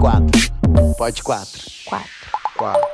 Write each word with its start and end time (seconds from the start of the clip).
quatro. 0.00 0.52
Pode 0.96 1.22
quatro. 1.22 1.60
Quatro. 1.86 2.08
Quatro. 2.56 2.86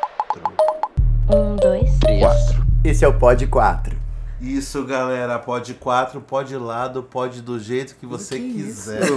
Um, 1.34 1.56
dois. 1.56 1.98
Três. 1.98 2.20
Quatro. 2.20 2.66
Esse 2.84 3.04
é 3.04 3.08
o 3.08 3.14
Pod 3.18 3.46
4. 3.46 3.96
Isso, 4.40 4.84
galera. 4.84 5.36
Pode 5.38 5.74
quatro, 5.74 6.20
pode 6.20 6.56
lado, 6.56 7.02
pode 7.02 7.42
do 7.42 7.58
jeito 7.58 7.96
que 7.96 8.06
você 8.06 8.38
quiser. 8.38 9.00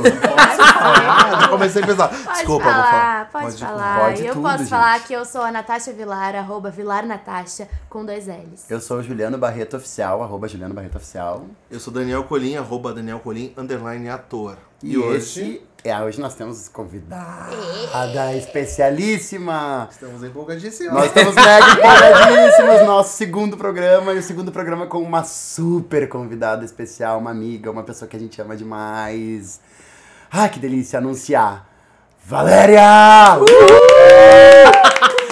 Pode 0.81 1.43
Eu 1.43 1.49
comecei 1.49 1.83
a 1.83 1.85
pensar. 1.85 2.07
Pode 2.07 2.37
Desculpa, 2.37 2.63
vou 2.63 2.73
falar, 2.73 2.91
falar. 2.91 3.29
pode, 3.31 3.45
Pode 3.45 3.57
falar. 3.59 3.99
pode 3.99 4.25
eu 4.25 4.33
tudo, 4.33 4.41
posso 4.41 4.57
gente. 4.59 4.69
falar 4.69 4.99
que 5.03 5.13
eu 5.13 5.23
sou 5.23 5.41
a 5.41 5.51
Natasha 5.51 5.93
Vilar, 5.93 6.35
arroba 6.35 6.71
Vilar 6.71 7.05
Natasha, 7.05 7.69
com 7.87 8.03
dois 8.03 8.25
L's. 8.25 8.65
Eu 8.67 8.81
sou 8.81 8.97
o 8.97 9.03
Juliano 9.03 9.37
Barreto 9.37 9.77
Oficial, 9.77 10.23
arroba 10.23 10.47
Juliano 10.47 10.73
Barreto 10.73 10.95
Oficial. 10.95 11.45
Eu 11.69 11.79
sou 11.79 11.93
Daniel 11.93 12.23
Colim, 12.23 12.55
arroba 12.55 12.91
Daniel 12.93 13.19
Colim, 13.19 13.53
underline 13.55 14.09
ator. 14.09 14.57
E, 14.81 14.97
hoje... 14.97 15.61
É, 15.83 15.99
hoje 15.99 16.21
nós 16.21 16.35
temos 16.35 16.69
convidada 16.69 18.35
especialíssima. 18.35 19.89
Estamos 19.89 20.23
empolgadíssimos. 20.23 20.93
Nós 20.93 21.05
estamos 21.07 21.33
mega 21.33 21.71
empolgadíssimos. 21.71 22.85
Nosso 22.85 23.17
segundo 23.17 23.57
programa. 23.57 24.13
E 24.13 24.19
o 24.19 24.21
segundo 24.21 24.51
programa 24.51 24.85
com 24.85 24.99
uma 25.01 25.23
super 25.23 26.07
convidada 26.07 26.63
especial, 26.63 27.17
uma 27.17 27.31
amiga, 27.31 27.71
uma 27.71 27.81
pessoa 27.81 28.07
que 28.07 28.15
a 28.15 28.19
gente 28.19 28.39
ama 28.39 28.55
demais. 28.55 29.59
Ai, 30.31 30.49
que 30.49 30.59
delícia 30.59 30.99
anunciar. 30.99 31.67
Valéria! 32.23 33.39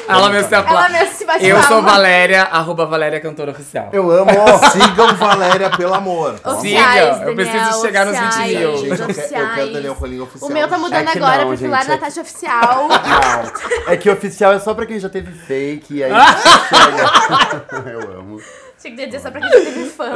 Ela 0.08 0.30
mesmo 0.32 0.50
se 0.50 0.56
Ela 0.56 0.90
bate 1.34 1.46
Eu 1.46 1.62
sou. 1.64 1.82
Valéria, 1.82 2.44
arroba 2.44 2.86
Valéria 2.86 3.20
Cantora 3.20 3.52
Oficial. 3.52 3.90
Eu 3.94 4.10
amo! 4.12 4.32
Sigam 4.72 5.16
Valéria, 5.16 5.70
pelo 5.70 5.94
amor. 5.94 6.40
Oficiais, 6.44 7.18
Siga, 7.18 7.30
eu 7.30 7.36
preciso 7.36 7.82
chegar 7.82 8.06
nos 8.06 8.18
20 8.18 8.26
oficiais, 8.28 8.58
mil. 8.58 8.78
Gente, 8.78 8.90
eu 9.02 9.08
quero, 9.08 9.36
eu 9.44 9.54
quero 9.56 9.74
Daniel 9.74 9.96
Colim 9.96 10.20
oficial. 10.22 10.50
O 10.50 10.54
meu 10.54 10.68
tá 10.68 10.78
mudando 10.78 11.08
É 11.08 11.12
agora 11.12 11.38
não, 11.38 11.48
pra 11.48 11.56
gente, 11.56 11.60
Vilar 11.62 11.82
é 11.82 11.86
que- 11.86 11.92
Natasha 11.92 12.22
Oficial. 12.22 12.88
Não, 12.90 13.94
é 13.94 13.98
que 13.98 14.10
oficial 14.10 14.54
é 14.54 14.60
só 14.60 14.74
pra 14.74 14.86
quem 14.86 15.00
já 15.00 15.10
teve 15.10 15.32
fake 15.32 15.96
e 15.98 16.04
aí 16.04 16.12
chega. 16.70 17.90
Eu 17.92 18.20
amo. 18.20 18.42
Tinha 18.82 18.96
que 18.96 19.06
dizer 19.06 19.20
só 19.20 19.30
pra 19.32 19.40
quem 19.42 19.50
já 19.50 19.60
teve 19.72 19.86
fama. 19.90 20.16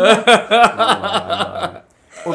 O- 1.89 1.92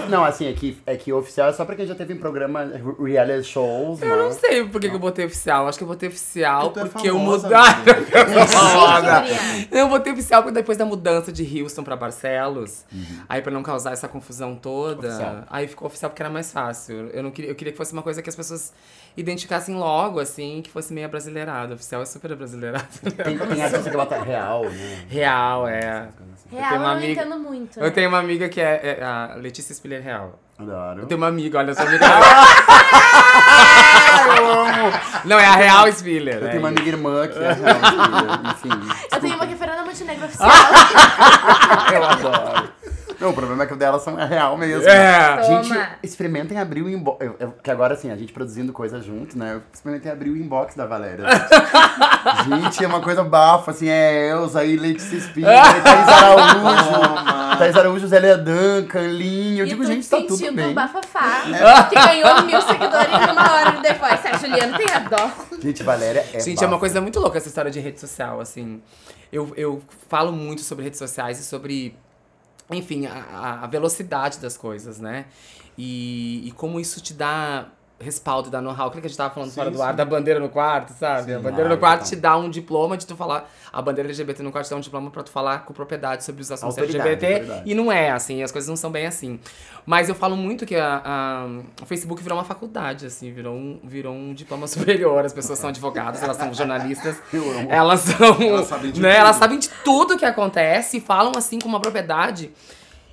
Não, 0.09 0.25
assim, 0.25 0.47
é 0.47 0.53
que, 0.53 0.77
é 0.87 0.97
que 0.97 1.13
oficial 1.13 1.49
é 1.49 1.53
só 1.53 1.65
pra 1.65 1.75
quem 1.75 1.87
já 1.87 1.95
teve 1.95 2.15
em 2.15 2.17
programa 2.17 2.71
reality 3.03 3.49
shows, 3.49 4.03
Eu 4.03 4.17
não 4.17 4.29
né? 4.29 4.33
sei 4.35 4.65
por 4.65 4.81
que, 4.81 4.89
que 4.89 4.95
eu 4.95 4.99
botei 5.01 5.25
oficial. 5.27 5.67
Acho 5.69 5.79
que 5.79 5.85
eu 5.85 5.89
botei 5.89 6.09
oficial 6.09 6.67
é 6.77 6.85
porque 6.85 7.09
eu 7.09 7.15
famosa. 7.19 7.49
Eu 7.49 8.47
famosa. 8.49 9.25
Chique, 9.27 9.69
Eu 9.71 9.89
botei 9.89 10.13
oficial 10.13 10.43
porque 10.43 10.55
depois 10.55 10.77
da 10.79 10.85
mudança 10.85 11.33
de 11.33 11.63
Houston 11.63 11.83
pra 11.83 11.97
Barcelos, 11.97 12.85
Uhum. 12.93 13.05
aí 13.29 13.41
pra 13.43 13.53
não 13.53 13.63
causar 13.63 13.93
essa 13.93 14.09
confusão 14.09 14.55
toda, 14.57 15.09
Oficial. 15.09 15.45
aí 15.51 15.67
ficou 15.69 15.87
oficial 15.89 16.11
porque 16.11 16.23
era 16.23 16.31
mais 16.31 16.53
fácil. 16.53 17.09
Eu 17.13 17.23
não 17.23 17.31
queria, 17.31 17.51
eu 17.51 17.55
queria 17.55 17.73
que 17.73 17.77
fosse 17.77 17.93
uma 17.93 18.03
coisa 18.03 18.23
que 18.23 18.29
as 18.29 18.37
pessoas 18.37 18.73
identificassem 19.17 19.75
logo, 19.75 20.21
assim, 20.21 20.61
que 20.63 20.71
fosse 20.71 20.93
meio 20.93 21.09
brasileirado. 21.09 21.75
Oficial 21.75 22.03
é 22.03 22.05
super 22.05 22.35
brasileirado. 22.37 22.87
Tem, 23.25 23.37
tem 23.39 23.63
artista 23.63 23.91
que 23.91 23.97
bota 23.97 24.21
real, 24.23 24.65
né? 24.65 25.05
Real, 25.09 25.67
é. 25.67 26.09
Real, 26.51 26.73
eu 26.73 26.79
uma 26.79 26.89
não 26.89 26.97
amiga- 26.97 27.13
entendo 27.23 27.39
muito. 27.39 27.79
Eu 27.79 27.83
né? 27.85 27.91
tenho 27.91 28.09
uma 28.09 28.19
amiga 28.19 28.49
que 28.49 28.61
é, 28.61 28.99
é 29.01 29.05
a 29.05 29.35
Letícia 29.37 29.75
Spiller 29.75 30.03
Real. 30.03 30.39
Adoro. 30.59 31.01
Eu 31.03 31.07
tenho 31.07 31.21
uma 31.21 31.29
amiga, 31.29 31.59
olha, 31.59 31.75
sua 31.75 31.85
amiga. 31.85 32.05
Não, 35.25 35.39
é 35.39 35.47
a 35.47 35.53
Real 35.55 35.93
Spiller. 35.93 36.39
Eu 36.39 36.47
é 36.47 36.51
tenho 36.51 36.63
uma 36.63 36.71
isso. 36.71 36.79
amiga 36.81 36.97
irmã 36.97 37.29
que 37.29 37.39
é 37.39 37.53
real, 37.53 37.77
enfim. 38.51 38.71
Eu 39.13 39.21
tenho 39.21 39.35
uma 39.35 39.47
que 39.47 39.53
é 39.53 39.57
Fernanda 39.57 39.85
Montenegro 39.85 40.25
Oficial. 40.27 40.49
Eu 41.93 42.05
adoro. 42.05 42.69
Não, 43.21 43.31
o 43.31 43.35
problema 43.35 43.65
é 43.65 43.67
que 43.67 43.73
o 43.75 43.77
dela 43.77 43.99
são 43.99 44.19
é 44.19 44.25
real 44.25 44.57
mesmo. 44.57 44.89
É. 44.89 45.43
Gente, 45.43 45.77
experimentem 46.03 46.59
abrir 46.59 46.83
o 46.83 46.89
inbox. 46.89 47.25
eu- 47.25 47.37
eu- 47.41 47.53
Que 47.63 47.71
agora, 47.71 47.95
assim, 47.95 48.11
a 48.11 48.17
gente 48.17 48.33
produzindo 48.33 48.73
coisa 48.73 49.01
junto, 49.01 49.37
né? 49.37 49.55
Eu 49.55 49.63
experimentei 49.73 50.11
abrir 50.13 50.31
o 50.31 50.37
inbox 50.37 50.75
da 50.77 50.87
Valéria. 50.87 51.25
gente, 52.49 52.85
é 52.85 52.87
uma 52.87 53.01
coisa 53.01 53.25
bafa, 53.25 53.71
assim, 53.73 53.89
é 53.89 54.29
Elza 54.31 54.61
aí, 54.61 54.77
Letícia 54.77 55.21
Spiller, 55.21 55.51
Thaís 55.83 56.09
Araújo, 56.09 57.59
Thaís 57.59 57.77
Araújo, 57.77 58.07
Zélia 58.07 58.39
Duncan, 58.39 59.07
Linho. 59.09 59.63
Eu 59.63 59.67
e 59.67 59.69
digo, 59.71 59.85
gente, 59.85 60.09
tá 60.09 60.19
tudo 60.19 60.37
sentindo 60.37 60.57
bem. 60.57 60.67
um 60.69 60.75
bafafá. 60.75 61.43
Que 61.89 61.95
ganhou 61.95 62.43
mil 62.45 62.61
seguidores 62.63 63.09
em 63.13 63.33
uma 63.33 63.53
hora 63.53 63.81
depois. 63.81 64.21
Sério, 64.21 64.39
Juliano, 64.39 64.77
tem 64.77 64.91
a 64.91 64.99
dó. 65.01 65.31
Gente, 65.61 65.83
Valéria 65.83 66.25
é 66.33 66.41
Gente, 66.41 66.63
é 66.63 66.67
uma 66.67 66.79
coisa 66.79 67.01
muito 67.01 67.19
louca 67.21 67.39
essa 67.39 67.49
história 67.49 67.71
de 67.71 67.81
rede 67.81 67.99
social, 68.01 68.41
assim. 68.41 68.81
Eu, 69.33 69.53
eu 69.57 69.83
falo 70.09 70.33
muito 70.33 70.63
sobre 70.63 70.85
redes 70.85 70.99
sociais 70.99 71.39
e 71.39 71.45
sobre, 71.45 71.95
enfim, 72.71 73.07
a, 73.07 73.63
a- 73.63 73.67
velocidade 73.67 74.39
das 74.39 74.57
coisas, 74.57 74.99
né? 74.99 75.27
E, 75.77 76.49
e 76.49 76.53
como 76.53 76.81
isso 76.81 77.01
te 77.01 77.15
dá 77.15 77.69
respaldo, 78.01 78.49
dá 78.51 78.61
know-how. 78.61 78.87
Aquilo 78.89 79.01
que 79.01 79.07
a 79.07 79.11
gente 79.11 79.17
tava 79.19 79.35
falando 79.35 79.49
Sim, 79.51 79.55
fora 79.57 79.71
do 79.71 79.77
sim. 79.79 79.83
ar, 79.83 79.93
da 79.95 80.05
bandeira 80.05 80.39
no 80.39 80.49
quarto, 80.49 80.93
sabe? 80.93 81.33
a 81.33 81.37
Sim, 81.37 81.43
bandeira 81.43 81.67
ah, 81.67 81.73
no 81.75 81.79
quarto 81.79 82.01
total. 82.05 82.09
te 82.11 82.17
dá 82.17 82.37
um 82.37 82.49
diploma 82.49 82.97
de 82.97 83.07
tu 83.07 83.17
falar. 83.17 83.51
A 83.73 83.83
bandeira 83.83 84.09
LGBT 84.09 84.43
no 84.43 84.53
quarto 84.53 84.67
te 84.67 84.71
dá 84.71 84.77
um 84.77 84.81
diploma 84.81 85.11
pra 85.11 85.23
tu 85.23 85.31
falar 85.31 85.65
com 85.65 85.73
propriedade 85.75 86.23
sobre 86.25 86.41
os 86.43 86.51
assuntos 86.53 86.79
Autoridade, 86.79 87.09
LGBT. 87.11 87.35
autoridade. 87.41 87.71
E 87.71 87.75
não 87.75 87.91
é 87.91 88.11
assim, 88.11 88.43
as 88.43 88.53
coisas 88.53 88.69
não 88.69 88.77
são 88.77 88.91
bem 88.91 89.07
assim. 89.07 89.41
Mas 89.85 90.09
eu 90.09 90.15
falo 90.15 90.37
muito 90.37 90.65
que 90.67 90.77
a, 90.77 91.03
a- 91.05 91.47
o 91.83 91.87
Facebook 91.87 92.23
virou 92.23 92.39
uma 92.39 92.45
faculdade, 92.45 93.07
assim, 93.07 93.33
virou 93.33 93.55
um, 93.55 93.81
virou 93.83 94.15
um 94.15 94.33
diploma 94.33 94.67
superior. 94.69 95.25
As 95.25 95.33
pessoas 95.33 95.59
são 95.59 95.69
advogadas, 95.71 96.23
elas 96.23 96.37
são 96.37 96.53
jornalistas. 96.55 97.17
Elas 97.69 98.01
são. 98.01 98.41
Elas 98.41 98.67
sabem 98.67 98.91
de 98.93 99.01
né, 99.01 99.09
tudo. 99.11 99.21
elas 99.21 99.37
sabem 99.37 99.59
de 99.59 99.69
tudo 99.85 100.17
que 100.17 100.25
acontece 100.25 100.99
e 100.99 101.01
falam 101.01 101.33
assim 101.37 101.59
com 101.59 101.69
uma 101.69 101.81
propriedade. 101.81 102.51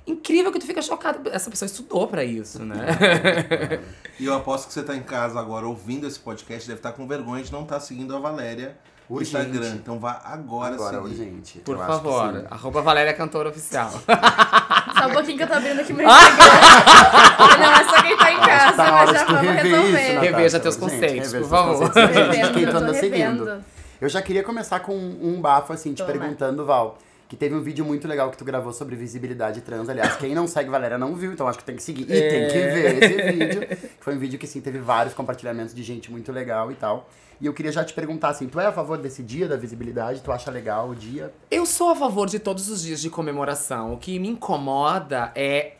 Incrível 0.06 0.52
que 0.52 0.58
tu 0.60 0.66
fica 0.66 0.80
chocado. 0.80 1.28
Essa 1.30 1.50
pessoa 1.50 1.66
estudou 1.66 2.06
pra 2.06 2.22
isso, 2.24 2.64
né? 2.64 2.76
E 4.18 4.24
eu 4.24 4.32
aposto 4.34 4.68
que 4.68 4.72
você 4.72 4.82
tá 4.82 4.96
em 4.96 5.02
casa 5.02 5.38
agora 5.38 5.66
ouvindo 5.66 6.06
esse 6.06 6.18
podcast, 6.18 6.66
deve 6.66 6.78
estar 6.78 6.92
com 6.92 7.06
vergonha 7.06 7.42
de 7.44 7.52
não 7.52 7.64
estar 7.64 7.78
seguindo 7.80 8.16
a 8.16 8.18
Valéria 8.18 8.74
no. 9.10 9.20
Instagram. 9.20 9.74
Então 9.74 9.98
vá 9.98 10.22
agora, 10.24 10.74
Agora, 10.74 10.96
seguir. 11.02 11.10
urgente. 11.10 11.58
Por 11.58 11.76
eu 11.76 11.82
acho 11.82 11.98
que 12.00 12.08
favor. 12.08 12.40
sim. 12.40 12.46
Arroba 12.50 12.80
Valéria 12.80 13.12
Cantora 13.12 13.50
Oficial. 13.50 13.90
Só 13.90 15.06
um 15.08 15.12
pouquinho 15.12 15.36
que 15.36 15.42
eu 15.42 15.46
tô 15.48 15.52
abrindo 15.52 15.80
aqui 15.80 15.92
meu 15.92 16.06
Instagram. 16.08 17.58
não 17.58 17.72
é 17.72 17.84
só 17.84 18.02
quem 18.02 18.16
tá 18.16 18.32
em 18.32 18.36
casa, 18.40 18.76
tá 18.76 18.90
mas 18.90 19.08
hora 19.10 19.18
já 19.18 19.24
vamos 19.26 19.42
rever 19.42 19.64
resolver. 19.64 20.10
isso. 20.12 20.20
Reveja 20.20 20.60
teus 20.60 20.74
Gente, 20.76 20.90
conceitos, 20.90 21.32
por 21.34 21.48
favor. 21.48 21.78
conceitos. 21.88 22.14
Gente, 22.16 22.26
Revendo, 22.26 22.54
quem 22.54 22.64
anda 22.64 22.94
seguindo. 22.94 23.64
Eu 24.00 24.08
já 24.08 24.22
queria 24.22 24.42
começar 24.42 24.80
com 24.80 24.94
um 24.96 25.40
bafo, 25.42 25.72
assim, 25.74 25.92
te 25.92 25.98
Toma. 26.02 26.10
perguntando, 26.12 26.64
Val. 26.64 26.96
Que 27.28 27.36
teve 27.36 27.54
um 27.54 27.60
vídeo 27.60 27.84
muito 27.84 28.06
legal 28.06 28.30
que 28.30 28.36
tu 28.36 28.44
gravou 28.44 28.72
sobre 28.72 28.94
visibilidade 28.94 29.60
trans. 29.60 29.88
Aliás, 29.88 30.16
quem 30.16 30.34
não 30.34 30.46
segue 30.46 30.70
Valéria 30.70 30.96
não 30.96 31.14
viu, 31.14 31.32
então 31.32 31.48
acho 31.48 31.58
que 31.58 31.64
tem 31.64 31.74
que 31.74 31.82
seguir. 31.82 32.02
E 32.02 32.06
tem 32.06 32.46
que 32.48 32.58
ver 32.58 33.02
esse 33.02 33.32
vídeo. 33.32 33.78
Foi 34.00 34.14
um 34.14 34.18
vídeo 34.18 34.38
que, 34.38 34.46
assim, 34.46 34.60
teve 34.60 34.78
vários 34.78 35.12
compartilhamentos 35.12 35.74
de 35.74 35.82
gente 35.82 36.10
muito 36.10 36.30
legal 36.30 36.70
e 36.70 36.74
tal. 36.76 37.08
E 37.40 37.46
eu 37.46 37.52
queria 37.52 37.72
já 37.72 37.84
te 37.84 37.92
perguntar, 37.92 38.30
assim, 38.30 38.46
tu 38.46 38.58
é 38.60 38.66
a 38.66 38.72
favor 38.72 38.96
desse 38.96 39.22
dia 39.22 39.48
da 39.48 39.56
visibilidade? 39.56 40.22
Tu 40.22 40.30
acha 40.32 40.50
legal 40.50 40.88
o 40.88 40.94
dia? 40.94 41.32
Eu 41.50 41.66
sou 41.66 41.90
a 41.90 41.96
favor 41.96 42.28
de 42.28 42.38
todos 42.38 42.68
os 42.70 42.82
dias 42.82 43.00
de 43.00 43.10
comemoração. 43.10 43.92
O 43.92 43.98
que 43.98 44.18
me 44.18 44.28
incomoda 44.28 45.32
é 45.34 45.74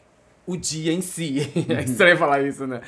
o 0.46 0.56
dia 0.56 0.92
em 0.92 1.00
si. 1.00 1.50
É 1.68 1.82
estranho 1.82 2.16
falar 2.16 2.42
isso, 2.42 2.66
né? 2.66 2.80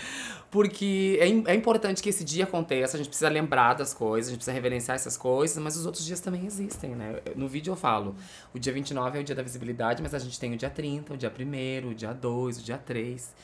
Porque 0.50 1.18
é, 1.20 1.52
é 1.52 1.54
importante 1.54 2.02
que 2.02 2.08
esse 2.08 2.24
dia 2.24 2.44
aconteça, 2.44 2.96
a 2.96 2.98
gente 2.98 3.08
precisa 3.08 3.28
lembrar 3.28 3.74
das 3.74 3.92
coisas, 3.92 4.28
a 4.28 4.30
gente 4.30 4.38
precisa 4.38 4.54
reverenciar 4.54 4.94
essas 4.94 5.16
coisas, 5.16 5.62
mas 5.62 5.76
os 5.76 5.84
outros 5.84 6.04
dias 6.06 6.20
também 6.20 6.46
existem, 6.46 6.94
né? 6.94 7.20
No 7.36 7.46
vídeo 7.46 7.72
eu 7.72 7.76
falo, 7.76 8.16
o 8.54 8.58
dia 8.58 8.72
29 8.72 9.18
é 9.18 9.20
o 9.20 9.24
dia 9.24 9.34
da 9.34 9.42
visibilidade, 9.42 10.02
mas 10.02 10.14
a 10.14 10.18
gente 10.18 10.40
tem 10.40 10.54
o 10.54 10.56
dia 10.56 10.70
30, 10.70 11.12
o 11.12 11.16
dia 11.18 11.30
1 11.30 11.88
o 11.88 11.94
dia 11.94 12.14
2, 12.14 12.58
o 12.60 12.62
dia 12.62 12.78
3. 12.78 13.34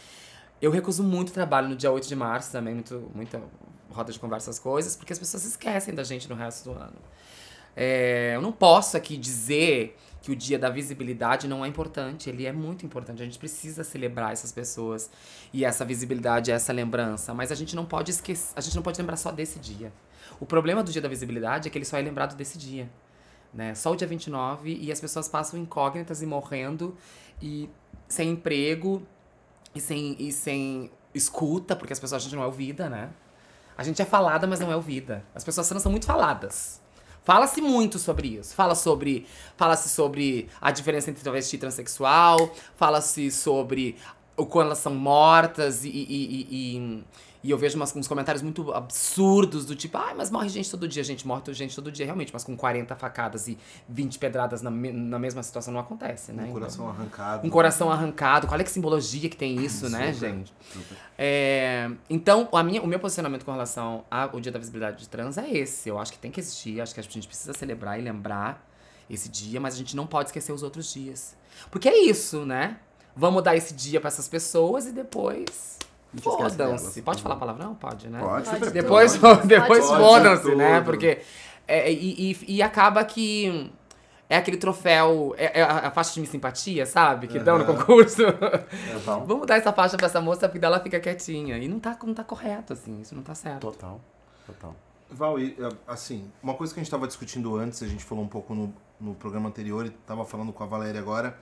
Eu 0.63 0.71
recuso 0.71 1.03
muito 1.03 1.31
trabalho 1.31 1.69
no 1.69 1.77
dia 1.77 1.91
8 1.91 2.09
de 2.09 2.17
março 2.17 2.51
também, 2.51 2.73
muito, 2.73 3.11
muita 3.15 3.43
roda 3.91 4.11
de 4.11 4.19
conversa, 4.19 4.51
as 4.51 4.59
coisas, 4.59 4.97
porque 4.97 5.13
as 5.13 5.19
pessoas 5.19 5.45
esquecem 5.45 5.95
da 5.95 6.05
gente 6.05 6.27
no 6.27 6.35
resto 6.35 6.71
do 6.71 6.79
ano. 6.79 6.97
É, 7.77 8.33
eu 8.35 8.41
não 8.41 8.53
posso 8.53 8.97
aqui 8.97 9.19
dizer 9.19 9.95
que 10.25 10.33
o 10.33 10.37
dia 10.37 10.59
da 10.59 10.71
visibilidade 10.71 11.47
não 11.47 11.63
é 11.63 11.69
importante. 11.69 12.31
Ele 12.31 12.47
é 12.47 12.53
muito 12.53 12.87
importante. 12.87 13.21
A 13.21 13.27
gente 13.27 13.39
precisa 13.39 13.85
celebrar 13.85 14.33
essas 14.33 14.51
pessoas 14.51 15.11
e 15.53 15.67
essa 15.67 15.85
visibilidade, 15.85 16.51
essa 16.51 16.73
lembrança. 16.73 17.35
Mas 17.35 17.53
a 17.53 17.55
gente 17.55 17.77
não 17.77 17.85
pode 17.85 18.11
esquecer. 18.11 18.55
A 18.57 18.63
gente 18.63 18.75
não 18.75 18.83
pode 18.83 18.99
lembrar 18.99 19.19
só 19.19 19.31
desse 19.31 19.59
dia. 19.59 19.93
O 20.41 20.47
problema 20.47 20.83
do 20.83 20.91
dia 20.91 21.03
da 21.03 21.11
visibilidade 21.11 21.69
é 21.69 21.71
que 21.71 21.77
ele 21.77 21.85
só 21.85 21.99
é 21.99 22.01
lembrado 22.01 22.35
desse 22.37 22.57
dia. 22.57 22.89
Né? 23.53 23.75
Só 23.75 23.93
o 23.93 23.97
dia 23.97 24.07
29 24.09 24.75
e 24.75 24.91
as 24.91 24.99
pessoas 24.99 25.29
passam 25.29 25.61
incógnitas 25.61 26.23
e 26.23 26.27
morrendo 26.27 26.97
e 27.43 27.69
sem 28.09 28.31
emprego 28.31 29.03
e 29.75 29.81
sem, 29.81 30.17
e 30.19 30.33
sem 30.33 30.91
escuta, 31.15 31.77
porque 31.77 31.93
as 31.93 32.01
pessoas 32.01 32.23
a 32.23 32.25
gente 32.25 32.35
não 32.35 32.45
é 32.45 32.47
ouvida, 32.47 32.89
né? 32.89 33.11
A 33.77 33.83
gente 33.83 34.01
é 34.01 34.07
falada, 34.07 34.47
mas 34.47 34.59
não 34.59 34.73
é 34.73 34.77
ouvida. 34.77 35.23
As 35.35 35.45
pessoas 35.45 35.69
trans 35.69 35.83
são 35.83 35.93
muito 35.93 36.07
faladas. 36.07 36.83
Fala-se 37.25 37.61
muito 37.61 37.99
sobre 37.99 38.29
isso. 38.29 38.55
Fala 38.55 38.75
sobre, 38.75 39.27
fala-se 39.57 39.89
sobre 39.89 40.49
a 40.61 40.71
diferença 40.71 41.11
entre 41.11 41.23
travesti 41.23 41.57
e 41.57 41.59
transexual. 41.59 42.55
Fala-se 42.77 43.31
sobre 43.31 43.97
o 44.37 44.45
quando 44.45 44.67
elas 44.67 44.79
são 44.79 44.95
mortas 44.95 45.85
e, 45.85 45.89
e, 45.89 45.93
e, 45.93 46.77
e, 46.77 47.05
E 47.45 47.51
eu 47.51 47.59
vejo 47.59 47.77
umas, 47.77 47.95
uns 47.95 48.09
comentários 48.09 48.43
muito 48.43 48.73
absurdos 48.73 49.67
do 49.67 49.77
tipo, 49.77 49.99
ai, 49.99 50.15
mas 50.15 50.31
morre 50.31 50.49
gente 50.49 50.71
todo 50.71 50.89
dia. 50.89 51.05
Gente, 51.05 51.27
morre 51.27 51.43
gente 51.53 51.77
todo 51.77 51.93
dia, 51.93 52.07
realmente. 52.07 52.33
Mas 52.33 52.43
com 52.43 52.57
40 52.57 52.97
facadas 52.97 53.47
e 53.49 53.59
20 53.87 54.19
pedradas 54.19 54.63
na, 54.63 54.71
me- 54.71 54.91
na 54.93 55.19
mesma 55.19 55.43
situação 55.43 55.71
não 55.73 55.79
acontece, 55.81 56.33
né? 56.33 56.45
Um 56.49 56.53
coração 56.53 56.89
arrancado. 56.89 57.47
Um 57.47 57.51
coração 57.51 57.93
arrancado. 57.93 58.47
Qual 58.47 58.59
é 58.59 58.65
que 58.65 58.71
simbologia 58.71 59.29
que 59.29 59.37
tem 59.37 59.63
isso, 59.63 59.91
né, 59.91 60.13
Super, 60.15 60.15
gente? 60.15 60.55
super. 60.73 60.97
É, 61.19 61.91
então, 62.09 62.49
a 62.51 62.63
minha, 62.63 62.81
o 62.83 62.87
meu 62.87 62.99
posicionamento 62.99 63.45
com 63.45 63.53
relação 63.53 64.07
ao 64.11 64.41
Dia 64.41 64.51
da 64.51 64.59
Visibilidade 64.59 64.99
de 65.01 65.09
Trans 65.09 65.37
é 65.37 65.49
esse. 65.51 65.87
Eu 65.89 65.99
acho 65.99 66.13
que 66.13 66.19
tem 66.19 66.31
que 66.31 66.41
existir, 66.41 66.81
acho 66.81 66.95
que 66.95 67.01
a 67.01 67.03
gente 67.03 67.29
precisa 67.29 67.53
celebrar 67.53 68.01
e 68.01 68.03
lembrar 68.03 68.67
esse 69.11 69.29
dia, 69.29 69.61
mas 69.61 69.75
a 69.75 69.77
gente 69.77 69.95
não 69.95 70.07
pode 70.07 70.31
esquecer 70.31 70.51
os 70.51 70.63
outros 70.63 70.91
dias. 70.93 71.37
Porque 71.71 71.91
é 71.91 71.99
isso, 72.05 72.47
né? 72.47 72.79
Vamos 73.15 73.43
dar 73.43 73.55
esse 73.55 73.75
dia 73.75 74.01
pra 74.01 74.09
essas 74.09 74.27
pessoas 74.29 74.87
e 74.87 74.93
depois. 74.93 75.79
Fodam-se. 76.23 77.03
Pode 77.03 77.23
falar 77.23 77.37
palavrão? 77.37 77.75
Pode, 77.75 78.09
né? 78.09 78.21
Pode, 78.21 78.49
Pode 78.49 78.71
Depois, 78.71 79.17
pode. 79.17 79.47
depois 79.47 79.87
fodam-se, 79.87 80.55
né? 80.55 80.81
Porque. 80.81 81.19
é, 81.67 81.91
e, 81.91 82.33
e, 82.33 82.57
e 82.57 82.63
acaba 82.63 83.05
que. 83.05 83.71
É 84.27 84.39
aquele 84.39 84.57
troféu, 84.57 85.35
é, 85.37 85.61
é 85.61 85.63
a 85.63 85.91
faixa 85.91 86.19
de 86.19 86.27
simpatia, 86.27 86.87
sabe? 86.87 87.27
Que 87.27 87.39
dão 87.39 87.59
no 87.59 87.67
concurso. 87.67 88.23
Total. 88.95 89.27
Vamos 89.27 89.47
dar 89.47 89.57
essa 89.57 89.71
faixa 89.71 89.99
pra 89.99 90.07
essa 90.07 90.21
moça 90.21 90.49
porque 90.49 90.59
daí 90.59 90.71
ela 90.73 90.81
fica 90.81 90.99
quietinha. 90.99 91.59
E 91.59 91.69
não 91.69 91.79
tá, 91.79 91.97
não 92.03 92.15
tá 92.15 92.25
correto, 92.25 92.73
assim. 92.73 93.03
Isso 93.03 93.15
não 93.15 93.23
tá 93.23 93.35
certo. 93.35 93.61
Total. 93.61 94.01
Total. 94.47 94.75
Val, 95.11 95.39
e, 95.39 95.57
eh, 95.59 95.69
assim, 95.87 96.31
uma 96.43 96.55
coisa 96.55 96.73
que 96.73 96.81
a 96.81 96.83
gente 96.83 96.89
estava 96.89 97.07
discutindo 97.07 97.55
antes, 97.57 97.83
a 97.83 97.87
gente 97.87 98.05
falou 98.05 98.25
um 98.25 98.29
pouco 98.29 98.55
no, 98.55 98.75
no 99.01 99.15
programa 99.15 99.49
anterior 99.49 99.85
e 99.87 99.89
estava 99.89 100.25
falando 100.25 100.53
com 100.53 100.65
a 100.65 100.67
Valéria 100.67 101.01
agora, 101.01 101.39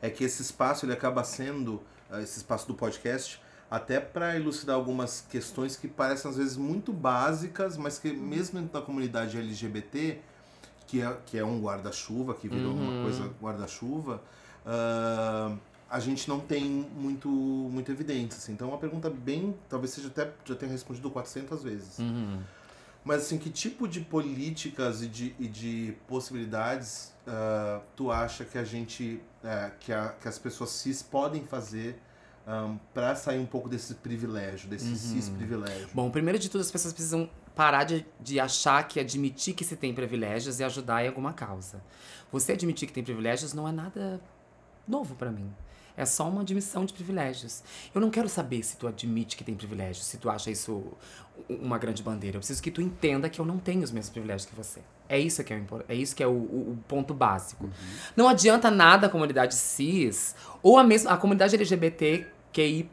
é 0.00 0.10
que 0.10 0.24
esse 0.24 0.42
espaço 0.42 0.84
ele 0.84 0.92
acaba 0.92 1.22
sendo, 1.22 1.80
eh, 2.10 2.22
esse 2.22 2.38
espaço 2.38 2.66
do 2.66 2.74
podcast, 2.74 3.40
até 3.72 3.98
para 3.98 4.36
elucidar 4.36 4.76
algumas 4.76 5.24
questões 5.30 5.76
que 5.76 5.88
parecem 5.88 6.30
às 6.30 6.36
vezes 6.36 6.58
muito 6.58 6.92
básicas, 6.92 7.78
mas 7.78 7.98
que 7.98 8.12
mesmo 8.12 8.60
dentro 8.60 8.74
da 8.78 8.84
comunidade 8.84 9.34
LGBT, 9.38 10.18
que 10.86 11.00
é, 11.00 11.16
que 11.24 11.38
é 11.38 11.44
um 11.44 11.58
guarda-chuva, 11.58 12.34
que 12.34 12.48
virou 12.48 12.74
uma 12.74 13.02
coisa 13.02 13.30
guarda-chuva, 13.40 14.20
ah, 14.66 15.56
a 15.88 15.98
gente 16.00 16.28
não 16.28 16.38
tem 16.38 16.64
muito, 16.94 17.28
muito 17.28 17.90
evidência. 17.90 18.36
Assim. 18.36 18.52
Então 18.52 18.68
é 18.68 18.72
uma 18.72 18.78
pergunta 18.78 19.08
bem, 19.08 19.56
talvez 19.70 19.92
seja 19.92 20.08
até, 20.08 20.30
já 20.44 20.54
tenha 20.54 20.70
respondido 20.70 21.10
400 21.10 21.62
vezes. 21.62 21.98
Uhum. 21.98 22.40
Mas 23.02 23.22
assim, 23.22 23.38
que 23.38 23.48
tipo 23.48 23.88
de 23.88 24.00
políticas 24.00 25.00
e 25.02 25.06
de, 25.06 25.34
e 25.38 25.48
de 25.48 25.96
possibilidades 26.06 27.14
ah, 27.26 27.80
tu 27.96 28.10
acha 28.12 28.44
que 28.44 28.58
a 28.58 28.64
gente, 28.64 29.18
eh, 29.42 29.70
que, 29.80 29.92
a- 29.94 30.14
que 30.20 30.28
as 30.28 30.38
pessoas 30.38 30.70
cis 30.70 31.02
podem 31.02 31.42
fazer 31.44 31.98
para 32.92 33.14
sair 33.14 33.38
um 33.38 33.46
pouco 33.46 33.68
desse 33.68 33.94
privilégio, 33.94 34.68
desse 34.68 34.96
cis 34.96 35.28
privilégio? 35.28 35.88
Bom, 35.94 36.10
primeiro 36.10 36.38
de 36.38 36.48
tudo, 36.50 36.60
as 36.60 36.70
pessoas 36.70 36.92
precisam 36.92 37.28
parar 37.54 37.84
de, 37.84 38.04
de 38.20 38.40
achar 38.40 38.86
que 38.88 38.98
admitir 38.98 39.54
que 39.54 39.64
se 39.64 39.76
tem 39.76 39.94
privilégios 39.94 40.60
é 40.60 40.64
ajudar 40.64 41.04
em 41.04 41.08
alguma 41.08 41.32
causa. 41.32 41.82
Você 42.32 42.52
admitir 42.52 42.86
que 42.88 42.92
tem 42.94 43.04
privilégios 43.04 43.52
não 43.52 43.68
é 43.68 43.72
nada 43.72 44.20
novo 44.88 45.14
pra 45.14 45.30
mim. 45.30 45.52
É 45.94 46.06
só 46.06 46.26
uma 46.26 46.40
admissão 46.40 46.86
de 46.86 46.94
privilégios. 46.94 47.62
Eu 47.94 48.00
não 48.00 48.08
quero 48.10 48.26
saber 48.26 48.62
se 48.62 48.78
tu 48.78 48.86
admite 48.88 49.36
que 49.36 49.44
tem 49.44 49.54
privilégios, 49.54 50.06
se 50.06 50.16
tu 50.16 50.30
acha 50.30 50.50
isso 50.50 50.82
uma 51.50 51.76
grande 51.76 52.02
bandeira. 52.02 52.36
Eu 52.36 52.40
preciso 52.40 52.62
que 52.62 52.70
tu 52.70 52.80
entenda 52.80 53.28
que 53.28 53.38
eu 53.38 53.44
não 53.44 53.58
tenho 53.58 53.82
os 53.82 53.90
mesmos 53.90 54.08
privilégios 54.10 54.48
que 54.48 54.56
você. 54.56 54.80
É 55.06 55.18
isso 55.18 55.44
que 55.44 55.52
é 55.52 55.62
é, 55.90 55.94
isso 55.94 56.16
que 56.16 56.22
é 56.22 56.26
o, 56.26 56.30
o- 56.30 56.72
o 56.72 56.78
ponto 56.88 57.12
básico. 57.12 57.68
Não 58.16 58.26
adianta 58.26 58.70
nada 58.70 59.06
a 59.06 59.10
comunidade 59.10 59.54
cis 59.54 60.34
ou 60.62 60.78
a 60.78 60.84
mesma 60.84 61.10
a 61.10 61.16
comunidade 61.18 61.54
LGBTQI+, 62.60 62.88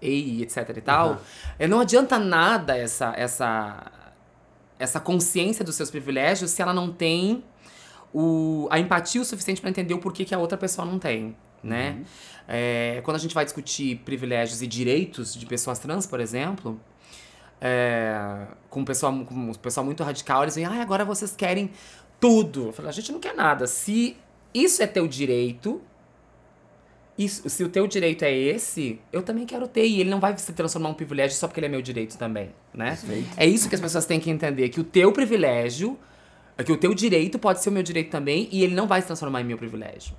EI, 0.00 0.42
etc 0.42 0.76
e 0.76 0.80
tal. 0.80 1.20
é, 1.58 1.66
Não 1.66 1.80
adianta 1.80 2.18
nada 2.18 2.76
essa 2.76 3.12
essa 3.16 3.90
essa 4.78 4.98
consciência 4.98 5.64
dos 5.64 5.76
seus 5.76 5.90
privilégios 5.90 6.50
se 6.50 6.60
ela 6.60 6.74
não 6.74 6.92
tem 6.92 7.44
o, 8.12 8.66
a 8.68 8.80
empatia 8.80 9.20
o 9.20 9.24
suficiente 9.24 9.60
para 9.60 9.70
entender 9.70 9.94
o 9.94 9.98
porquê 9.98 10.24
que 10.24 10.34
a 10.34 10.38
outra 10.38 10.58
pessoa 10.58 10.84
não 10.84 10.98
tem, 10.98 11.36
né? 11.62 12.02
É, 12.48 13.00
quando 13.04 13.14
a 13.16 13.20
gente 13.20 13.32
vai 13.32 13.44
discutir 13.44 13.98
privilégios 14.04 14.60
e 14.60 14.66
direitos 14.66 15.34
de 15.34 15.46
pessoas 15.46 15.78
trans, 15.78 16.04
por 16.04 16.18
exemplo, 16.18 16.80
é, 17.60 18.46
com 18.68 18.84
pessoal, 18.84 19.12
com 19.24 19.52
pessoal 19.54 19.86
muito 19.86 20.02
radical, 20.02 20.42
eles 20.42 20.54
dizem, 20.54 20.66
ah, 20.66 20.82
agora 20.82 21.04
vocês 21.04 21.34
querem 21.36 21.70
tudo. 22.20 22.66
Eu 22.66 22.72
falo, 22.72 22.88
a 22.88 22.92
gente 22.92 23.12
não 23.12 23.20
quer 23.20 23.34
nada. 23.34 23.68
Se 23.68 24.16
isso 24.52 24.82
é 24.82 24.86
teu 24.86 25.06
direito, 25.06 25.80
isso, 27.18 27.48
se 27.48 27.62
o 27.62 27.68
teu 27.68 27.86
direito 27.86 28.22
é 28.24 28.32
esse, 28.34 28.98
eu 29.12 29.22
também 29.22 29.44
quero 29.46 29.68
ter. 29.68 29.86
E 29.86 30.00
ele 30.00 30.08
não 30.10 30.18
vai 30.20 30.36
se 30.38 30.52
transformar 30.52 30.88
em 30.88 30.92
um 30.92 30.94
privilégio 30.94 31.36
só 31.36 31.46
porque 31.46 31.60
ele 31.60 31.66
é 31.66 31.70
meu 31.70 31.82
direito 31.82 32.16
também, 32.16 32.50
né? 32.72 32.98
É 33.36 33.46
isso 33.46 33.68
que 33.68 33.74
as 33.74 33.80
pessoas 33.80 34.06
têm 34.06 34.18
que 34.18 34.30
entender, 34.30 34.68
que 34.70 34.80
o 34.80 34.84
teu 34.84 35.12
privilégio, 35.12 35.98
que 36.64 36.72
o 36.72 36.76
teu 36.76 36.94
direito 36.94 37.38
pode 37.38 37.62
ser 37.62 37.68
o 37.68 37.72
meu 37.72 37.82
direito 37.82 38.10
também 38.10 38.48
e 38.50 38.62
ele 38.64 38.74
não 38.74 38.86
vai 38.86 39.00
se 39.00 39.06
transformar 39.06 39.40
em 39.40 39.44
meu 39.44 39.58
privilégio. 39.58 40.14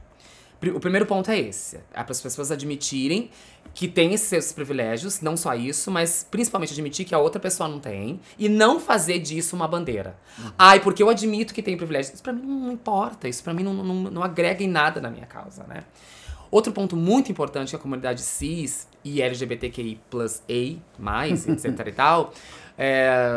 Pri- 0.59 0.71
O 0.71 0.79
primeiro 0.79 1.05
ponto 1.05 1.29
é 1.31 1.37
esse. 1.39 1.77
É 1.93 2.01
para 2.03 2.11
as 2.11 2.21
pessoas 2.21 2.51
admitirem 2.51 3.29
que 3.73 3.87
tem 3.87 4.13
esses 4.13 4.27
seus 4.27 4.51
privilégios, 4.53 5.19
não 5.19 5.35
só 5.35 5.53
isso, 5.55 5.89
mas 5.91 6.25
principalmente 6.29 6.71
admitir 6.73 7.05
que 7.05 7.13
a 7.15 7.17
outra 7.19 7.39
pessoa 7.39 7.67
não 7.67 7.79
tem 7.79 8.19
e 8.37 8.47
não 8.47 8.79
fazer 8.79 9.19
disso 9.19 9.55
uma 9.55 9.67
bandeira. 9.67 10.15
Ai, 10.57 10.79
porque 10.79 11.01
eu 11.01 11.09
admito 11.09 11.53
que 11.53 11.61
tem 11.63 11.75
privilégios. 11.75 12.13
Isso 12.13 12.23
pra 12.23 12.31
mim 12.31 12.43
não 12.45 12.71
importa, 12.71 13.27
isso 13.27 13.43
pra 13.43 13.53
mim 13.53 13.63
não, 13.63 13.73
não, 13.73 13.95
não 14.11 14.23
agrega 14.23 14.63
em 14.63 14.67
nada 14.67 15.01
na 15.01 15.09
minha 15.09 15.25
causa, 15.25 15.63
né? 15.65 15.83
Outro 16.53 16.71
ponto 16.71 16.95
muito 16.95 17.31
importante 17.31 17.71
que 17.71 17.75
a 17.75 17.79
comunidade 17.79 18.21
cis 18.21 18.87
e 19.03 19.23
LGBTQI 19.23 19.99
A+, 21.03 21.25
etc 21.27 21.87
e 21.87 21.91
tal, 21.91 22.31
é, 22.77 23.27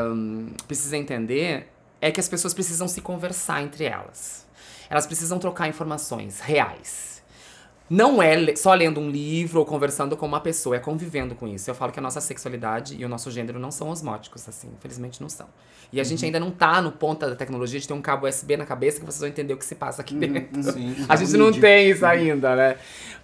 precisa 0.68 0.98
entender 0.98 1.66
é 1.98 2.10
que 2.10 2.20
as 2.20 2.28
pessoas 2.28 2.52
precisam 2.52 2.86
se 2.86 3.00
conversar 3.00 3.62
entre 3.62 3.84
elas. 3.84 4.46
Elas 4.90 5.06
precisam 5.06 5.38
trocar 5.38 5.66
informações 5.66 6.40
reais. 6.40 7.15
Não 7.88 8.20
é 8.20 8.56
só 8.56 8.74
lendo 8.74 8.98
um 9.00 9.08
livro 9.08 9.60
ou 9.60 9.66
conversando 9.66 10.16
com 10.16 10.26
uma 10.26 10.40
pessoa, 10.40 10.74
é 10.76 10.78
convivendo 10.80 11.36
com 11.36 11.46
isso. 11.46 11.70
Eu 11.70 11.74
falo 11.74 11.92
que 11.92 11.98
a 12.00 12.02
nossa 12.02 12.20
sexualidade 12.20 12.96
e 13.00 13.04
o 13.04 13.08
nosso 13.08 13.30
gênero 13.30 13.60
não 13.60 13.70
são 13.70 13.90
osmóticos, 13.90 14.48
assim, 14.48 14.68
infelizmente 14.76 15.20
não 15.20 15.28
são. 15.28 15.46
E 15.92 16.00
a 16.00 16.04
gente 16.04 16.24
ainda 16.24 16.40
não 16.40 16.50
tá 16.50 16.82
no 16.82 16.90
ponto 16.90 17.20
da 17.24 17.36
tecnologia 17.36 17.78
de 17.78 17.86
ter 17.86 17.94
um 17.94 18.02
cabo 18.02 18.26
USB 18.26 18.56
na 18.56 18.66
cabeça 18.66 18.98
que 18.98 19.06
vocês 19.06 19.20
vão 19.20 19.28
entender 19.28 19.54
o 19.54 19.56
que 19.56 19.64
se 19.64 19.76
passa 19.76 20.02
aqui 20.02 20.14
dentro. 20.16 20.62
Sim. 20.64 20.96
A 21.08 21.14
gente 21.14 21.36
não 21.36 21.52
tem 21.52 21.90
isso 21.90 22.04
ainda, 22.04 22.56
né? 22.56 22.76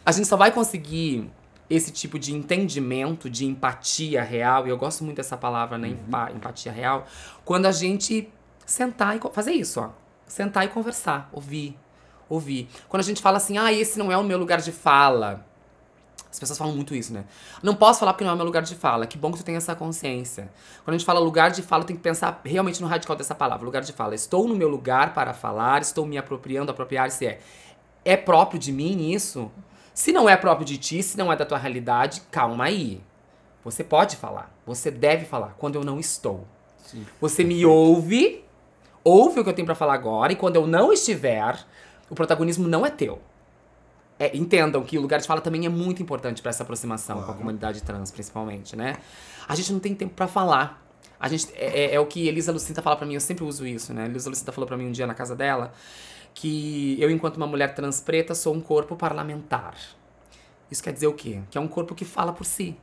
A 0.06 0.12
gente 0.12 0.28
só 0.28 0.36
vai 0.36 0.52
conseguir 0.52 1.28
esse 1.68 1.90
tipo 1.90 2.16
de 2.18 2.32
entendimento, 2.32 3.28
de 3.28 3.44
empatia 3.46 4.22
real, 4.22 4.66
e 4.66 4.70
eu 4.70 4.76
gosto 4.76 5.02
muito 5.02 5.16
dessa 5.16 5.36
palavra, 5.36 5.76
né? 5.76 5.88
empa- 5.88 6.30
empatia 6.30 6.70
real, 6.70 7.06
quando 7.44 7.66
a 7.66 7.72
gente 7.72 8.28
sentar 8.64 9.16
e 9.16 9.20
fazer 9.32 9.52
isso, 9.52 9.80
ó. 9.80 9.90
Sentar 10.26 10.64
e 10.64 10.68
conversar, 10.68 11.28
ouvir, 11.32 11.76
ouvir. 12.34 12.68
Quando 12.88 13.00
a 13.00 13.04
gente 13.04 13.20
fala 13.20 13.36
assim, 13.36 13.58
ah, 13.58 13.72
esse 13.72 13.98
não 13.98 14.10
é 14.10 14.16
o 14.16 14.24
meu 14.24 14.38
lugar 14.38 14.60
de 14.60 14.72
fala. 14.72 15.44
As 16.30 16.38
pessoas 16.38 16.58
falam 16.58 16.74
muito 16.74 16.94
isso, 16.94 17.12
né? 17.12 17.24
Não 17.62 17.74
posso 17.74 18.00
falar 18.00 18.14
porque 18.14 18.24
não 18.24 18.30
é 18.30 18.34
o 18.34 18.36
meu 18.36 18.46
lugar 18.46 18.62
de 18.62 18.74
fala. 18.74 19.06
Que 19.06 19.18
bom 19.18 19.30
que 19.30 19.38
tu 19.38 19.44
tem 19.44 19.54
essa 19.54 19.74
consciência. 19.74 20.50
Quando 20.82 20.94
a 20.94 20.98
gente 20.98 21.04
fala 21.04 21.20
lugar 21.20 21.50
de 21.50 21.60
fala, 21.60 21.84
tem 21.84 21.94
que 21.94 22.00
pensar 22.00 22.40
realmente 22.42 22.80
no 22.80 22.86
radical 22.86 23.14
dessa 23.14 23.34
palavra. 23.34 23.66
Lugar 23.66 23.82
de 23.82 23.92
fala. 23.92 24.14
Estou 24.14 24.48
no 24.48 24.54
meu 24.54 24.68
lugar 24.68 25.12
para 25.12 25.34
falar, 25.34 25.82
estou 25.82 26.06
me 26.06 26.16
apropriando, 26.16 26.70
apropriar-se 26.70 27.26
é. 27.26 27.40
É 28.02 28.16
próprio 28.16 28.58
de 28.58 28.72
mim 28.72 29.12
isso? 29.12 29.50
Se 29.92 30.10
não 30.10 30.26
é 30.26 30.36
próprio 30.36 30.64
de 30.64 30.78
ti, 30.78 31.02
se 31.02 31.18
não 31.18 31.30
é 31.30 31.36
da 31.36 31.44
tua 31.44 31.58
realidade, 31.58 32.22
calma 32.30 32.64
aí. 32.64 33.00
Você 33.62 33.84
pode 33.84 34.16
falar, 34.16 34.52
você 34.66 34.90
deve 34.90 35.24
falar 35.24 35.54
quando 35.58 35.76
eu 35.76 35.84
não 35.84 36.00
estou. 36.00 36.46
Sim. 36.78 37.06
Você 37.20 37.44
me 37.44 37.64
ouve, 37.64 38.42
ouve 39.04 39.40
o 39.40 39.44
que 39.44 39.50
eu 39.50 39.54
tenho 39.54 39.66
pra 39.66 39.74
falar 39.74 39.94
agora, 39.94 40.32
e 40.32 40.36
quando 40.36 40.56
eu 40.56 40.66
não 40.66 40.92
estiver, 40.92 41.58
o 42.12 42.14
protagonismo 42.14 42.68
não 42.68 42.84
é 42.84 42.90
teu. 42.90 43.18
É, 44.18 44.36
entendam 44.36 44.82
que 44.84 44.98
o 44.98 45.00
lugar 45.00 45.18
de 45.18 45.26
fala 45.26 45.40
também 45.40 45.64
é 45.64 45.68
muito 45.70 46.02
importante 46.02 46.42
pra 46.42 46.50
essa 46.50 46.62
aproximação 46.62 47.16
com 47.16 47.22
a 47.22 47.24
Claro. 47.26 47.38
comunidade 47.40 47.82
trans, 47.82 48.10
principalmente, 48.10 48.76
né? 48.76 48.96
A 49.48 49.54
gente 49.54 49.72
não 49.72 49.80
tem 49.80 49.94
tempo 49.94 50.14
pra 50.14 50.28
falar. 50.28 50.80
A 51.18 51.26
gente, 51.28 51.48
é, 51.54 51.84
é- 51.84 51.94
é 51.94 52.00
o 52.00 52.06
que 52.06 52.28
Elisa 52.28 52.52
Lucinda 52.52 52.82
fala 52.82 52.94
pra 52.96 53.06
mim, 53.06 53.14
eu 53.14 53.20
sempre 53.20 53.42
uso 53.44 53.66
isso, 53.66 53.94
né? 53.94 54.04
Elisa 54.04 54.28
Lucinda 54.28 54.52
falou 54.52 54.68
pra 54.68 54.76
mim 54.76 54.86
um 54.88 54.92
dia 54.92 55.06
na 55.06 55.14
casa 55.14 55.34
dela 55.34 55.72
que 56.34 56.96
eu, 57.00 57.10
enquanto 57.10 57.36
uma 57.38 57.46
mulher 57.46 57.74
trans 57.74 58.00
preta, 58.00 58.34
sou 58.34 58.54
um 58.54 58.60
corpo 58.60 58.94
parlamentar. 58.94 59.74
Isso 60.70 60.82
quer 60.82 60.92
dizer 60.92 61.06
o 61.06 61.14
quê? 61.14 61.40
Que 61.50 61.56
é 61.58 61.60
um 61.60 61.68
corpo 61.68 61.94
que 61.94 62.04
fala 62.04 62.32
por 62.32 62.44
si. 62.44 62.76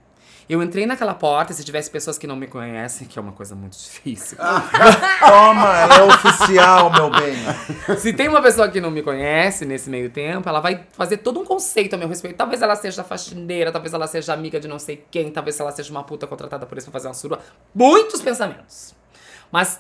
Eu 0.50 0.64
entrei 0.64 0.86
naquela 0.86 1.14
porta, 1.14 1.54
se 1.54 1.64
tivesse 1.64 1.92
pessoas 1.92 2.18
que 2.18 2.26
não 2.26 2.36
me 2.36 2.48
conhecem, 2.48 3.08
que 3.08 3.20
é 3.20 3.22
uma 3.22 3.32
coisa 3.32 3.56
muito 3.56 3.78
difícil. 3.78 4.38
Toma, 5.20 5.78
ela 5.78 5.96
é 5.98 6.04
oficial, 6.04 6.92
meu 6.92 7.12
bem. 7.12 7.98
Se 7.98 8.14
tem 8.14 8.28
uma 8.28 8.42
pessoa 8.42 8.68
que 8.68 8.82
não 8.82 8.90
me 8.90 9.04
conhece 9.04 9.64
nesse 9.64 9.90
meio 9.90 10.10
tempo, 10.10 10.50
ela 10.50 10.60
vai 10.60 10.88
fazer 10.92 11.18
todo 11.18 11.40
um 11.40 11.46
conceito 11.46 11.94
a 11.94 11.98
meu 11.98 12.08
respeito. 12.08 12.36
Talvez 12.36 12.62
ela 12.62 12.76
seja 12.76 13.04
faxineira, 13.04 13.72
talvez 13.72 13.94
ela 13.94 14.08
seja 14.08 14.34
amiga 14.34 14.60
de 14.60 14.68
não 14.68 14.80
sei 14.80 15.06
quem, 15.12 15.30
talvez 15.30 15.60
ela 15.60 15.72
seja 15.72 15.92
uma 15.92 16.04
puta 16.04 16.26
contratada 16.26 16.66
por 16.66 16.78
isso 16.78 16.90
pra 16.90 16.94
fazer 16.94 17.08
uma 17.10 17.14
surua. 17.14 17.40
Muitos 17.76 18.20
pensamentos. 18.22 18.96
Mas 19.52 19.80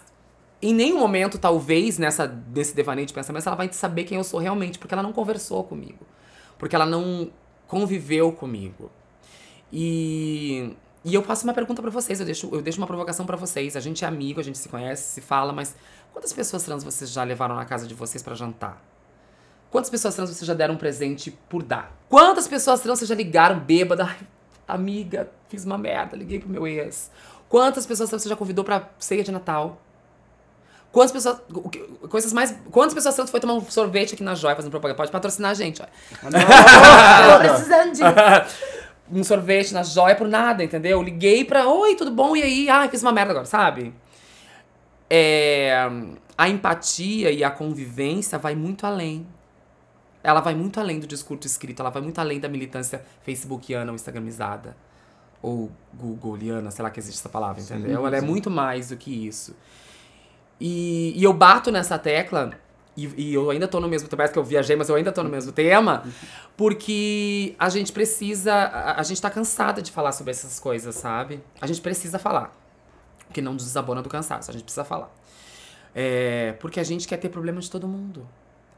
em 0.61 0.73
nenhum 0.73 0.99
momento, 0.99 1.37
talvez, 1.37 1.97
nessa, 1.97 2.27
nesse 2.53 2.75
devaneio 2.75 3.07
de 3.07 3.13
pensamentos, 3.13 3.47
ela 3.47 3.55
vai 3.55 3.71
saber 3.71 4.03
quem 4.03 4.17
eu 4.17 4.23
sou 4.23 4.39
realmente, 4.39 4.77
porque 4.77 4.93
ela 4.93 5.03
não 5.03 5.13
conversou 5.13 5.63
comigo. 5.63 6.05
Porque 6.57 6.75
ela 6.75 6.85
não 6.85 7.31
conviveu 7.65 8.31
comigo. 8.31 8.91
E 9.71 10.75
E 11.05 11.13
eu 11.13 11.23
faço 11.23 11.43
uma 11.45 11.53
pergunta 11.53 11.81
pra 11.81 11.91
vocês, 11.91 12.19
eu 12.19 12.25
deixo, 12.25 12.49
eu 12.51 12.61
deixo 12.61 12.77
uma 12.79 12.87
provocação 12.87 13.25
pra 13.25 13.37
vocês. 13.37 13.75
A 13.75 13.79
gente 13.79 14.03
é 14.03 14.07
amigo, 14.07 14.39
a 14.39 14.43
gente 14.43 14.57
se 14.57 14.67
conhece, 14.67 15.13
se 15.13 15.21
fala, 15.21 15.53
mas 15.53 15.75
quantas 16.11 16.33
pessoas 16.33 16.63
trans 16.63 16.83
vocês 16.83 17.09
já 17.11 17.23
levaram 17.23 17.55
na 17.55 17.65
casa 17.65 17.87
de 17.87 17.93
vocês 17.93 18.21
pra 18.21 18.35
jantar? 18.35 18.81
Quantas 19.71 19.89
pessoas 19.89 20.15
trans 20.15 20.29
vocês 20.29 20.45
já 20.45 20.53
deram 20.53 20.73
um 20.73 20.77
presente 20.77 21.31
por 21.47 21.63
dar? 21.63 21.95
Quantas 22.09 22.47
pessoas 22.47 22.81
trans 22.81 22.99
vocês 22.99 23.07
já 23.07 23.15
ligaram 23.15 23.59
bêbada? 23.59 24.05
Ai, 24.05 24.17
amiga, 24.67 25.29
fiz 25.47 25.63
uma 25.63 25.77
merda, 25.77 26.17
liguei 26.17 26.39
pro 26.39 26.49
meu 26.49 26.67
ex. 26.67 27.11
Quantas 27.47 27.85
pessoas 27.85 28.09
trans 28.09 28.23
você 28.23 28.29
já 28.29 28.35
convidou 28.35 28.65
pra 28.65 28.89
ceia 28.99 29.23
de 29.23 29.31
Natal? 29.31 29.79
Quantas 30.91 31.11
pessoas. 31.11 31.39
Coisas 32.09 32.33
mais. 32.33 32.55
Quantas 32.71 32.95
pessoas 32.95 33.15
trans 33.15 33.29
foi 33.29 33.39
tomar 33.39 33.53
um 33.53 33.61
sorvete 33.69 34.15
aqui 34.15 34.23
na 34.23 34.33
Joia 34.33 34.55
fazendo 34.55 34.71
propaganda? 34.71 34.97
Pode 34.97 35.11
patrocinar 35.11 35.51
a 35.51 35.53
gente, 35.53 35.81
ó. 35.81 35.85
Tô 36.19 37.39
precisando 37.39 37.91
disso. 37.91 38.03
um 39.11 39.23
sorvete 39.23 39.73
na 39.73 39.83
joia 39.83 40.15
por 40.15 40.27
nada, 40.27 40.63
entendeu? 40.63 41.01
Liguei 41.01 41.43
pra. 41.43 41.67
Oi, 41.67 41.95
tudo 41.95 42.11
bom? 42.11 42.35
E 42.35 42.43
aí? 42.43 42.69
Ai, 42.69 42.89
fiz 42.89 43.01
uma 43.01 43.11
merda 43.11 43.31
agora, 43.31 43.45
sabe? 43.45 43.93
É, 45.09 45.89
a 46.37 46.47
empatia 46.47 47.31
e 47.31 47.43
a 47.43 47.49
convivência 47.49 48.37
vai 48.37 48.55
muito 48.55 48.85
além. 48.85 49.25
Ela 50.23 50.41
vai 50.41 50.53
muito 50.53 50.79
além 50.79 50.99
do 50.99 51.07
discurso 51.07 51.47
escrito, 51.47 51.81
ela 51.81 51.89
vai 51.89 52.01
muito 52.01 52.19
além 52.19 52.39
da 52.39 52.49
militância 52.49 53.03
facebookiana 53.23 53.91
ou 53.91 53.95
instagramizada. 53.95 54.75
Ou 55.41 55.71
googleiana, 55.93 56.69
sei 56.69 56.83
lá 56.83 56.89
que 56.89 56.99
existe 56.99 57.19
essa 57.19 57.29
palavra, 57.29 57.61
entendeu? 57.61 58.05
Ela 58.05 58.17
é 58.17 58.21
muito 58.21 58.49
mais 58.49 58.89
do 58.89 58.97
que 58.97 59.27
isso. 59.27 59.55
E, 60.59 61.13
e 61.15 61.23
eu 61.23 61.31
bato 61.31 61.71
nessa 61.71 61.97
tecla, 61.97 62.51
e, 62.95 63.29
e 63.29 63.33
eu 63.33 63.49
ainda 63.49 63.67
tô 63.67 63.79
no 63.79 63.87
mesmo, 63.87 64.09
parece 64.09 64.33
que 64.33 64.39
eu 64.39 64.43
viajei, 64.43 64.75
mas 64.75 64.89
eu 64.89 64.95
ainda 64.95 65.11
tô 65.11 65.23
no 65.23 65.29
mesmo 65.29 65.51
tema, 65.51 66.03
porque 66.57 67.55
a 67.57 67.69
gente 67.69 67.91
precisa, 67.91 68.53
a, 68.53 68.99
a 68.99 69.03
gente 69.03 69.21
tá 69.21 69.29
cansada 69.29 69.81
de 69.81 69.91
falar 69.91 70.11
sobre 70.11 70.31
essas 70.31 70.59
coisas, 70.59 70.95
sabe? 70.95 71.41
A 71.61 71.67
gente 71.67 71.81
precisa 71.81 72.19
falar. 72.19 72.55
Que 73.31 73.41
não 73.41 73.55
desabona 73.55 74.01
do 74.01 74.09
cansaço, 74.09 74.49
a 74.49 74.53
gente 74.53 74.63
precisa 74.63 74.83
falar. 74.83 75.13
É, 75.93 76.53
porque 76.59 76.79
a 76.79 76.83
gente 76.83 77.07
quer 77.07 77.17
ter 77.17 77.29
problema 77.29 77.61
de 77.61 77.69
todo 77.69 77.87
mundo. 77.87 78.27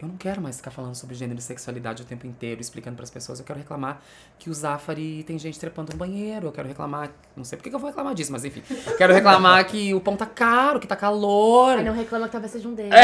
Eu 0.02 0.08
não 0.08 0.18
quero 0.18 0.42
mais 0.42 0.58
ficar 0.58 0.72
falando 0.72 0.96
sobre 0.96 1.14
gênero 1.14 1.38
e 1.38 1.42
sexualidade 1.44 2.02
o 2.02 2.06
tempo 2.06 2.26
inteiro, 2.26 2.60
explicando 2.60 2.96
pras 2.96 3.12
pessoas. 3.12 3.38
Eu 3.38 3.46
quero 3.46 3.60
reclamar 3.60 4.02
que 4.40 4.50
o 4.50 4.54
Zafari 4.54 5.24
tem 5.28 5.38
gente 5.38 5.60
trepando 5.60 5.92
no 5.92 5.98
banheiro. 6.00 6.48
Eu 6.48 6.52
quero 6.52 6.68
reclamar. 6.68 7.12
Não 7.38 7.44
sei 7.44 7.56
por 7.56 7.64
que 7.64 7.70
eu 7.70 7.78
vou 7.78 7.88
reclamar 7.88 8.16
disso, 8.16 8.32
mas 8.32 8.44
enfim. 8.44 8.64
Eu 8.88 8.98
quero 8.98 9.14
reclamar 9.14 9.64
que 9.68 9.94
o 9.94 10.02
pão 10.02 10.18
tá 10.18 10.26
caro, 10.26 10.80
que 10.80 10.88
tá 10.88 10.96
calor. 10.96 11.78
Ai, 11.78 11.84
não 11.84 11.94
reclama 11.94 12.26
que 12.26 12.32
talvez 12.32 12.52
seja 12.52 12.68
um 12.68 12.74
deles. 12.74 12.92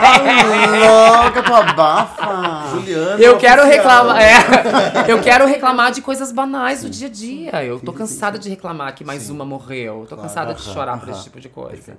Ai, 0.00 1.24
louca, 1.24 1.42
tu 1.42 1.52
abafa. 1.52 2.68
Juliana. 2.70 3.20
Eu 3.20 3.36
quero 3.36 3.64
reclamar. 3.64 4.22
É, 4.22 5.10
eu 5.10 5.20
quero 5.20 5.44
reclamar 5.44 5.90
de 5.90 6.02
coisas 6.02 6.30
banais 6.30 6.82
do 6.82 6.88
dia 6.90 7.08
a 7.08 7.10
dia. 7.10 7.64
Eu 7.64 7.80
tô 7.80 7.92
cansada 7.92 8.38
de 8.38 8.48
reclamar 8.48 8.94
que 8.94 9.02
mais 9.02 9.28
uma 9.28 9.44
morreu. 9.44 10.02
Eu 10.02 10.06
tô 10.06 10.16
cansada 10.16 10.54
de 10.54 10.62
chorar 10.62 11.00
por 11.00 11.08
esse 11.08 11.24
tipo 11.24 11.40
de 11.40 11.48
coisa. 11.48 11.98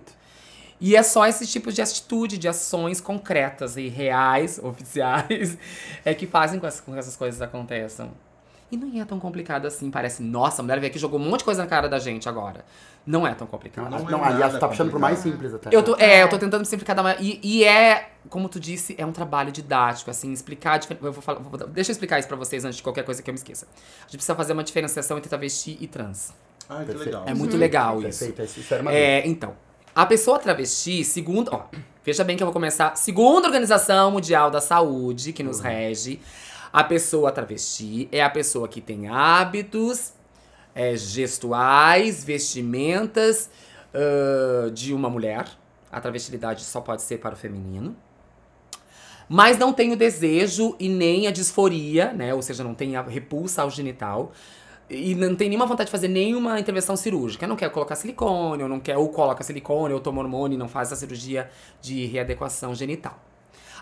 E 0.81 0.95
é 0.95 1.03
só 1.03 1.27
esse 1.27 1.45
tipo 1.45 1.71
de 1.71 1.81
atitude, 1.81 2.37
de 2.39 2.47
ações 2.47 2.99
concretas 2.99 3.77
e 3.77 3.87
reais, 3.87 4.57
oficiais, 4.63 5.57
é 6.03 6.13
que 6.13 6.25
fazem 6.25 6.59
com, 6.59 6.65
essa- 6.67 6.81
com 6.81 6.91
que 6.91 6.99
essas 6.99 7.15
coisas 7.15 7.39
aconteçam. 7.41 8.09
E 8.71 8.77
não 8.77 9.01
é 9.01 9.03
tão 9.05 9.19
complicado 9.19 9.65
assim, 9.67 9.91
parece. 9.91 10.23
Nossa, 10.23 10.61
a 10.61 10.63
mulher 10.63 10.79
veio 10.79 10.89
aqui 10.89 10.97
e 10.97 11.01
jogou 11.01 11.19
um 11.19 11.23
monte 11.23 11.39
de 11.39 11.43
coisa 11.45 11.61
na 11.61 11.67
cara 11.67 11.89
da 11.89 11.99
gente 11.99 12.27
agora. 12.29 12.63
Não 13.05 13.27
é 13.27 13.33
tão 13.35 13.45
complicado. 13.45 13.91
Não, 13.91 13.99
Não 13.99 14.07
é 14.07 14.11
não 14.11 14.23
aliás, 14.23 14.39
nada 14.39 14.53
tu 14.57 14.59
tá 14.61 14.67
puxando 14.69 14.89
pro 14.89 14.99
mais 14.99 15.19
simples 15.19 15.53
até. 15.53 15.75
Eu 15.75 15.83
tô, 15.83 15.95
é, 15.97 16.23
eu 16.23 16.29
tô 16.29 16.39
tentando 16.39 16.63
simplificar 16.65 16.95
da 16.95 17.03
maneira. 17.03 17.21
E, 17.21 17.39
e 17.43 17.63
é, 17.65 18.11
como 18.29 18.47
tu 18.47 18.59
disse, 18.61 18.95
é 18.97 19.05
um 19.05 19.11
trabalho 19.11 19.51
didático, 19.51 20.09
assim, 20.09 20.31
explicar. 20.31 20.79
Eu 21.01 21.11
vou 21.11 21.21
falar, 21.21 21.39
vou- 21.39 21.67
deixa 21.67 21.91
eu 21.91 21.93
explicar 21.93 22.17
isso 22.19 22.29
pra 22.29 22.37
vocês 22.37 22.63
antes 22.63 22.77
de 22.77 22.83
qualquer 22.83 23.03
coisa 23.03 23.21
que 23.21 23.29
eu 23.29 23.33
me 23.33 23.37
esqueça. 23.37 23.67
A 23.99 24.03
gente 24.03 24.11
precisa 24.17 24.35
fazer 24.35 24.53
uma 24.53 24.63
diferenciação 24.63 25.17
entre 25.17 25.27
travesti 25.29 25.77
e 25.81 25.85
trans. 25.87 26.31
Ai, 26.69 26.85
que 26.85 26.93
legal. 26.93 27.23
É 27.27 27.33
muito 27.33 27.57
legal 27.57 28.01
isso. 28.01 28.19
Perfeito, 28.25 28.41
isso 28.49 28.59
isso 28.61 28.73
era 28.73 28.81
uma 28.83 28.93
É, 28.93 29.27
então, 29.27 29.53
a 29.93 30.05
pessoa 30.05 30.39
travesti, 30.39 31.03
segundo. 31.03 31.49
Ó, 31.53 31.65
veja 32.03 32.23
bem 32.23 32.37
que 32.37 32.43
eu 32.43 32.47
vou 32.47 32.53
começar. 32.53 32.95
Segundo 32.95 33.45
a 33.45 33.47
Organização 33.47 34.11
Mundial 34.11 34.49
da 34.49 34.61
Saúde, 34.61 35.33
que 35.33 35.43
nos 35.43 35.59
rege, 35.59 36.19
a 36.71 36.83
pessoa 36.83 37.31
travesti 37.31 38.07
é 38.11 38.23
a 38.23 38.29
pessoa 38.29 38.67
que 38.67 38.79
tem 38.79 39.09
hábitos 39.09 40.13
é, 40.73 40.95
gestuais, 40.95 42.23
vestimentas 42.23 43.49
ãh, 43.93 44.71
de 44.71 44.93
uma 44.93 45.09
mulher. 45.09 45.45
A 45.91 45.99
travestilidade 45.99 46.63
só 46.63 46.79
pode 46.79 47.01
ser 47.01 47.17
para 47.17 47.35
o 47.35 47.37
feminino. 47.37 47.95
Mas 49.27 49.57
não 49.57 49.73
tem 49.73 49.91
o 49.91 49.95
desejo 49.97 50.75
e 50.79 50.87
nem 50.87 51.27
a 51.27 51.31
disforia, 51.31 52.13
né? 52.13 52.33
Ou 52.33 52.41
seja, 52.41 52.63
não 52.63 52.73
tem 52.73 52.95
a 52.95 53.01
repulsa 53.01 53.61
ao 53.61 53.69
genital. 53.69 54.31
E 54.93 55.15
não 55.15 55.33
tem 55.35 55.47
nenhuma 55.47 55.65
vontade 55.65 55.87
de 55.87 55.91
fazer 55.91 56.09
nenhuma 56.09 56.59
intervenção 56.59 56.97
cirúrgica. 56.97 57.47
Não 57.47 57.55
quer 57.55 57.69
colocar 57.71 57.95
silicone, 57.95 58.61
ou 58.61 58.67
não 58.67 58.77
quer, 58.77 58.97
ou 58.97 59.07
coloca 59.07 59.41
silicone, 59.41 59.93
ou 59.93 60.01
toma 60.01 60.21
hormônio 60.21 60.57
não 60.57 60.67
faz 60.67 60.91
a 60.91 60.97
cirurgia 60.97 61.49
de 61.81 62.05
readequação 62.07 62.75
genital. 62.75 63.17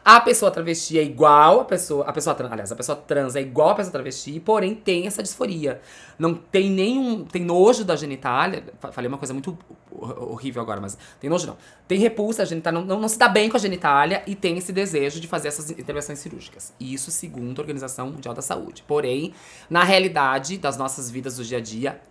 A 0.04 0.20
pessoa 0.22 0.50
travesti 0.50 0.98
é 0.98 1.04
igual 1.04 1.60
a 1.60 1.66
pessoa. 1.66 2.06
A 2.06 2.14
pessoa 2.14 2.34
trans, 2.34 2.52
aliás, 2.52 2.72
a 2.72 2.76
pessoa 2.76 2.96
trans 2.96 3.36
é 3.36 3.42
igual 3.42 3.70
a 3.72 3.76
pessoa 3.76 3.92
travesti, 3.92 4.40
porém 4.40 4.74
tem 4.74 5.06
essa 5.06 5.22
disforia. 5.22 5.82
Não 6.18 6.34
tem 6.34 6.70
nenhum. 6.72 7.26
Tem 7.26 7.44
nojo 7.44 7.84
da 7.84 7.96
genitália. 7.98 8.64
Fa- 8.80 8.92
Falei 8.94 9.08
uma 9.10 9.18
coisa 9.18 9.34
muito 9.34 9.58
hor- 9.92 10.32
horrível 10.32 10.62
agora, 10.62 10.80
mas 10.80 10.98
tem 11.20 11.30
nojo 11.30 11.48
não. 11.48 11.58
Tem 11.88 12.00
repulsa, 12.00 12.44
a 12.44 12.46
genitália 12.46 12.80
não, 12.80 12.88
não, 12.88 13.00
não 13.02 13.10
se 13.10 13.20
dá 13.20 13.28
bem 13.28 13.50
com 13.50 13.58
a 13.58 13.60
genitália 13.60 14.24
e 14.26 14.36
tem 14.36 14.58
esse 14.58 14.72
desejo 14.72 15.20
de 15.20 15.28
fazer 15.28 15.50
essas 15.50 15.70
intervenções 15.70 16.20
cirúrgicas. 16.20 16.74
Isso 16.80 17.12
segundo 17.12 17.60
a 17.60 17.62
Organização 17.62 18.10
Mundial 18.10 18.34
da 18.34 18.42
Saúde. 18.42 18.84
Porém, 18.88 19.34
na 19.70 19.84
realidade 19.84 20.58
das 20.58 20.78
nossas 20.78 21.12
vidas 21.12 21.36
do 21.36 21.44
dia 21.44 21.58
a 21.58 21.62
dia, 21.62 22.02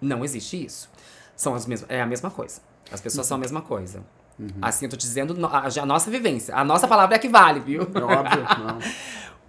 não 0.00 0.22
existe 0.22 0.62
isso. 0.64 0.90
São 1.34 1.54
as 1.54 1.66
mesmas, 1.66 1.88
é 1.90 2.00
a 2.02 2.06
mesma 2.06 2.30
coisa. 2.30 2.60
As 2.92 3.00
pessoas 3.00 3.26
são 3.26 3.36
a 3.36 3.40
mesma 3.40 3.62
coisa. 3.62 4.02
Assim, 4.62 4.86
eu 4.86 4.90
tô 4.90 4.96
te 4.96 5.02
dizendo 5.02 5.34
a, 5.46 5.86
nossa 5.86 6.10
vivência. 6.10 6.54
A 6.54 6.64
nossa 6.64 6.86
palavra 6.86 7.16
é 7.16 7.18
a 7.18 7.20
que 7.20 7.28
vale, 7.28 7.60
viu? 7.60 7.82
Óbvio, 7.82 8.42
não. 8.58 8.78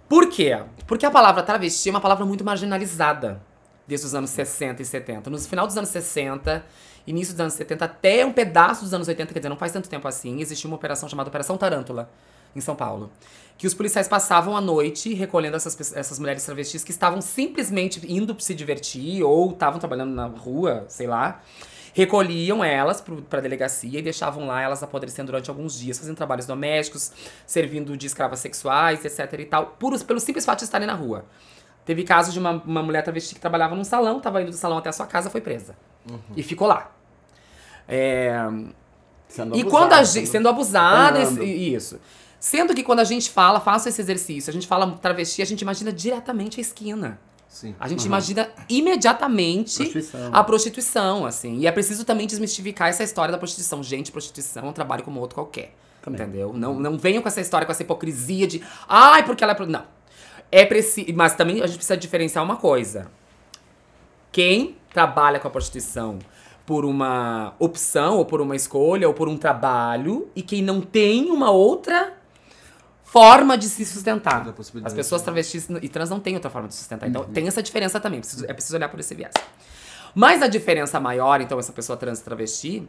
Por 0.08 0.28
quê? 0.28 0.60
Porque 0.86 1.06
a 1.06 1.10
palavra 1.10 1.42
travesti 1.42 1.88
é 1.88 1.92
uma 1.92 2.00
palavra 2.00 2.26
muito 2.26 2.44
marginalizada 2.44 3.40
desde 3.86 4.06
os 4.06 4.14
anos 4.14 4.30
60 4.30 4.82
e 4.82 4.84
70. 4.84 5.30
No 5.30 5.38
final 5.38 5.66
dos 5.66 5.76
anos 5.76 5.90
60, 5.90 6.64
início 7.06 7.34
dos 7.34 7.40
anos 7.40 7.54
70, 7.54 7.84
até 7.84 8.24
um 8.24 8.32
pedaço 8.32 8.82
dos 8.82 8.94
anos 8.94 9.08
80, 9.08 9.32
quer 9.32 9.38
dizer, 9.40 9.48
não 9.48 9.56
faz 9.56 9.72
tanto 9.72 9.88
tempo 9.88 10.06
assim, 10.06 10.40
existia 10.40 10.68
uma 10.68 10.76
operação 10.76 11.08
chamada 11.08 11.28
Operação 11.28 11.56
Tarântula, 11.56 12.10
em 12.54 12.60
São 12.60 12.74
Paulo. 12.76 13.10
Que 13.58 13.66
os 13.66 13.74
policiais 13.74 14.08
passavam 14.08 14.56
a 14.56 14.60
noite 14.60 15.12
recolhendo 15.12 15.56
essas, 15.56 15.92
essas 15.92 16.18
mulheres 16.18 16.44
travestis 16.44 16.82
que 16.82 16.90
estavam 16.90 17.20
simplesmente 17.20 18.00
indo 18.10 18.34
se 18.40 18.54
divertir 18.54 19.22
ou 19.22 19.50
estavam 19.50 19.78
trabalhando 19.78 20.14
na 20.14 20.26
rua, 20.26 20.86
sei 20.88 21.06
lá. 21.06 21.42
Recolhiam 21.92 22.62
elas 22.62 23.00
pro- 23.00 23.22
pra 23.22 23.40
delegacia 23.40 23.98
e 23.98 24.02
deixavam 24.02 24.46
lá 24.46 24.60
elas 24.62 24.82
apodrecendo 24.82 25.26
durante 25.32 25.50
alguns 25.50 25.78
dias, 25.78 25.98
fazendo 25.98 26.16
trabalhos 26.16 26.46
domésticos, 26.46 27.10
servindo 27.46 27.96
de 27.96 28.06
escravas 28.06 28.38
sexuais, 28.38 29.04
etc 29.04 29.40
e 29.40 29.44
tal, 29.44 29.66
por, 29.78 29.98
pelo 30.04 30.20
simples 30.20 30.44
fato 30.44 30.58
de 30.58 30.64
estarem 30.64 30.86
na 30.86 30.94
rua. 30.94 31.24
Teve 31.84 32.04
caso 32.04 32.30
de 32.32 32.38
uma, 32.38 32.52
uma 32.64 32.82
mulher 32.82 33.02
travesti 33.02 33.34
que 33.34 33.40
trabalhava 33.40 33.74
num 33.74 33.82
salão, 33.84 34.20
tava 34.20 34.40
indo 34.42 34.50
do 34.50 34.56
salão 34.56 34.78
até 34.78 34.88
a 34.88 34.92
sua 34.92 35.06
casa, 35.06 35.28
foi 35.30 35.40
presa. 35.40 35.74
E 36.36 36.42
ficou 36.42 36.68
lá. 36.68 36.92
É, 37.88 38.36
Sendo 39.28 39.56
e 39.56 39.60
abusado, 39.60 39.70
quando 39.70 39.92
a 39.92 40.04
gente. 40.04 40.26
Sendo 40.28 40.48
abusada, 40.48 41.18
e- 41.44 41.74
isso. 41.74 42.00
Sendo 42.38 42.74
que 42.74 42.82
quando 42.82 43.00
a 43.00 43.04
gente 43.04 43.30
fala, 43.30 43.60
faça 43.60 43.88
esse 43.88 44.00
exercício, 44.00 44.50
a 44.50 44.52
gente 44.52 44.66
fala 44.66 44.92
travesti, 45.02 45.42
a 45.42 45.44
gente 45.44 45.60
imagina 45.62 45.92
diretamente 45.92 46.58
a 46.58 46.62
esquina. 46.62 47.18
Sim. 47.50 47.74
A 47.80 47.88
gente 47.88 48.04
imagina 48.06 48.48
imediatamente 48.68 49.78
Prostituição. 49.78 50.30
a 50.32 50.44
prostituição, 50.44 51.26
assim. 51.26 51.58
E 51.58 51.66
é 51.66 51.72
preciso 51.72 52.04
também 52.04 52.24
desmistificar 52.26 52.88
essa 52.88 53.02
história 53.02 53.32
da 53.32 53.38
prostituição. 53.38 53.82
Gente, 53.82 54.12
prostituição 54.12 54.66
é 54.66 54.68
um 54.68 54.72
trabalho 54.72 55.02
como 55.02 55.18
outro 55.18 55.34
qualquer. 55.34 55.74
Também. 56.00 56.22
Entendeu? 56.22 56.52
Não, 56.54 56.78
não 56.78 56.96
venham 56.96 57.20
com 57.20 57.28
essa 57.28 57.40
história, 57.40 57.66
com 57.66 57.72
essa 57.72 57.82
hipocrisia 57.82 58.46
de. 58.46 58.62
Ai, 58.88 59.24
porque 59.24 59.42
ela 59.42 59.52
é. 59.52 59.56
pro-" 59.56 59.66
Não. 59.66 59.82
É 60.50 60.64
preciso. 60.64 61.12
Mas 61.14 61.34
também 61.34 61.60
a 61.60 61.66
gente 61.66 61.76
precisa 61.76 61.96
diferenciar 61.96 62.42
uma 62.44 62.56
coisa. 62.56 63.10
Quem 64.30 64.76
trabalha 64.94 65.40
com 65.40 65.48
a 65.48 65.50
prostituição 65.50 66.20
por 66.64 66.84
uma 66.84 67.52
opção, 67.58 68.16
ou 68.18 68.24
por 68.24 68.40
uma 68.40 68.54
escolha, 68.54 69.08
ou 69.08 69.12
por 69.12 69.28
um 69.28 69.36
trabalho, 69.36 70.28
e 70.36 70.42
quem 70.42 70.62
não 70.62 70.80
tem 70.80 71.28
uma 71.28 71.50
outra 71.50 72.14
forma 73.10 73.58
de 73.58 73.68
se 73.68 73.84
sustentar. 73.84 74.44
As 74.86 74.94
pessoas 74.94 75.22
travestis 75.22 75.68
e 75.82 75.88
trans 75.88 76.10
não 76.10 76.20
têm 76.20 76.34
outra 76.34 76.48
forma 76.50 76.68
de 76.68 76.74
se 76.74 76.80
sustentar. 76.80 77.08
Então 77.08 77.24
tem 77.24 77.46
essa 77.48 77.62
diferença 77.62 77.98
também. 77.98 78.20
preciso- 78.20 78.44
é 78.46 78.52
preciso 78.52 78.76
olhar 78.76 78.88
por 78.88 79.00
esse 79.00 79.14
viés. 79.14 79.32
Mas 80.14 80.42
a 80.42 80.46
diferença 80.48 80.98
maior, 81.00 81.40
então, 81.40 81.58
essa 81.58 81.72
pessoa 81.72 81.96
trans 81.96 82.20
e 82.20 82.24
travesti, 82.24 82.88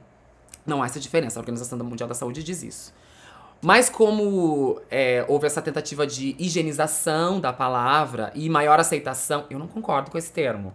não 0.66 0.82
há 0.82 0.86
essa 0.86 1.00
diferença. 1.00 1.40
A 1.40 1.42
Organização 1.42 1.78
Mundial 1.80 2.08
da 2.10 2.16
Saúde 2.16 2.44
diz 2.44 2.62
isso. 2.64 2.94
Mas 3.64 3.90
como 3.90 4.82
é, 4.90 5.24
houve 5.28 5.46
essa 5.46 5.62
tentativa 5.62 6.06
de 6.08 6.36
higienização 6.40 7.40
da 7.40 7.54
palavra 7.54 8.32
e 8.34 8.50
maior 8.50 8.80
aceitação, 8.80 9.46
eu 9.52 9.60
não 9.60 9.68
concordo 9.68 10.10
com 10.12 10.18
esse 10.18 10.32
termo. 10.32 10.74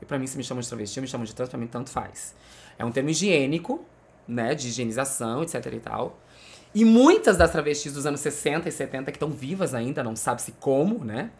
E 0.00 0.04
pra 0.04 0.18
mim, 0.18 0.26
se 0.28 0.36
me 0.36 0.44
chamam 0.44 0.60
de 0.60 0.68
travesti, 0.68 0.98
eu 0.98 1.02
me 1.02 1.08
chamo 1.08 1.24
de 1.24 1.34
trans, 1.34 1.48
pra 1.48 1.58
mim 1.58 1.66
tanto 1.66 1.90
faz. 1.90 2.34
É 2.78 2.84
um 2.84 2.92
termo 2.92 3.10
higiênico, 3.10 3.84
né, 4.26 4.54
de 4.54 4.68
higienização, 4.68 5.42
etc 5.42 5.54
e 5.72 5.80
tal. 5.80 6.16
E 6.74 6.84
muitas 6.84 7.36
das 7.36 7.50
travestis 7.50 7.92
dos 7.92 8.06
anos 8.06 8.20
60 8.20 8.68
e 8.68 8.72
70 8.72 9.10
que 9.10 9.16
estão 9.16 9.30
vivas 9.30 9.74
ainda, 9.74 10.02
não 10.04 10.14
sabe-se 10.14 10.52
como, 10.52 11.04
né? 11.04 11.30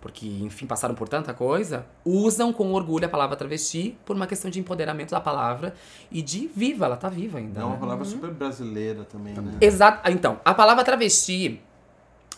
porque, 0.00 0.26
enfim, 0.26 0.66
passaram 0.66 0.94
por 0.94 1.08
tanta 1.08 1.34
coisa, 1.34 1.84
usam 2.04 2.52
com 2.52 2.72
orgulho 2.72 3.04
a 3.04 3.08
palavra 3.08 3.36
travesti 3.36 3.98
por 4.04 4.16
uma 4.16 4.26
questão 4.26 4.50
de 4.50 4.58
empoderamento 4.58 5.10
da 5.10 5.20
palavra 5.20 5.74
e 6.10 6.22
de 6.22 6.48
viva, 6.48 6.86
ela 6.86 6.96
tá 6.96 7.08
viva 7.08 7.38
ainda. 7.38 7.60
É 7.60 7.64
uma 7.64 7.74
né? 7.74 7.80
palavra 7.80 8.04
super 8.06 8.30
brasileira 8.30 9.04
também, 9.04 9.34
né? 9.34 9.58
Exato. 9.60 10.00
Ah, 10.02 10.10
Então, 10.10 10.40
a 10.42 10.54
palavra 10.54 10.82
travesti 10.84 11.60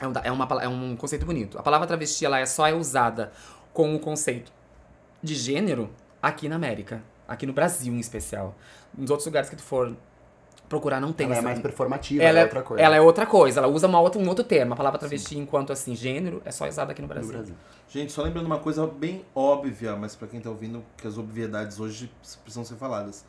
é 0.01 0.09
um, 0.09 0.13
da- 0.13 0.23
é 0.25 0.33
uma 0.33 0.49
é 0.61 0.67
um 0.67 0.97
conceito 0.97 1.25
bonito. 1.25 1.57
A 1.57 1.63
palavra 1.63 1.87
travesti 1.87 2.25
ela 2.27 2.41
é 2.41 2.47
só 2.47 2.67
é 2.67 2.75
usada 2.75 3.31
com 3.73 3.95
o 3.95 3.99
conceito 4.01 4.53
de 5.23 5.37
gênero 5.37 5.89
aqui 6.21 6.49
na 6.49 6.57
América, 6.57 7.01
aqui 7.29 7.47
no 7.47 7.53
Brasil 7.53 7.95
em 7.95 8.01
especial. 8.01 8.57
Nos 8.93 9.09
outros 9.09 9.27
lugares 9.27 9.49
que 9.49 9.55
tu 9.55 9.63
for 9.63 9.97
procurar 10.73 11.01
não 11.01 11.13
tem 11.13 11.27
Ela 11.27 11.35
é 11.35 11.39
essa- 11.39 11.45
mais 11.49 11.61
performativa, 11.61 12.23
ela 12.23 12.39
é 12.39 12.41
é, 12.41 12.45
outra 12.45 12.63
coisa. 12.63 12.83
ela 12.83 12.97
é 12.97 13.01
outra 13.01 13.27
coisa, 13.27 13.61
ela 13.61 13.69
usa 13.69 13.87
uma 13.87 14.01
outra, 14.01 14.21
um 14.21 14.27
outro 14.29 14.43
termo. 14.45 14.73
A 14.73 14.77
palavra 14.77 14.99
travesti, 14.99 15.39
enquanto 15.39 15.71
assim, 15.73 15.95
gênero, 15.95 16.41
é 16.45 16.51
só 16.51 16.67
usada 16.67 16.93
aqui 16.93 17.03
no 17.03 17.09
no 17.09 17.13
Brasil. 17.15 17.33
Brasil. 17.33 17.55
Gente, 17.91 18.11
só 18.11 18.23
lembrando 18.23 18.47
uma 18.47 18.59
coisa 18.59 18.87
bem 18.87 19.23
óbvia, 19.35 19.95
mas 19.95 20.17
pra 20.17 20.27
quem 20.27 20.41
tá 20.41 20.49
ouvindo, 20.49 20.83
que 20.97 21.07
as 21.07 21.19
obviedades 21.19 21.79
hoje 21.79 22.11
precisam 22.43 22.65
ser 22.65 22.77
faladas. 22.77 23.25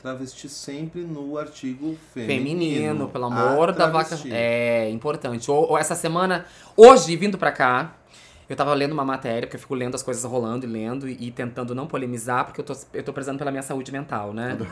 Travesti 0.00 0.48
sempre 0.48 1.00
no 1.02 1.36
artigo 1.38 1.96
feminino. 2.14 2.60
Feminino, 2.60 3.08
pelo 3.08 3.24
amor 3.26 3.72
da 3.72 3.88
vaca. 3.88 4.16
É 4.30 4.88
importante. 4.90 5.50
Ou, 5.50 5.70
ou 5.70 5.78
essa 5.78 5.94
semana, 5.94 6.44
hoje, 6.76 7.16
vindo 7.16 7.36
pra 7.36 7.50
cá, 7.52 7.94
eu 8.48 8.56
tava 8.56 8.72
lendo 8.74 8.92
uma 8.92 9.04
matéria, 9.04 9.42
porque 9.42 9.56
eu 9.56 9.60
fico 9.60 9.74
lendo 9.74 9.94
as 9.94 10.02
coisas 10.02 10.22
rolando 10.24 10.64
e 10.64 10.68
lendo 10.68 11.08
e, 11.08 11.28
e 11.28 11.30
tentando 11.30 11.74
não 11.74 11.86
polemizar, 11.86 12.44
porque 12.44 12.60
eu 12.60 12.64
tô, 12.64 12.76
eu 12.92 13.02
tô 13.02 13.12
prezando 13.12 13.38
pela 13.38 13.50
minha 13.50 13.62
saúde 13.62 13.90
mental, 13.90 14.32
né? 14.32 14.56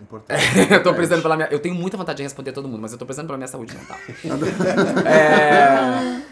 Importante. 0.00 0.42
eu 0.68 0.82
tô 0.82 0.92
prezando 0.94 1.22
pela 1.22 1.36
minha. 1.36 1.48
Eu 1.48 1.60
tenho 1.60 1.76
muita 1.76 1.96
vontade 1.96 2.16
de 2.16 2.22
responder 2.24 2.50
todo 2.50 2.66
mundo, 2.66 2.80
mas 2.80 2.92
eu 2.92 2.98
tô 2.98 3.06
prezando 3.06 3.28
pela 3.28 3.38
minha 3.38 3.46
saúde 3.46 3.74
mental. 3.74 3.96
é. 5.06 6.22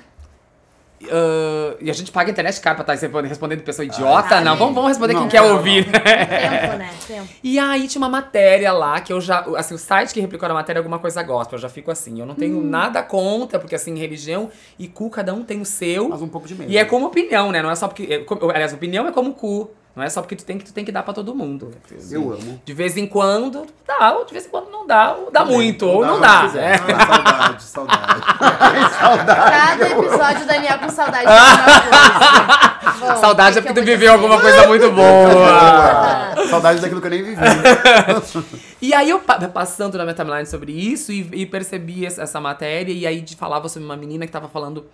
Ah, 1.08 1.76
e 1.80 1.90
a 1.90 1.94
gente 1.94 2.12
paga 2.12 2.30
a 2.30 2.32
internet 2.32 2.60
caro 2.60 2.82
pra 2.82 2.94
estar 2.94 3.08
respondendo 3.22 3.62
pessoa 3.62 3.84
idiota? 3.86 4.36
Ah, 4.36 4.40
não, 4.40 4.56
vamos, 4.56 4.74
vamos 4.74 4.88
responder 4.90 5.14
Não, 5.14 5.22
quem 5.22 5.30
quer 5.30 5.42
não, 5.42 5.56
ouvir. 5.56 5.84
Tempo, 5.84 6.76
né? 6.76 6.90
Tempo. 7.06 7.28
E 7.42 7.58
aí 7.58 7.88
tinha 7.88 8.00
uma 8.00 8.08
matéria 8.08 8.72
lá 8.72 9.00
que 9.00 9.12
eu 9.12 9.20
já. 9.20 9.40
Assim, 9.56 9.74
o 9.74 9.78
site 9.78 10.12
que 10.12 10.20
replicou 10.20 10.48
a 10.48 10.54
matéria 10.54 10.78
é 10.78 10.80
alguma 10.80 10.98
coisa 10.98 11.22
gospel. 11.22 11.56
Eu 11.56 11.62
já 11.62 11.68
fico 11.68 11.90
assim. 11.90 12.20
Eu 12.20 12.26
não 12.26 12.34
tenho 12.34 12.62
nada 12.62 13.02
contra, 13.02 13.58
porque 13.58 13.74
assim, 13.74 13.96
religião 13.96 14.50
e 14.78 14.88
cu, 14.88 15.08
cada 15.08 15.32
um 15.32 15.42
tem 15.42 15.60
o 15.60 15.64
seu. 15.64 16.08
Mas 16.08 16.20
um 16.20 16.28
pouco 16.28 16.46
de 16.46 16.54
medo. 16.54 16.70
E 16.70 16.76
é 16.76 16.84
como 16.84 17.06
opinião, 17.06 17.50
né? 17.50 17.62
Não 17.62 17.70
é 17.70 17.74
só 17.74 17.88
porque. 17.88 18.04
é 18.04 18.54
aliás, 18.54 18.72
opinião 18.72 19.06
é 19.06 19.12
como 19.12 19.32
cu. 19.32 19.70
Não 19.94 20.04
é 20.04 20.08
só 20.08 20.20
porque 20.22 20.36
tu 20.36 20.44
tem 20.44 20.56
que 20.56 20.64
tu 20.64 20.72
tem 20.72 20.84
que 20.84 20.92
dar 20.92 21.02
pra 21.02 21.12
todo 21.12 21.34
mundo. 21.34 21.72
Eu 22.10 22.32
amo. 22.32 22.62
De 22.64 22.72
vez 22.72 22.96
em 22.96 23.06
quando 23.06 23.66
dá, 23.86 24.12
ou 24.14 24.24
de 24.24 24.32
vez 24.32 24.46
em 24.46 24.48
quando 24.48 24.70
não 24.70 24.86
dá, 24.86 25.14
ou 25.14 25.30
dá 25.32 25.40
Também, 25.40 25.56
muito, 25.56 25.84
ou 25.86 25.96
ou 25.96 26.02
dá 26.02 26.08
não 26.10 26.20
dá. 26.20 26.50
É. 26.60 26.74
Ah, 26.74 27.58
saudade, 27.58 27.62
saudade. 27.64 28.22
Cada 29.50 29.88
episódio, 29.88 30.46
Daniel 30.46 30.78
com 30.78 30.88
saudade 30.88 31.26
de 31.26 31.32
alguma 31.32 31.80
coisa. 31.82 33.00
Bom, 33.00 33.16
Saudade 33.20 33.58
é 33.58 33.62
que 33.62 33.66
porque 33.68 33.80
tu 33.80 33.84
viveu 33.84 34.12
alguma 34.12 34.40
coisa 34.40 34.66
muito 34.68 34.90
boa. 34.92 36.46
Saudade 36.48 36.80
daquilo 36.80 37.00
que 37.00 37.06
eu 37.06 37.10
nem 37.10 37.22
vivi. 37.22 37.40
E 38.82 38.94
aí 38.94 39.10
eu 39.10 39.18
pa- 39.18 39.38
passando 39.48 39.98
na 39.98 40.04
minha 40.04 40.14
timeline 40.14 40.46
sobre 40.46 40.72
isso 40.72 41.12
e, 41.12 41.28
e 41.32 41.46
percebi 41.46 42.06
essa, 42.06 42.22
matéria 42.40 42.92
e 42.92 43.06
aí 43.06 43.20
de- 43.20 43.36
falava 43.36 43.68
sobre 43.68 43.84
uma 43.84 43.96
menina 43.96 44.24
que 44.26 44.32
tava 44.32 44.48
falando 44.48 44.86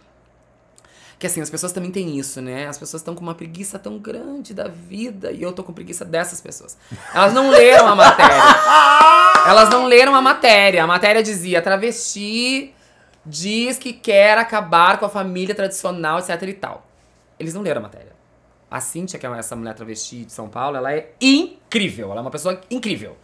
que 1.18 1.26
assim, 1.26 1.40
as 1.40 1.48
pessoas 1.48 1.72
também 1.72 1.90
têm 1.90 2.18
isso, 2.18 2.42
né? 2.42 2.66
As 2.66 2.78
pessoas 2.78 3.00
estão 3.00 3.14
com 3.14 3.22
uma 3.22 3.34
preguiça 3.34 3.78
tão 3.78 3.98
grande 3.98 4.52
da 4.52 4.68
vida 4.68 5.32
e 5.32 5.42
eu 5.42 5.52
tô 5.52 5.64
com 5.64 5.72
preguiça 5.72 6.04
dessas 6.04 6.40
pessoas. 6.40 6.76
Elas 7.14 7.32
não 7.32 7.48
leram 7.48 7.88
a 7.88 7.94
matéria. 7.94 8.42
Elas 9.48 9.70
não 9.70 9.86
leram 9.86 10.14
a 10.14 10.20
matéria. 10.20 10.84
A 10.84 10.86
matéria 10.86 11.22
dizia: 11.22 11.62
travesti 11.62 12.74
diz 13.24 13.78
que 13.78 13.92
quer 13.92 14.38
acabar 14.38 14.98
com 14.98 15.06
a 15.06 15.08
família 15.08 15.54
tradicional, 15.54 16.18
etc 16.18 16.42
e 16.42 16.52
tal. 16.52 16.86
Eles 17.38 17.54
não 17.54 17.62
leram 17.62 17.80
a 17.80 17.82
matéria. 17.82 18.14
A 18.70 18.80
Cíntia, 18.80 19.18
que 19.18 19.26
é 19.26 19.30
essa 19.38 19.56
mulher 19.56 19.74
travesti 19.74 20.24
de 20.24 20.32
São 20.32 20.48
Paulo, 20.48 20.76
ela 20.76 20.92
é 20.92 21.12
incrível. 21.20 22.10
Ela 22.10 22.20
é 22.20 22.22
uma 22.22 22.30
pessoa 22.30 22.60
incrível. 22.70 23.16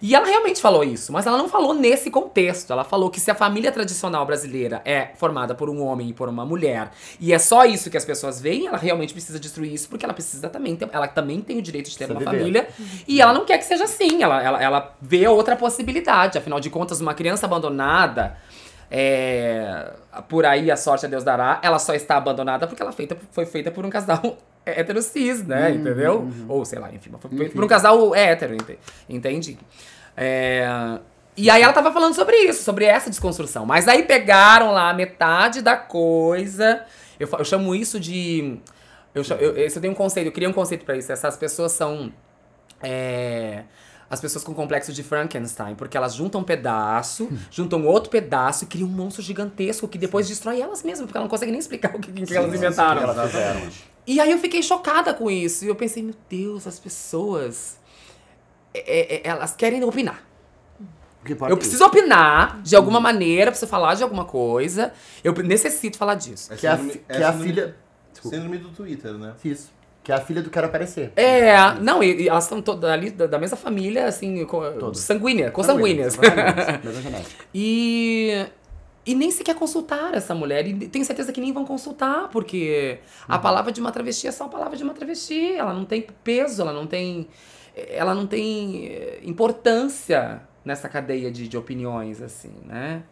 E 0.00 0.14
ela 0.14 0.26
realmente 0.26 0.60
falou 0.60 0.84
isso, 0.84 1.12
mas 1.12 1.26
ela 1.26 1.38
não 1.38 1.48
falou 1.48 1.72
nesse 1.74 2.10
contexto. 2.10 2.72
Ela 2.72 2.84
falou 2.84 3.08
que 3.10 3.18
se 3.18 3.30
a 3.30 3.34
família 3.34 3.72
tradicional 3.72 4.24
brasileira 4.26 4.82
é 4.84 5.10
formada 5.16 5.54
por 5.54 5.70
um 5.70 5.82
homem 5.82 6.10
e 6.10 6.12
por 6.12 6.28
uma 6.28 6.44
mulher, 6.44 6.90
e 7.18 7.32
é 7.32 7.38
só 7.38 7.64
isso 7.64 7.90
que 7.90 7.96
as 7.96 8.04
pessoas 8.04 8.40
veem, 8.40 8.66
ela 8.66 8.76
realmente 8.76 9.12
precisa 9.12 9.38
destruir 9.40 9.72
isso, 9.72 9.88
porque 9.88 10.04
ela 10.04 10.14
precisa 10.14 10.48
também 10.48 10.76
ter, 10.76 10.88
ela 10.92 11.08
também 11.08 11.40
tem 11.40 11.58
o 11.58 11.62
direito 11.62 11.90
de 11.90 11.96
ter 11.96 12.06
Precisa 12.06 12.24
uma 12.24 12.30
viver. 12.30 12.38
família, 12.38 12.68
e 13.08 13.20
ela 13.20 13.32
não 13.32 13.44
quer 13.44 13.58
que 13.58 13.64
seja 13.64 13.84
assim. 13.84 14.22
Ela, 14.22 14.42
ela, 14.42 14.62
ela 14.62 14.96
vê 15.00 15.26
outra 15.26 15.56
possibilidade. 15.56 16.38
Afinal 16.38 16.60
de 16.60 16.68
contas, 16.70 17.00
uma 17.00 17.14
criança 17.14 17.46
abandonada. 17.46 18.36
é, 18.90 19.92
por 20.28 20.44
aí 20.46 20.70
a 20.70 20.76
sorte 20.76 21.06
a 21.06 21.08
Deus 21.08 21.24
dará, 21.24 21.58
ela 21.62 21.78
só 21.78 21.94
está 21.94 22.16
abandonada 22.16 22.66
porque 22.66 22.82
ela 22.82 22.92
feita, 22.92 23.16
foi 23.32 23.44
feita 23.46 23.70
por 23.70 23.84
um 23.84 23.90
casal 23.90 24.36
hétero 24.66 25.00
cis, 25.02 25.44
né? 25.46 25.70
entendeu? 25.70 26.28
Ou 26.48 26.64
sei 26.64 26.78
lá, 26.78 26.92
enfim, 26.92 27.10
foi 27.20 27.48
por 27.50 27.64
um 27.64 27.68
casal 27.68 28.14
hétero, 28.14 28.54
ente- 28.54 28.78
entende? 29.08 29.58
É, 30.16 30.98
e 31.36 31.48
aí 31.50 31.62
ela 31.62 31.72
tava 31.72 31.92
falando 31.92 32.14
sobre 32.14 32.36
isso, 32.36 32.62
sobre 32.62 32.84
essa 32.84 33.08
desconstrução. 33.10 33.64
Mas 33.66 33.86
aí 33.88 34.02
pegaram 34.04 34.72
lá 34.72 34.92
metade 34.94 35.60
da 35.62 35.76
coisa. 35.76 36.82
Eu, 37.20 37.28
eu 37.38 37.44
chamo 37.44 37.74
isso 37.74 38.00
de. 38.00 38.58
Eu, 39.14 39.22
eu, 39.38 39.56
esse 39.58 39.76
eu 39.78 39.80
tenho 39.82 39.92
um 39.92 39.96
conceito, 39.96 40.26
eu 40.28 40.32
criei 40.32 40.48
um 40.48 40.52
conceito 40.52 40.84
pra 40.84 40.96
isso. 40.96 41.10
Essas 41.12 41.36
pessoas 41.36 41.72
são. 41.72 42.12
é, 42.82 43.64
as 44.08 44.20
pessoas 44.20 44.44
com 44.44 44.54
complexo 44.54 44.92
de 44.92 45.02
Frankenstein, 45.02 45.74
porque 45.74 45.96
elas 45.96 46.14
juntam 46.14 46.40
um 46.40 46.44
pedaço, 46.44 47.28
juntam 47.50 47.84
outro 47.84 48.08
pedaço 48.10 48.64
e 48.64 48.66
criam 48.68 48.88
um 48.88 48.92
monstro 48.92 49.20
gigantesco 49.22 49.88
que 49.88 49.98
depois 49.98 50.28
destrói 50.28 50.60
elas 50.60 50.82
mesmas, 50.84 51.06
porque 51.06 51.18
elas 51.18 51.24
não 51.24 51.30
conseguem 51.30 51.50
nem 51.52 51.58
explicar 51.58 51.94
o 51.94 51.98
que, 51.98 52.12
que 52.12 52.36
elas 52.36 52.54
inventaram. 52.54 53.02
Elas 53.02 53.30
fizeram. 53.32 53.60
E 54.06 54.20
aí 54.20 54.30
eu 54.30 54.38
fiquei 54.38 54.62
chocada 54.62 55.12
com 55.12 55.30
isso. 55.30 55.64
E 55.64 55.68
eu 55.68 55.74
pensei, 55.74 56.02
meu 56.02 56.14
Deus, 56.30 56.66
as 56.66 56.78
pessoas. 56.78 57.78
é, 58.72 58.80
é, 58.80 59.16
é, 59.16 59.20
elas 59.28 59.54
querem 59.56 59.82
opinar. 59.84 60.22
Eu 61.28 61.54
é 61.54 61.56
preciso 61.56 61.84
opinar 61.84 62.62
de 62.62 62.76
alguma 62.76 63.00
maneira, 63.00 63.50
preciso 63.50 63.68
falar 63.68 63.94
de 63.94 64.02
alguma 64.04 64.24
coisa. 64.24 64.92
Eu 65.24 65.32
necessito 65.32 65.98
falar 65.98 66.14
disso. 66.14 66.52
isso. 66.52 66.56
Que 66.60 66.66
é 66.68 66.70
a, 66.70 66.74
é 66.74 66.78
que 66.78 67.00
é 67.08 67.16
a 67.24 67.32
síndrome- 67.32 67.44
filha... 67.52 67.76
Desculpa. 68.12 68.36
Síndrome 68.36 68.58
do 68.58 68.68
Twitter, 68.68 69.12
né? 69.14 69.34
Isso. 69.44 69.72
Que 70.04 70.12
é 70.12 70.14
a 70.14 70.20
filha 70.20 70.40
do 70.40 70.50
Quero 70.50 70.68
Aparecer. 70.68 71.12
É, 71.16 71.74
não, 71.80 72.00
e, 72.00 72.22
e 72.22 72.28
elas 72.28 72.44
estão 72.44 72.62
todas 72.62 72.88
ali 72.88 73.10
da, 73.10 73.26
da 73.26 73.40
mesma 73.40 73.56
família, 73.56 74.06
assim, 74.06 74.44
co- 74.44 74.94
sanguínea, 74.94 75.50
consanguíneas. 75.50 76.16
Mesma 76.16 76.92
genética. 77.02 77.44
E. 77.52 78.46
E 79.06 79.14
nem 79.14 79.30
sequer 79.30 79.54
consultaram 79.54 80.16
essa 80.16 80.34
mulher. 80.34 80.66
E 80.66 80.88
tenho 80.88 81.04
certeza 81.04 81.32
que 81.32 81.40
nem 81.40 81.52
vão 81.52 81.64
consultar, 81.64 82.28
porque 82.28 82.98
Uhum. 83.28 83.34
a 83.34 83.38
palavra 83.38 83.70
de 83.70 83.80
uma 83.80 83.92
travesti 83.92 84.26
é 84.26 84.32
só 84.32 84.44
a 84.44 84.48
palavra 84.48 84.76
de 84.76 84.82
uma 84.82 84.92
travesti. 84.94 85.52
Ela 85.52 85.72
não 85.72 85.84
tem 85.84 86.04
peso, 86.24 86.62
ela 86.62 86.72
não 86.72 86.86
tem. 86.86 87.28
Ela 87.74 88.14
não 88.14 88.26
tem 88.26 88.86
eh, 88.86 89.20
importância 89.22 90.42
nessa 90.64 90.88
cadeia 90.88 91.30
de, 91.30 91.46
de 91.46 91.56
opiniões, 91.56 92.20
assim, 92.20 92.52
né? 92.64 93.02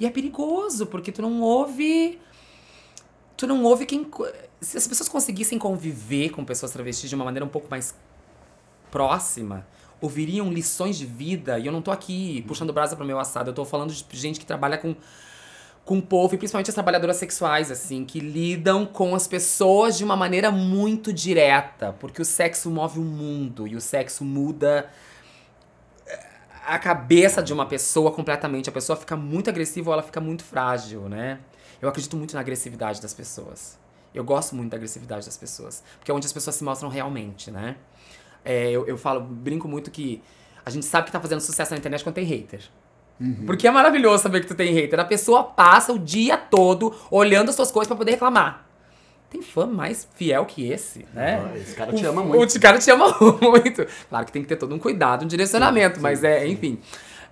E 0.00 0.06
é 0.06 0.10
perigoso, 0.10 0.86
porque 0.86 1.12
tu 1.12 1.20
não 1.20 1.40
ouve. 1.42 2.18
Tu 3.36 3.46
não 3.46 3.62
ouve 3.64 3.84
quem. 3.84 4.08
Se 4.60 4.78
as 4.78 4.86
pessoas 4.88 5.08
conseguissem 5.08 5.58
conviver 5.58 6.30
com 6.30 6.44
pessoas 6.44 6.72
travestis 6.72 7.10
de 7.10 7.14
uma 7.16 7.24
maneira 7.24 7.44
um 7.44 7.48
pouco 7.48 7.68
mais 7.68 7.94
próxima, 8.90 9.66
ouviriam 10.00 10.50
lições 10.52 10.96
de 10.96 11.04
vida, 11.04 11.58
e 11.58 11.66
eu 11.66 11.72
não 11.72 11.82
tô 11.82 11.90
aqui 11.90 12.42
puxando 12.46 12.72
brasa 12.72 12.96
pro 12.96 13.04
meu 13.04 13.18
assado, 13.18 13.50
eu 13.50 13.54
tô 13.54 13.64
falando 13.64 13.92
de 13.92 14.04
gente 14.16 14.38
que 14.38 14.46
trabalha 14.46 14.78
com 14.78 14.94
com 15.84 15.98
o 15.98 16.02
povo, 16.02 16.34
e 16.34 16.38
principalmente 16.38 16.70
as 16.70 16.74
trabalhadoras 16.74 17.16
sexuais, 17.16 17.70
assim, 17.70 18.04
que 18.04 18.18
lidam 18.18 18.86
com 18.86 19.14
as 19.14 19.28
pessoas 19.28 19.98
de 19.98 20.04
uma 20.04 20.16
maneira 20.16 20.50
muito 20.50 21.12
direta, 21.12 21.92
porque 22.00 22.22
o 22.22 22.24
sexo 22.24 22.70
move 22.70 22.98
o 22.98 23.02
mundo, 23.02 23.66
e 23.66 23.76
o 23.76 23.80
sexo 23.80 24.24
muda 24.24 24.90
eh, 26.06 26.26
a 26.66 26.78
cabeça 26.78 27.42
de 27.42 27.52
uma 27.52 27.66
pessoa 27.66 28.10
completamente. 28.10 28.68
A 28.68 28.72
pessoa 28.72 28.96
fica 28.96 29.14
muito 29.14 29.50
agressiva 29.50 29.90
ou 29.90 29.94
ela 29.94 30.02
fica 30.02 30.20
muito 30.22 30.42
frágil, 30.42 31.08
né? 31.08 31.38
Eu 31.82 31.88
acredito 31.88 32.16
muito 32.16 32.32
na 32.32 32.40
agressividade 32.40 33.02
das 33.02 33.12
pessoas. 33.12 33.78
Eu 34.14 34.24
gosto 34.24 34.56
muito 34.56 34.70
da 34.70 34.76
agressividade 34.76 35.26
das 35.26 35.36
pessoas, 35.36 35.82
porque 35.98 36.10
é 36.10 36.14
onde 36.14 36.24
as 36.24 36.32
pessoas 36.32 36.56
se 36.56 36.64
mostram 36.64 36.88
realmente, 36.88 37.50
né? 37.50 37.76
É, 38.42 38.70
eu, 38.70 38.86
eu 38.86 38.96
falo, 38.96 39.20
brinco 39.20 39.68
muito 39.68 39.90
que 39.90 40.22
a 40.64 40.70
gente 40.70 40.86
sabe 40.86 41.06
que 41.06 41.12
tá 41.12 41.20
fazendo 41.20 41.40
sucesso 41.40 41.72
na 41.72 41.76
internet 41.76 42.02
quando 42.02 42.14
tem 42.14 42.24
hater. 42.24 42.62
Porque 43.46 43.66
é 43.66 43.70
maravilhoso 43.70 44.22
saber 44.22 44.40
que 44.40 44.46
tu 44.46 44.54
tem 44.54 44.72
hater. 44.72 44.98
A 45.00 45.04
pessoa 45.04 45.44
passa 45.44 45.92
o 45.92 45.98
dia 45.98 46.36
todo 46.36 46.94
olhando 47.10 47.48
as 47.48 47.54
suas 47.54 47.70
coisas 47.70 47.86
pra 47.88 47.96
poder 47.96 48.12
reclamar. 48.12 48.66
Tem 49.30 49.40
fã 49.42 49.66
mais 49.66 50.06
fiel 50.14 50.44
que 50.44 50.70
esse, 50.70 51.06
né? 51.14 51.42
Ah, 51.44 51.56
esse 51.58 51.74
cara 51.74 51.92
te 51.92 52.04
O- 52.04 52.10
ama 52.10 52.22
o- 52.22 52.26
muito. 52.26 52.44
Esse 52.44 52.60
cara 52.60 52.78
te 52.78 52.90
ama 52.90 53.06
muito. 53.40 53.86
Claro 54.08 54.26
que 54.26 54.32
tem 54.32 54.42
que 54.42 54.48
ter 54.48 54.56
todo 54.56 54.74
um 54.74 54.78
cuidado, 54.78 55.24
um 55.24 55.28
direcionamento, 55.28 56.00
mas 56.00 56.22
é, 56.22 56.46
enfim. 56.46 56.78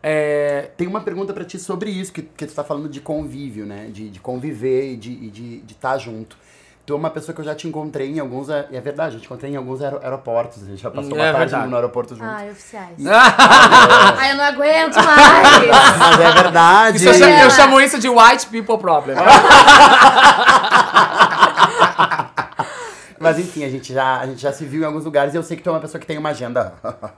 É, 0.03 0.71
Tem 0.77 0.89
uma 0.89 1.01
pergunta 1.01 1.33
pra 1.33 1.45
ti 1.45 1.59
sobre 1.61 1.89
isso, 1.91 2.13
que, 2.13 2.23
que 2.23 2.45
tu 2.47 2.53
tá 2.55 2.65
falando 2.65 2.89
de 2.89 3.01
convívio, 3.01 3.65
né? 3.67 3.89
De, 3.93 4.09
de 4.09 4.19
conviver 4.19 4.93
e 4.95 4.97
de 4.97 5.13
estar 5.13 5.31
de, 5.33 5.61
de 5.61 5.75
tá 5.75 5.99
junto. 5.99 6.37
Tu 6.85 6.93
é 6.93 6.97
uma 6.97 7.11
pessoa 7.11 7.33
que 7.33 7.41
eu 7.41 7.45
já 7.45 7.55
te 7.55 7.69
encontrei 7.69 8.11
em 8.11 8.19
alguns. 8.19 8.51
a- 8.51 8.65
E 8.71 8.77
é 8.77 8.81
verdade, 8.81 9.15
eu 9.15 9.21
te 9.21 9.27
encontrei 9.27 9.53
em 9.53 9.57
alguns 9.57 9.81
aero- 9.81 10.01
aeroportos. 10.03 10.65
A 10.65 10.67
gente 10.67 10.83
já 10.83 10.91
passou 10.91 11.13
É 11.13 11.15
uma 11.15 11.33
tarde 11.33 11.39
verdade. 11.51 11.69
no 11.71 11.77
aeroporto 11.77 12.15
junto. 12.17 12.27
Ai, 12.29 12.51
oficiais. 12.51 12.97
Ai, 14.19 14.33
eu 14.33 14.37
não 14.37 14.45
aguento 14.45 14.97
mais. 14.97 15.69
Mas 15.99 16.21
é 16.21 16.33
verdade. 16.43 16.97
isso 16.97 17.09
eu, 17.09 17.15
chamo, 17.15 17.35
eu 17.41 17.51
chamo 17.51 17.81
isso 17.81 17.99
de 18.01 18.09
white 18.09 18.47
people 18.49 18.79
problem. 18.79 19.17
Mas 23.21 23.39
enfim, 23.39 23.63
a 23.65 23.69
gente, 23.71 23.93
já, 23.95 24.19
a 24.19 24.27
gente 24.27 24.41
já 24.43 24.53
se 24.53 24.65
viu 24.65 24.83
em 24.83 24.85
alguns 24.85 25.05
lugares 25.05 25.33
e 25.33 25.37
eu 25.37 25.45
sei 25.45 25.57
que 25.57 25.63
tu 25.63 25.69
é 25.71 25.73
uma 25.73 25.79
pessoa 25.81 26.01
que 26.01 26.07
tem 26.07 26.19
uma 26.19 26.31
agenda. 26.31 26.73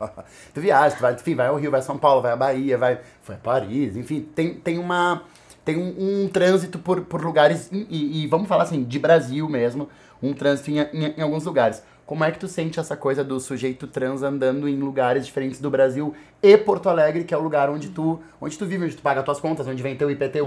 tu 0.53 0.61
viaja, 0.61 0.95
tu 0.97 1.01
vai, 1.01 1.15
enfim, 1.15 1.35
vai 1.35 1.47
ao 1.47 1.57
Rio, 1.57 1.71
vai 1.71 1.81
a 1.81 1.83
São 1.83 1.97
Paulo, 1.97 2.21
vai 2.21 2.33
a 2.33 2.37
Bahia, 2.37 2.77
vai, 2.77 2.99
foi 3.23 3.37
a 3.37 3.39
Paris, 3.39 3.97
enfim, 3.97 4.21
tem, 4.21 4.53
tem 4.53 4.77
uma. 4.79 5.23
Tem 5.65 5.77
um, 5.77 6.25
um 6.25 6.29
trânsito 6.29 6.79
por, 6.79 7.01
por 7.03 7.23
lugares, 7.25 7.69
e, 7.73 7.87
e- 7.91 8.23
e 8.23 8.27
vamos 8.27 8.49
falar 8.49 8.65
assim, 8.65 8.85
de 8.85 8.99
Brasil 8.99 9.49
mesmo, 9.49 9.89
um 10.23 10.33
trânsito 10.33 10.71
em, 10.71 10.79
em, 10.81 11.15
em 11.17 11.23
alguns 11.23 11.45
lugares. 11.45 11.83
Como 12.07 12.23
é 12.23 12.31
que 12.31 12.39
tu 12.39 12.47
sente 12.47 12.79
essa 12.79 12.95
coisa 12.97 13.25
do 13.25 13.41
sujeito 13.41 13.87
trans 13.87 14.23
andando 14.23 14.69
em 14.69 14.77
lugares 14.79 15.25
diferentes 15.25 15.59
do 15.59 15.71
Brasil 15.71 16.13
e 16.43 16.55
Porto 16.59 16.91
Alegre, 16.91 17.25
que 17.25 17.33
é 17.33 17.37
o 17.37 17.41
lugar 17.43 17.71
onde 17.71 17.89
tu, 17.89 18.21
onde 18.39 18.59
tu 18.59 18.67
vive, 18.67 18.85
onde 18.85 18.95
tu 18.97 19.01
paga 19.01 19.21
as 19.21 19.25
tuas 19.25 19.41
contas, 19.41 19.67
onde 19.67 19.83
vem 19.83 19.97
teu 19.97 20.11
IPTU? 20.11 20.47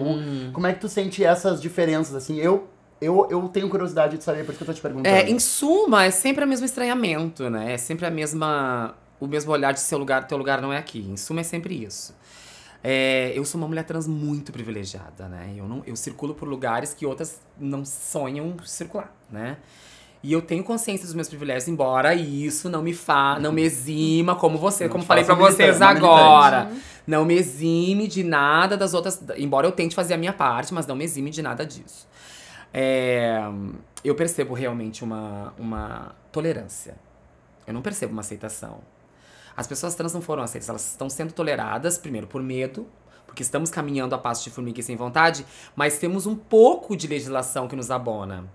Como 0.54 0.68
é 0.68 0.74
que 0.74 0.80
tu 0.80 0.88
sente 0.88 1.24
essas 1.24 1.60
diferenças, 1.60 2.14
assim? 2.14 2.38
Eu, 2.38 2.68
eu, 3.02 3.28
eu 3.32 3.42
tenho 3.50 3.68
curiosidade 3.70 4.18
de 4.20 4.24
saber, 4.24 4.44
por 4.46 4.52
isso 4.52 4.58
que 4.60 4.64
eu 4.64 4.68
tô 4.68 4.74
te 4.74 4.82
perguntando. 4.82 5.16
É, 5.16 5.28
em 5.28 5.40
suma, 5.40 6.06
é 6.06 6.12
sempre 6.12 6.46
o 6.46 6.48
mesmo 6.48 6.64
estranhamento, 6.66 7.50
né? 7.50 7.74
É 7.74 7.78
sempre 7.78 8.06
a 8.06 8.12
mesma. 8.12 8.94
O 9.20 9.26
mesmo 9.26 9.52
olhar 9.52 9.72
de 9.74 9.80
seu 9.80 9.98
lugar, 9.98 10.28
teu 10.28 10.38
lugar 10.38 10.62
não 10.62 10.72
é 10.72 10.78
aqui. 10.78 11.00
Em 11.10 11.18
suma, 11.18 11.42
é 11.42 11.44
sempre 11.44 11.74
isso. 11.84 12.14
É, 12.84 13.32
eu 13.36 13.44
sou 13.44 13.60
uma 13.60 13.68
mulher 13.68 13.84
trans 13.84 14.08
muito 14.08 14.52
privilegiada, 14.52 15.28
né? 15.28 15.54
Eu, 15.56 15.68
não, 15.68 15.84
eu 15.86 15.96
circulo 15.96 16.34
por 16.34 16.48
lugares 16.48 16.94
que 16.94 17.06
outras 17.06 17.42
não 17.60 17.84
sonham 17.84 18.56
circular, 18.66 19.14
né? 19.30 19.58
E 20.24 20.34
eu 20.34 20.42
tenho 20.42 20.64
consciência 20.64 21.06
dos 21.06 21.14
meus 21.14 21.30
privilégios, 21.30 21.68
embora 21.68 22.14
isso 22.14 22.70
não 22.70 22.82
me 22.82 22.94
fa, 22.94 23.40
não 23.40 23.52
me 23.52 23.62
exima, 23.62 24.36
como 24.36 24.58
você, 24.58 24.86
Não 24.86 24.92
como 24.92 25.04
falei 25.04 25.24
pra 25.24 25.36
faça 25.36 25.52
vocês 25.52 25.82
agora. 25.82 26.72
Não 27.06 27.24
me 27.24 27.36
exime 27.36 28.08
de 28.08 28.24
nada 28.24 28.76
das 28.76 28.94
outras. 28.94 29.22
Embora 29.38 29.68
eu 29.68 29.72
tente 29.72 29.96
fazer 29.96 30.16
a 30.16 30.18
minha 30.18 30.34
parte, 30.34 30.74
mas 30.74 30.86
não 30.88 30.96
me 30.96 31.04
exime 31.04 31.30
de 31.30 31.42
nada 31.42 31.66
disso. 31.66 32.08
É, 32.74 33.40
eu 34.04 34.16
percebo 34.16 34.54
realmente 34.54 35.04
uma, 35.04 35.54
uma 35.58 36.16
tolerância. 36.32 36.96
Eu 37.66 37.74
não 37.74 37.82
percebo 37.82 38.12
uma 38.12 38.22
aceitação. 38.22 38.80
As 39.58 39.66
pessoas 39.66 39.96
trans 39.96 40.14
não 40.14 40.22
foram 40.22 40.44
aceitas, 40.44 40.70
elas 40.70 40.92
estão 40.92 41.10
sendo 41.10 41.34
toleradas, 41.34 41.98
primeiro, 41.98 42.28
por 42.28 42.44
medo, 42.44 42.88
porque 43.26 43.42
estamos 43.42 43.72
caminhando 43.72 44.14
a 44.14 44.18
passo 44.20 44.44
de 44.44 44.52
formiga 44.52 44.80
e 44.80 44.84
sem 44.84 44.96
vontade, 44.96 45.44
mas 45.76 45.98
temos 45.98 46.28
um 46.28 46.36
pouco 46.36 46.96
de 46.96 47.08
legislação 47.08 47.68
que 47.68 47.76
nos 47.76 47.90
abona. 47.90 48.46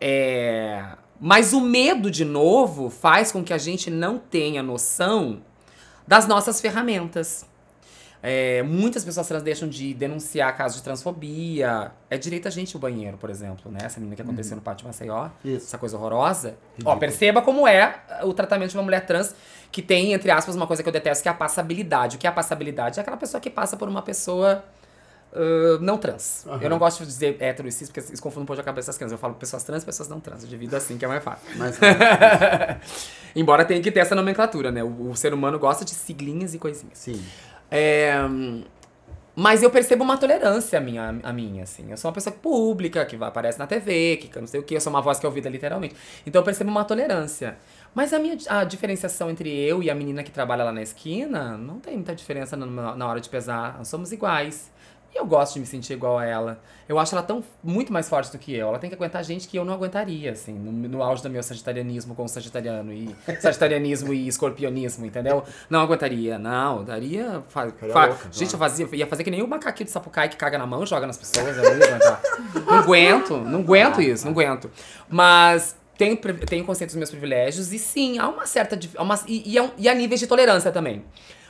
É, 0.00 0.96
Mas 1.20 1.52
o 1.52 1.60
medo, 1.60 2.10
de 2.10 2.24
novo, 2.24 2.90
faz 2.90 3.30
com 3.30 3.44
que 3.44 3.52
a 3.52 3.58
gente 3.58 3.90
não 3.90 4.18
tenha 4.18 4.62
noção 4.62 5.42
das 6.06 6.26
nossas 6.26 6.60
ferramentas. 6.60 7.46
É, 8.22 8.62
muitas 8.62 9.04
pessoas 9.04 9.26
trans 9.26 9.42
deixam 9.42 9.68
de 9.68 9.94
denunciar 9.94 10.54
casos 10.56 10.78
de 10.78 10.84
transfobia. 10.84 11.92
É 12.10 12.18
direito 12.18 12.48
a 12.48 12.50
gente 12.50 12.76
o 12.76 12.78
banheiro, 12.78 13.16
por 13.16 13.30
exemplo, 13.30 13.70
né? 13.70 13.80
Essa 13.82 13.98
menina 13.98 14.16
que 14.16 14.22
aconteceu 14.22 14.56
no 14.56 14.62
pátio 14.62 14.86
Maceió. 14.86 15.30
Isso. 15.44 15.66
Essa 15.66 15.78
coisa 15.78 15.96
horrorosa. 15.96 16.56
Ó, 16.84 16.96
perceba 16.96 17.40
como 17.40 17.66
é 17.66 18.02
o 18.22 18.34
tratamento 18.34 18.70
de 18.70 18.76
uma 18.76 18.82
mulher 18.82 19.06
trans 19.06 19.34
que 19.72 19.80
tem, 19.80 20.12
entre 20.12 20.30
aspas, 20.30 20.54
uma 20.54 20.66
coisa 20.66 20.82
que 20.82 20.88
eu 20.88 20.92
detesto, 20.92 21.22
que 21.22 21.28
é 21.28 21.32
a 21.32 21.34
passabilidade. 21.34 22.16
O 22.16 22.18
que 22.18 22.26
é 22.26 22.30
a 22.30 22.32
passabilidade? 22.32 22.98
É 22.98 23.02
aquela 23.02 23.16
pessoa 23.16 23.40
que 23.40 23.48
passa 23.48 23.76
por 23.76 23.88
uma 23.88 24.02
pessoa 24.02 24.64
ah, 25.32 25.78
não 25.80 25.96
trans. 25.96 26.44
Aham. 26.46 26.62
Eu 26.62 26.70
não 26.70 26.78
gosto 26.78 27.00
de 27.00 27.06
dizer 27.06 27.36
hétero 27.40 27.68
e 27.68 27.72
cis, 27.72 27.88
porque 27.88 28.12
isso 28.12 28.22
confunde 28.22 28.42
um 28.42 28.46
pouco 28.46 28.60
a 28.60 28.64
cabeça 28.64 28.88
das 28.88 28.96
crianças. 28.96 29.12
Eu 29.12 29.18
falo 29.18 29.34
pessoas 29.34 29.62
trans, 29.64 29.84
pessoas 29.84 30.08
não 30.08 30.20
trans. 30.20 30.42
Eu 30.42 30.48
divido 30.48 30.76
assim, 30.76 30.98
que 30.98 31.04
é 31.04 31.08
mais 31.08 31.22
fácil. 31.22 31.48
Mas, 31.56 31.78
Embora 33.34 33.64
tenha 33.64 33.80
que 33.80 33.90
ter 33.90 34.00
essa 34.00 34.14
nomenclatura, 34.14 34.72
né? 34.72 34.82
O, 34.82 35.10
o 35.10 35.16
ser 35.16 35.32
humano 35.32 35.58
gosta 35.58 35.84
de 35.84 35.92
siglinhas 35.92 36.54
e 36.54 36.58
coisinhas. 36.58 36.98
sim. 36.98 37.22
É, 37.70 38.12
mas 39.34 39.62
eu 39.62 39.70
percebo 39.70 40.04
uma 40.04 40.18
tolerância 40.18 40.78
a 40.78 40.82
minha, 40.82 41.18
a 41.22 41.32
minha, 41.32 41.62
assim. 41.62 41.90
Eu 41.90 41.96
sou 41.96 42.10
uma 42.10 42.14
pessoa 42.14 42.34
pública, 42.34 43.06
que 43.06 43.16
aparece 43.16 43.58
na 43.58 43.66
TV, 43.66 44.18
que 44.18 44.38
não 44.38 44.46
sei 44.46 44.60
o 44.60 44.62
que, 44.62 44.74
eu 44.74 44.80
sou 44.80 44.92
uma 44.92 45.00
voz 45.00 45.18
que 45.18 45.24
é 45.24 45.28
ouvida 45.28 45.48
literalmente. 45.48 45.94
Então 46.26 46.40
eu 46.40 46.44
percebo 46.44 46.70
uma 46.70 46.84
tolerância. 46.84 47.56
Mas 47.94 48.12
a 48.12 48.18
minha 48.18 48.36
a 48.48 48.64
diferenciação 48.64 49.30
entre 49.30 49.48
eu 49.48 49.82
e 49.82 49.90
a 49.90 49.94
menina 49.94 50.22
que 50.22 50.30
trabalha 50.30 50.64
lá 50.64 50.72
na 50.72 50.82
esquina, 50.82 51.56
não 51.56 51.80
tem 51.80 51.94
muita 51.94 52.14
diferença 52.14 52.56
na, 52.56 52.94
na 52.94 53.08
hora 53.08 53.20
de 53.20 53.28
pesar. 53.28 53.78
Nós 53.78 53.88
somos 53.88 54.12
iguais. 54.12 54.70
E 55.12 55.18
eu 55.18 55.26
gosto 55.26 55.54
de 55.54 55.60
me 55.60 55.66
sentir 55.66 55.94
igual 55.94 56.18
a 56.18 56.24
ela. 56.24 56.60
Eu 56.88 56.96
acho 56.98 57.14
ela 57.14 57.22
tão 57.22 57.42
muito 57.64 57.92
mais 57.92 58.08
forte 58.08 58.30
do 58.30 58.38
que 58.38 58.54
eu. 58.54 58.68
Ela 58.68 58.78
tem 58.78 58.88
que 58.88 58.94
aguentar 58.94 59.24
gente 59.24 59.48
que 59.48 59.56
eu 59.56 59.64
não 59.64 59.74
aguentaria, 59.74 60.30
assim, 60.30 60.52
no, 60.54 60.70
no 60.70 61.02
auge 61.02 61.20
do 61.22 61.28
meu 61.28 61.42
sagitarianismo 61.42 62.14
com 62.14 62.28
sagitariano 62.28 62.92
e 62.92 63.14
sagitarianismo 63.40 64.14
e 64.14 64.28
escorpionismo, 64.28 65.04
entendeu? 65.04 65.42
Não 65.68 65.80
aguentaria, 65.80 66.38
não. 66.38 66.84
Daria. 66.84 67.42
Fa, 67.48 67.68
fa- 67.70 68.06
louca, 68.06 68.28
gente, 68.30 68.52
eu 68.52 68.58
fazia, 68.58 68.88
ia 68.92 69.06
fazer 69.06 69.24
que 69.24 69.30
nem 69.32 69.42
o 69.42 69.48
macaquinho 69.48 69.86
de 69.86 69.90
sapucai 69.90 70.28
que 70.28 70.36
caga 70.36 70.56
na 70.58 70.66
mão 70.66 70.82
e 70.84 70.86
joga 70.86 71.06
nas 71.08 71.18
pessoas. 71.18 71.56
Eu 71.56 71.62
não 71.64 71.72
aguentar. 71.86 72.22
não 72.66 72.78
aguento, 72.78 73.36
não 73.36 73.60
aguento 73.60 74.00
isso, 74.00 74.24
não 74.24 74.32
aguento. 74.32 74.70
Mas 75.08 75.76
tenho, 75.98 76.16
tenho 76.16 76.64
consciência 76.64 76.86
dos 76.86 76.96
meus 76.96 77.10
privilégios 77.10 77.72
e 77.72 77.78
sim, 77.80 78.18
há 78.18 78.28
uma 78.28 78.46
certa. 78.46 78.78
há 78.96 79.02
uma- 79.02 79.18
e, 79.26 79.54
e, 79.56 79.60
um- 79.60 79.70
e 79.76 79.88
há 79.88 79.94
níveis 79.94 80.20
de 80.20 80.26
tolerância 80.28 80.70
também. 80.70 81.04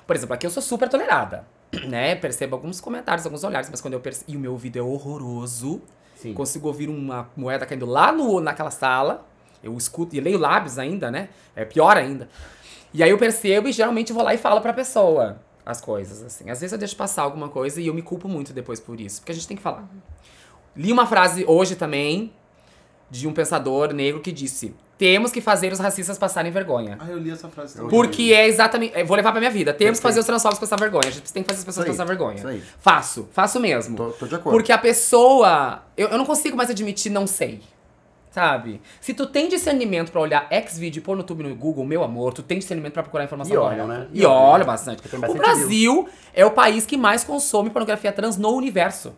Por 0.07 0.17
exemplo, 0.17 0.35
aqui 0.35 0.47
eu 0.47 0.51
sou 0.51 0.63
super 0.63 0.89
tolerada. 0.89 1.45
Né? 1.87 2.17
Percebo 2.17 2.57
alguns 2.57 2.81
comentários, 2.81 3.25
alguns 3.25 3.45
olhares, 3.45 3.71
mas 3.71 3.81
quando 3.81 3.95
eu 3.95 4.01
percebo. 4.01 4.31
E 4.31 4.37
o 4.37 4.41
meu 4.41 4.53
ouvido 4.53 4.79
é 4.79 4.83
horroroso. 4.83 5.81
Sim. 6.17 6.35
Consigo 6.35 6.69
ouvir 6.69 6.89
uma 6.89 7.31
moeda 7.37 7.65
caindo 7.65 7.87
lá 7.87 8.13
no, 8.13 8.41
naquela 8.41 8.71
sala. 8.71 9.27
Eu 9.63 9.77
escuto 9.77 10.17
e 10.17 10.21
leio 10.21 10.39
lábios 10.39 10.79
ainda, 10.79 11.11
né? 11.11 11.29
É 11.55 11.65
pior 11.65 11.97
ainda. 11.97 12.29
E 12.93 13.03
aí 13.03 13.11
eu 13.11 13.19
percebo 13.19 13.69
e 13.69 13.73
geralmente 13.73 14.13
vou 14.13 14.23
lá 14.23 14.35
e 14.35 14.39
falo 14.39 14.61
pra 14.61 14.73
pessoa 14.73 15.41
as 15.65 15.81
coisas, 15.81 16.23
assim. 16.23 16.51
Às 16.51 16.61
vezes 16.61 16.73
eu 16.73 16.79
deixo 16.79 16.97
passar 16.97 17.23
alguma 17.23 17.49
coisa 17.49 17.81
e 17.81 17.87
eu 17.87 17.95
me 17.95 18.03
culpo 18.03 18.29
muito 18.29 18.53
depois 18.53 18.81
por 18.81 19.01
isso, 19.01 19.21
porque 19.21 19.33
a 19.33 19.35
gente 19.35 19.47
tem 19.47 19.57
que 19.57 19.63
falar. 19.63 19.89
Li 20.75 20.93
uma 20.93 21.07
frase 21.07 21.45
hoje 21.47 21.77
também 21.77 22.33
de 23.11 23.29
um 23.29 23.33
pensador 23.33 23.93
negro 23.93 24.21
que 24.21 24.33
disse: 24.33 24.75
Temos 25.01 25.33
que 25.33 25.41
fazer 25.41 25.73
os 25.73 25.79
racistas 25.79 26.19
passarem 26.19 26.53
vergonha. 26.53 26.99
Ah, 27.01 27.07
eu 27.09 27.17
li 27.19 27.31
essa 27.31 27.49
frase 27.49 27.75
também. 27.75 27.89
Porque 27.89 28.35
é 28.35 28.47
exatamente. 28.47 29.03
Vou 29.05 29.17
levar 29.17 29.33
pra 29.33 29.41
minha 29.41 29.51
vida. 29.51 29.73
Temos 29.73 29.99
que 29.99 30.03
fazer 30.03 30.21
os 30.21 30.27
transfóbicos 30.27 30.61
passar 30.61 30.77
vergonha. 30.79 31.09
A 31.09 31.11
gente 31.11 31.33
tem 31.33 31.43
que 31.43 31.49
fazer 31.49 31.61
as 31.61 31.65
pessoas 31.65 31.87
Isso 31.87 31.93
aí, 31.93 31.97
passar 31.97 32.05
vergonha. 32.07 32.37
isso 32.37 32.47
aí. 32.47 32.63
Faço, 32.81 33.27
faço 33.33 33.59
mesmo. 33.59 33.97
Tô, 33.97 34.11
tô 34.11 34.27
de 34.27 34.35
acordo. 34.35 34.55
Porque 34.55 34.71
a 34.71 34.77
pessoa. 34.77 35.83
Eu, 35.97 36.09
eu 36.09 36.19
não 36.19 36.27
consigo 36.27 36.55
mais 36.55 36.69
admitir 36.69 37.11
não 37.11 37.27
sei. 37.27 37.63
Sabe? 38.31 38.81
Se 39.01 39.15
tu 39.15 39.27
tem 39.27 39.49
discernimento 39.49 40.13
pra 40.13 40.21
olhar 40.21 40.47
X-Video 40.51 41.01
e 41.01 41.03
pôr 41.03 41.17
no 41.17 41.23
YouTube 41.23 41.43
no 41.45 41.55
Google, 41.57 41.85
meu 41.85 42.05
amor, 42.05 42.35
tu 42.35 42.43
tem 42.43 42.59
discernimento 42.59 42.93
pra 42.93 43.03
procurar 43.03 43.25
informação 43.25 43.53
E 43.55 43.57
olha, 43.57 43.83
correta. 43.83 43.87
né? 44.01 44.07
E 44.13 44.21
E 44.21 44.25
olha. 44.27 44.35
olha 44.37 44.65
bastante. 44.65 45.03
Tem 45.03 45.19
O 45.19 45.21
bastante 45.23 45.39
Brasil 45.41 46.09
é 46.35 46.45
o 46.45 46.51
país 46.51 46.85
que 46.85 46.97
mais 46.99 47.25
consome 47.25 47.71
pornografia 47.71 48.13
trans 48.13 48.37
no 48.37 48.51
universo. 48.51 49.15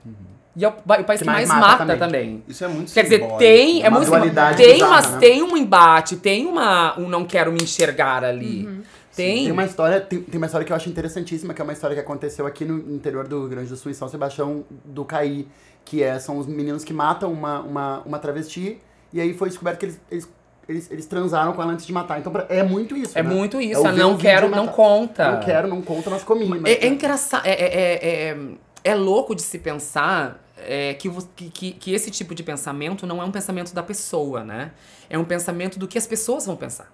E 0.55 0.65
é 0.65 0.69
o, 0.69 0.73
pa- 0.73 0.99
o 1.01 1.05
país 1.05 1.21
que, 1.21 1.27
mais, 1.27 1.49
mata, 1.49 1.97
também. 1.97 2.43
Isso 2.47 2.63
é 2.65 2.69
muito 2.69 2.93
Quer 2.93 3.05
dizer, 3.05 3.27
tem, 3.39 3.83
é 3.83 3.89
Uma 3.89 3.97
muito 3.99 4.09
dualidade 4.11 4.59
tem, 4.59 4.75
bizarra, 4.75 4.91
mas 4.91 5.11
né? 5.13 5.19
tem 5.19 5.43
um 5.43 5.57
embate, 5.57 6.17
tem 6.17 6.47
uma 6.47 6.99
um 7.01 7.09
não 7.09 7.25
quero 7.25 7.51
me 7.51 7.63
enxergar 7.63 8.23
ali. 8.23 8.69
Tem, 9.15 9.45
Tem 9.45 9.53
uma 9.53 9.65
história, 9.65 10.01
tem, 10.01 10.21
tem 10.23 10.39
uma 10.39 10.47
história 10.47 10.65
que 10.67 10.73
eu 10.73 10.77
acho 10.77 10.89
interessantíssima, 10.89 11.53
que 11.53 11.61
é 11.61 11.65
uma 11.65 11.73
história 11.75 11.95
que 11.95 12.01
aconteceu 12.01 12.47
aqui 12.47 12.65
no 12.65 12.79
interior 12.95 13.27
do 13.29 13.41
Rio 13.41 13.49
Grande 13.49 13.69
do 13.69 13.77
Sul, 13.77 13.91
em 13.91 13.95
São 13.95 14.09
Sebastião 14.09 14.65
do 14.85 15.05
Caí, 15.05 15.47
que 15.85 16.03
é, 16.03 16.19
são 16.19 16.39
os 16.39 16.47
meninos 16.47 16.83
que 16.85 16.95
matam 16.95 17.31
uma, 17.33 17.61
uma, 17.61 17.99
uma 18.07 18.19
travesti, 18.19 18.79
e 19.13 19.21
aí 19.21 19.35
foi 19.35 19.49
descoberto 19.51 19.79
que 19.81 19.85
eles, 19.87 20.01
eles, 20.11 20.29
eles, 20.69 20.91
eles 20.91 21.07
transaram 21.07 21.53
com 21.53 21.61
ela 21.63 21.73
antes 21.73 21.85
de 21.87 21.93
matar. 21.93 22.19
Então 22.21 22.33
é 22.49 22.63
muito 22.63 22.97
isso, 22.97 23.19
é 23.19 23.23
né? 23.23 23.29
muito 23.29 23.59
É 23.59 23.65
isso. 23.65 23.83
ver 23.83 23.93
não 23.93 24.17
quero, 24.17 24.49
não 24.49 24.67
conta. 24.69 25.33
Não 25.33 25.41
quero, 25.41 25.69
não 25.69 25.83
conta, 25.83 26.09
mas 26.09 26.23
comi. 26.25 26.47
mas- 26.47 26.63
É, 26.65 26.87
é 26.87 26.89
engraçado, 26.89 27.45
é, 27.47 27.53
é, 27.53 28.29
é, 28.31 28.37
é, 28.85 28.95
louco 28.95 29.35
de 29.35 29.43
se 29.43 29.59
pensar 29.59 30.43
é, 30.57 30.95
que, 30.95 31.11
que, 31.51 31.73
que, 31.73 31.93
esse 31.93 32.11
tipo 32.11 32.35
de 32.35 32.43
pensamento 32.43 33.07
não 33.07 33.21
é 33.21 33.25
um 33.25 33.31
pensamento 33.31 33.75
da 33.75 33.83
pessoa, 33.83 34.45
né? 34.45 34.73
É 35.11 35.19
um 35.19 35.25
pensamento 35.25 35.79
do 35.79 35.89
que 35.89 35.99
as 35.99 36.07
pessoas 36.07 36.47
vão 36.47 36.57
pensar. 36.57 36.91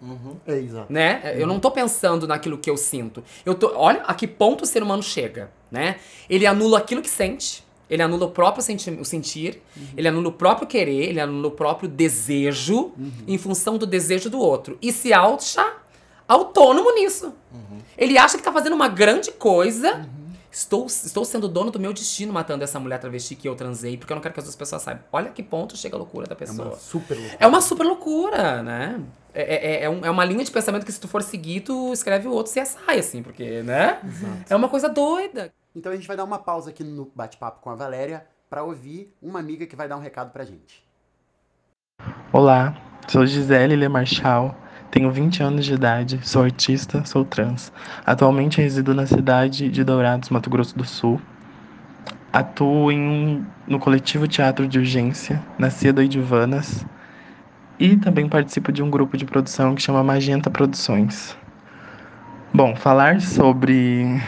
É, 0.46 0.58
exato. 0.58 0.92
né? 0.92 1.34
Eu 1.36 1.46
não 1.46 1.60
tô 1.60 1.70
pensando 1.70 2.26
naquilo 2.26 2.58
que 2.58 2.68
eu 2.68 2.76
sinto. 2.76 3.22
Eu 3.44 3.54
tô, 3.54 3.72
olha 3.76 4.02
a 4.02 4.14
que 4.14 4.26
ponto 4.26 4.64
o 4.64 4.66
ser 4.66 4.82
humano 4.82 5.02
chega, 5.02 5.50
né? 5.70 5.96
Ele 6.28 6.46
anula 6.46 6.78
aquilo 6.78 7.02
que 7.02 7.10
sente, 7.10 7.64
ele 7.88 8.02
anula 8.02 8.26
o 8.26 8.30
próprio 8.30 8.62
senti 8.62 8.90
o 8.90 9.04
sentir, 9.04 9.62
ele 9.96 10.08
anula 10.08 10.28
o 10.28 10.32
próprio 10.32 10.66
querer, 10.66 11.08
ele 11.08 11.20
anula 11.20 11.48
o 11.48 11.50
próprio 11.50 11.88
desejo 11.88 12.92
em 13.26 13.38
função 13.38 13.78
do 13.78 13.86
desejo 13.86 14.28
do 14.28 14.38
outro 14.38 14.76
e 14.82 14.92
se 14.92 15.12
acha 15.12 15.76
autônomo 16.26 16.92
nisso. 16.94 17.32
Ele 17.96 18.18
acha 18.18 18.36
que 18.36 18.44
tá 18.44 18.52
fazendo 18.52 18.74
uma 18.74 18.88
grande 18.88 19.32
coisa. 19.32 20.08
Estou, 20.50 20.86
estou 20.86 21.24
sendo 21.24 21.46
dono 21.46 21.70
do 21.70 21.78
meu 21.78 21.92
destino 21.92 22.32
matando 22.32 22.64
essa 22.64 22.80
mulher 22.80 22.98
travesti 22.98 23.34
que 23.36 23.46
eu 23.48 23.54
transei, 23.54 23.96
porque 23.98 24.12
eu 24.12 24.14
não 24.14 24.22
quero 24.22 24.32
que 24.34 24.40
as 24.40 24.44
outras 24.46 24.56
pessoas 24.56 24.82
saibam. 24.82 25.04
Olha 25.12 25.30
que 25.30 25.42
ponto 25.42 25.76
chega 25.76 25.94
a 25.94 25.98
loucura 25.98 26.26
da 26.26 26.32
É 26.32 26.36
pessoa. 26.36 26.68
uma 26.68 26.76
super 26.76 27.14
loucura. 27.18 27.36
É 27.38 27.46
uma 27.46 27.60
super 27.60 27.84
loucura, 27.84 28.62
né? 28.62 29.00
É, 29.34 29.42
é, 29.42 29.82
é, 29.84 29.90
um- 29.90 30.04
é 30.04 30.10
uma 30.10 30.24
linha 30.24 30.42
de 30.42 30.50
pensamento 30.50 30.86
que 30.86 30.90
se 30.92 30.98
tu 30.98 31.06
for 31.06 31.22
seguir, 31.22 31.60
tu 31.60 31.92
escreve 31.92 32.26
o 32.26 32.32
outro 32.32 32.50
CSI, 32.52 32.98
assim, 32.98 33.22
porque, 33.22 33.62
né? 33.62 34.00
É 34.48 34.56
uma 34.56 34.68
coisa 34.68 34.88
doida. 34.88 35.52
Então 35.76 35.92
a 35.92 35.94
gente 35.94 36.08
vai 36.08 36.16
dar 36.16 36.24
uma 36.24 36.38
pausa 36.38 36.70
aqui 36.70 36.82
no 36.82 37.12
bate-papo 37.14 37.60
com 37.60 37.68
a 37.70 37.74
Valéria 37.74 38.26
pra 38.48 38.62
ouvir 38.64 39.14
uma 39.22 39.38
amiga 39.38 39.66
que 39.66 39.76
vai 39.76 39.86
dar 39.86 39.96
um 39.96 40.00
recado 40.00 40.32
pra 40.32 40.44
gente. 40.44 40.82
Olá, 42.32 42.74
sou 43.06 43.26
Gisele 43.26 43.76
Le 43.76 43.88
Marchal, 43.88 44.56
tenho 44.90 45.10
20 45.10 45.42
anos 45.42 45.64
de 45.64 45.74
idade, 45.74 46.18
sou 46.22 46.42
artista, 46.42 47.04
sou 47.04 47.24
trans. 47.24 47.72
Atualmente 48.06 48.60
resido 48.60 48.94
na 48.94 49.06
cidade 49.06 49.68
de 49.68 49.84
Dourados, 49.84 50.30
Mato 50.30 50.48
Grosso 50.48 50.76
do 50.76 50.84
Sul. 50.84 51.20
Atuo 52.32 52.90
em 52.90 53.46
no 53.66 53.78
coletivo 53.78 54.26
Teatro 54.26 54.66
de 54.66 54.78
Urgência, 54.78 55.42
na 55.58 55.70
Cia 55.70 55.92
do 55.92 56.02
Idivanas. 56.02 56.86
e 57.78 57.96
também 57.96 58.28
participo 58.28 58.72
de 58.72 58.82
um 58.82 58.90
grupo 58.90 59.16
de 59.16 59.24
produção 59.24 59.74
que 59.74 59.82
chama 59.82 60.02
Magenta 60.02 60.50
Produções. 60.50 61.36
Bom, 62.52 62.74
falar 62.74 63.20
sobre 63.20 64.20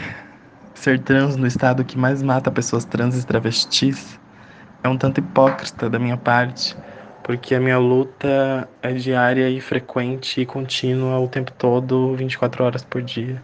ser 0.73 0.99
trans 0.99 1.35
no 1.35 1.45
estado 1.45 1.83
que 1.83 1.97
mais 1.97 2.23
mata 2.23 2.49
pessoas 2.49 2.85
trans 2.85 3.21
e 3.21 3.25
travestis 3.25 4.19
é 4.83 4.89
um 4.89 4.97
tanto 4.97 5.19
hipócrita 5.19 5.89
da 5.89 5.99
minha 5.99 6.17
parte, 6.17 6.75
porque 7.23 7.55
a 7.55 7.59
minha 7.59 7.77
luta 7.77 8.67
é 8.81 8.91
diária 8.93 9.49
e 9.49 9.61
frequente 9.61 10.41
e 10.41 10.45
contínua 10.45 11.19
o 11.19 11.27
tempo 11.27 11.51
todo, 11.51 12.15
24 12.15 12.63
horas 12.63 12.83
por 12.83 13.01
dia. 13.01 13.41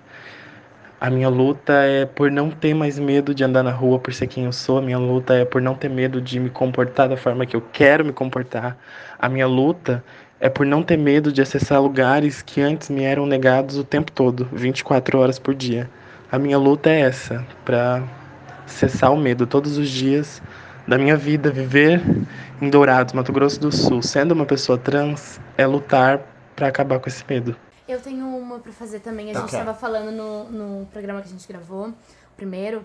A 1.00 1.12
minha 1.12 1.30
luta 1.30 1.74
é 1.74 2.06
por 2.06 2.32
não 2.32 2.50
ter 2.50 2.74
mais 2.74 2.98
medo 2.98 3.34
de 3.34 3.44
andar 3.44 3.62
na 3.62 3.72
rua 3.72 4.00
por 4.00 4.12
ser 4.14 4.26
quem 4.26 4.46
eu 4.46 4.52
sou. 4.52 4.80
A 4.80 4.82
minha 4.82 4.98
luta 4.98 5.36
é 5.36 5.46
por 5.46 5.62
não 5.62 5.76
ter 5.76 5.90
medo 5.90 6.20
de 6.20 6.40
me 6.40 6.50
comportar 6.50 7.08
da 7.08 7.16
forma 7.16 7.46
que 7.46 7.56
eu 7.56 7.62
quero 7.72 8.04
me 8.04 8.12
comportar. 8.12 8.76
A 9.20 9.30
minha 9.30 9.46
luta 9.46 10.04
é 10.40 10.50
por 10.50 10.66
não 10.66 10.82
ter 10.82 10.98
medo 10.98 11.32
de 11.32 11.40
acessar 11.40 11.80
lugares 11.82 12.42
que 12.42 12.62
antes 12.62 12.90
me 12.90 13.04
eram 13.04 13.28
negados 13.28 13.78
o 13.78 13.84
tempo 13.84 14.12
todo, 14.12 14.48
24 14.52 15.20
horas 15.20 15.38
por 15.38 15.54
dia. 15.54 15.88
A 16.32 16.40
minha 16.40 16.58
luta 16.58 16.90
é 16.90 17.02
essa, 17.02 17.46
para 17.64 18.02
cessar 18.66 19.14
o 19.14 19.18
medo 19.18 19.46
todos 19.46 19.78
os 19.78 19.90
dias 19.90 20.42
da 20.88 20.98
minha 20.98 21.16
vida. 21.18 21.52
Viver 21.52 22.02
em 22.62 22.70
Dourados, 22.70 23.14
Mato 23.14 23.32
Grosso 23.34 23.60
do 23.60 23.72
Sul, 23.72 24.02
sendo 24.02 24.32
uma 24.34 24.46
pessoa 24.46 24.78
trans, 24.78 25.40
é 25.58 25.66
lutar 25.66 26.22
para 26.56 26.68
acabar 26.68 27.00
com 27.00 27.08
esse 27.10 27.24
medo. 27.28 27.56
Eu 27.88 28.02
tenho 28.02 28.26
uma 28.26 28.60
pra 28.60 28.72
fazer 28.72 29.00
também. 29.00 29.30
A 29.32 29.34
Tá. 29.34 29.40
gente 29.42 29.52
tava 29.52 29.74
falando 29.74 30.12
no, 30.12 30.44
no 30.80 30.86
programa 30.88 31.22
que 31.22 31.28
a 31.28 31.32
gente 31.32 31.48
gravou, 31.48 31.88
o 31.90 31.94
primeiro, 32.36 32.84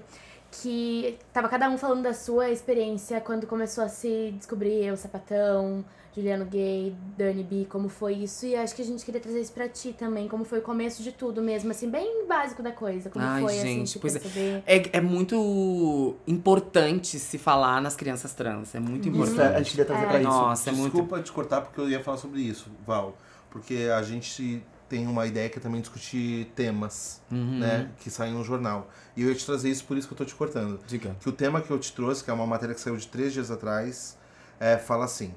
que 0.50 1.18
tava 1.32 1.48
cada 1.48 1.68
um 1.68 1.78
falando 1.78 2.02
da 2.02 2.12
sua 2.14 2.50
experiência 2.50 3.20
quando 3.20 3.46
começou 3.46 3.82
a 3.82 3.88
se 3.88 4.32
descobrir 4.36 4.84
eu, 4.84 4.96
Sapatão, 4.96 5.84
Juliano 6.14 6.44
Gay, 6.44 6.94
Dani 7.16 7.42
B, 7.42 7.66
como 7.70 7.88
foi 7.88 8.14
isso. 8.14 8.44
E 8.44 8.54
acho 8.54 8.74
que 8.74 8.82
a 8.82 8.84
gente 8.84 9.02
queria 9.04 9.20
trazer 9.20 9.40
isso 9.40 9.52
pra 9.52 9.66
ti 9.68 9.94
também, 9.98 10.28
como 10.28 10.44
foi 10.44 10.58
o 10.58 10.62
começo 10.62 11.02
de 11.02 11.10
tudo 11.12 11.40
mesmo, 11.40 11.70
assim, 11.70 11.88
bem 11.88 12.26
básico 12.26 12.62
da 12.62 12.70
coisa. 12.70 13.08
Como 13.08 13.24
Ai, 13.24 13.40
foi, 13.40 13.54
gente, 13.54 13.82
assim, 13.90 13.98
pois 13.98 14.16
é. 14.36 14.62
É, 14.66 14.98
é 14.98 15.00
muito 15.00 16.14
importante 16.26 17.18
se 17.18 17.38
falar 17.38 17.80
nas 17.80 17.96
crianças 17.96 18.34
trans. 18.34 18.74
É 18.74 18.80
muito 18.80 19.08
Isso, 19.08 19.16
é, 19.18 19.20
a 19.20 19.24
importante. 19.24 19.58
gente 19.58 19.70
queria 19.70 19.84
trazer 19.84 20.04
É. 20.04 20.08
pra 20.08 20.20
isso. 20.20 20.28
Nossa, 20.30 20.70
é 20.70 20.72
muito. 20.72 20.92
Desculpa 20.92 21.22
te 21.22 21.32
cortar 21.32 21.60
porque 21.62 21.80
eu 21.80 21.88
ia 21.88 22.02
falar 22.02 22.16
sobre 22.18 22.40
isso, 22.40 22.70
Val. 22.86 23.16
Porque 23.50 23.88
a 23.94 24.02
gente 24.02 24.62
tem 24.88 25.06
uma 25.06 25.26
ideia 25.26 25.48
que 25.48 25.58
é 25.58 25.60
também 25.62 25.80
discutir 25.80 26.52
temas, 26.54 27.22
Uhum. 27.30 27.58
né? 27.58 27.90
Que 28.00 28.10
saem 28.10 28.34
no 28.34 28.44
jornal. 28.44 28.88
E 29.16 29.22
eu 29.22 29.28
ia 29.30 29.34
te 29.34 29.44
trazer 29.46 29.70
isso, 29.70 29.84
por 29.84 29.96
isso 29.96 30.06
que 30.06 30.12
eu 30.14 30.18
tô 30.18 30.24
te 30.24 30.34
cortando. 30.34 30.78
Diga. 30.86 31.16
Que 31.20 31.28
o 31.28 31.32
tema 31.32 31.60
que 31.62 31.70
eu 31.70 31.78
te 31.78 31.92
trouxe, 31.92 32.22
que 32.22 32.30
é 32.30 32.32
uma 32.34 32.46
matéria 32.46 32.74
que 32.74 32.80
saiu 32.80 32.96
de 32.96 33.06
três 33.08 33.32
dias 33.32 33.50
atrás, 33.50 34.18
é, 34.60 34.76
fala 34.76 35.06
assim: 35.06 35.34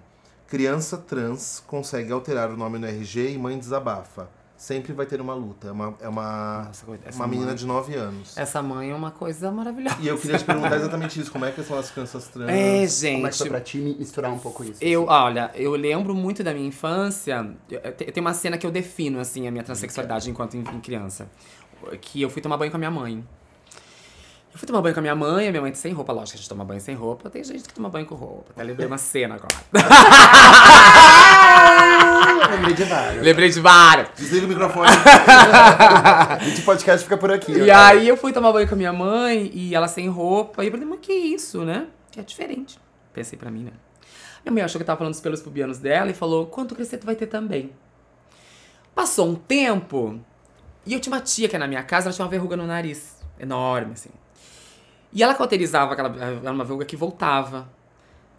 Criança 0.56 0.98
trans 0.98 1.62
consegue 1.68 2.13
alterar 2.13 2.50
o 2.50 2.56
nome 2.56 2.80
no 2.80 2.88
RG 2.88 3.34
e 3.34 3.38
mãe 3.38 3.60
desabafa. 3.60 4.30
Sempre 4.56 4.94
vai 4.94 5.06
ter 5.06 5.20
uma 5.20 5.34
luta. 5.34 5.68
É 5.68 5.72
uma, 5.72 5.94
é 6.00 6.08
uma, 6.08 6.63
Nossa, 6.68 6.86
uma 7.13 7.28
menina 7.28 7.48
mãe- 7.48 7.56
de 7.56 7.65
9 7.65 7.94
anos. 7.94 8.38
Essa 8.38 8.62
mãe 8.62 8.89
é 8.89 8.96
uma 8.96 9.12
coisa 9.12 9.52
maravilhosa. 9.52 9.98
E 10.00 10.08
eu 10.08 10.18
queria 10.18 10.38
te 10.38 10.46
perguntar 10.46 10.78
exatamente 10.78 11.20
isso: 11.20 11.30
como 11.30 11.44
é 11.44 11.52
que 11.52 11.62
são 11.62 11.78
as 11.78 11.91
crianças 11.91 12.26
trans? 12.30 12.48
É, 12.50 12.54
Como 13.15 13.28
é 13.28 13.30
que 13.32 13.38
foi 13.38 13.46
gente. 13.48 13.50
pra 13.50 13.60
ti 13.60 13.78
misturar 14.00 14.32
um 14.32 14.39
pouco 14.39 14.63
isso? 14.63 14.82
Eu, 14.82 15.02
assim? 15.04 15.12
olha, 15.26 15.52
eu 15.56 15.72
lembro 15.76 16.15
muito 16.15 16.41
da 16.41 16.54
minha 16.54 16.68
infância. 16.68 17.54
Tem 18.13 18.22
uma 18.22 18.34
cena 18.34 18.58
que 18.58 18.65
eu 18.65 18.72
defino, 18.72 19.20
assim, 19.20 19.46
a 19.46 19.52
minha 19.52 19.63
transexualidade 19.63 20.30
enquanto 20.32 20.56
em, 20.56 20.62
em 20.62 20.80
criança. 20.80 21.28
Que 22.00 22.22
eu 22.22 22.30
fui 22.30 22.41
tomar 22.41 22.56
banho 22.56 22.72
com 22.72 22.78
a 22.78 22.80
minha 22.80 22.89
mãe. 22.91 23.28
Eu 24.56 24.60
fui 24.60 24.65
tomar 24.65 24.82
banho 24.82 24.94
com 24.94 25.00
a 25.00 25.02
minha 25.02 25.15
mãe, 25.15 25.50
a 25.50 25.52
minha 25.52 25.62
mãe 25.62 25.74
sem 25.74 25.91
roupa, 25.91 26.13
lógico 26.13 26.32
que 26.32 26.38
a 26.38 26.39
gente 26.39 26.48
toma 26.48 26.63
banho 26.63 26.80
sem 26.80 26.96
roupa. 26.96 27.30
Tem 27.30 27.44
gente 27.44 27.63
que 27.63 27.74
toma 27.74 27.89
banho 27.89 28.06
com 28.06 28.15
roupa. 28.15 28.52
Até 28.52 28.63
lembrei 28.63 28.88
uma 28.88 28.98
cena 28.98 29.36
agora. 29.36 29.54
Lembrei 32.56 32.74
de 32.74 32.84
vários. 32.86 33.24
lembrei 33.24 33.50
de 33.50 33.60
várias. 33.60 34.10
Desliga 34.15 34.46
o 34.46 34.50
microfone. 34.50 34.88
De 36.56 36.62
podcast 36.62 37.04
fica 37.04 37.18
por 37.18 37.32
aqui. 37.32 37.52
E 37.52 37.65
né? 37.65 37.74
aí 37.74 38.08
eu 38.08 38.15
fui 38.15 38.32
tomar 38.32 38.54
banho 38.54 38.65
com 38.65 38.76
a 38.76 38.78
minha 38.78 38.94
mãe 38.94 39.52
e 39.54 39.76
ela 39.76 39.89
sem 39.89 40.08
roupa. 40.08 40.63
E 40.63 40.68
eu 40.68 40.72
falei, 40.72 40.88
mas 40.88 41.00
que 41.02 41.12
isso, 41.12 41.65
né? 41.65 41.88
Que 42.10 42.22
é 42.22 42.24
diferente. 42.24 42.80
Pensei 43.12 43.38
pra 43.38 43.52
mim, 43.52 43.65
né? 43.65 43.72
Minha 44.46 44.54
mãe 44.54 44.63
achou 44.63 44.80
que 44.80 44.84
eu 44.84 44.88
tava 44.88 45.00
falando 45.00 45.12
dos 45.12 45.22
pelos 45.22 45.41
pubianos 45.41 45.80
dela 45.80 46.12
e 46.12 46.13
falou, 46.13 46.46
quanto 46.46 46.76
crescer 46.76 46.98
tu 46.98 47.06
vai 47.06 47.15
ter 47.15 47.28
também. 47.28 47.72
Passou 48.94 49.28
um 49.28 49.36
tempo 49.36 50.18
e 50.86 50.94
eu 50.94 51.00
tinha 51.02 51.13
uma 51.13 51.22
tia 51.22 51.50
que 51.50 51.58
é 51.58 51.60
na 51.60 51.68
minha 51.68 51.84
casa, 51.84 52.08
ela 52.08 52.15
tinha 52.15 52.24
uma 52.24 52.32
verruga 52.32 52.56
no 52.56 52.65
nariz. 52.65 53.18
Enorme, 53.38 53.94
assim. 53.94 54.12
E 55.15 55.23
ela 55.23 55.34
cauterizava 55.34 55.93
aquela 55.93 56.13
era 56.43 56.51
uma 56.51 56.65
verruga 56.65 56.84
que 56.84 56.97
voltava. 56.97 57.69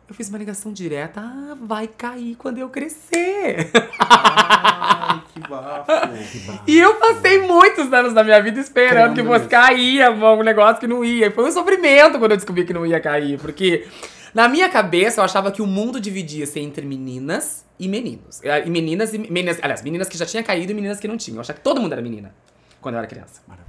Eu 0.09 0.15
fiz 0.15 0.29
uma 0.29 0.39
ligação 0.39 0.73
direta. 0.73 1.21
Ah, 1.21 1.57
vai 1.61 1.89
cair 1.89 2.37
quando 2.37 2.59
eu 2.59 2.69
crescer. 2.69 3.71
Ai, 3.99 5.23
que 5.33 5.41
bafo. 5.41 5.91
E 6.69 6.79
eu 6.79 6.95
passei 6.97 7.41
muitos 7.41 7.93
anos 7.93 8.13
da 8.13 8.23
minha 8.23 8.41
vida 8.41 8.61
esperando 8.61 9.15
que 9.15 9.25
fosse 9.25 9.49
cair 9.49 10.09
um 10.11 10.43
negócio 10.45 10.79
que 10.79 10.87
não 10.87 11.05
ia. 11.05 11.27
E 11.27 11.31
foi 11.31 11.49
um 11.49 11.51
sofrimento 11.51 12.19
quando 12.19 12.33
eu 12.33 12.37
descobri 12.37 12.65
que 12.65 12.73
não 12.73 12.87
ia 12.87 13.01
cair. 13.01 13.39
Porque 13.41 13.89
na 14.35 14.47
minha 14.47 14.69
cabeça 14.69 15.21
eu 15.21 15.25
achava 15.25 15.51
que 15.51 15.63
o 15.63 15.67
mundo 15.67 15.99
dividia-se 15.99 16.61
entre 16.61 16.87
meninas 16.87 17.65
e 17.81 17.89
meninos. 17.89 18.41
Eh, 18.45 18.65
E 18.67 18.71
meninas 18.71 19.13
e 19.15 19.19
meninas. 19.19 19.59
Aliás, 19.63 19.83
meninas 19.83 20.09
que 20.09 20.17
já 20.19 20.27
tinham 20.27 20.45
caído 20.45 20.71
e 20.71 20.75
meninas 20.75 21.01
que 21.01 21.09
não 21.09 21.17
tinham. 21.17 21.37
Eu 21.39 21.41
achava 21.41 21.59
que 21.59 21.65
todo 21.65 21.81
mundo 21.81 21.95
era 21.95 22.03
menina 22.03 22.33
quando 22.81 22.95
eu 22.95 22.99
era 22.99 23.09
criança. 23.09 23.41
Maravilha. 23.49 23.66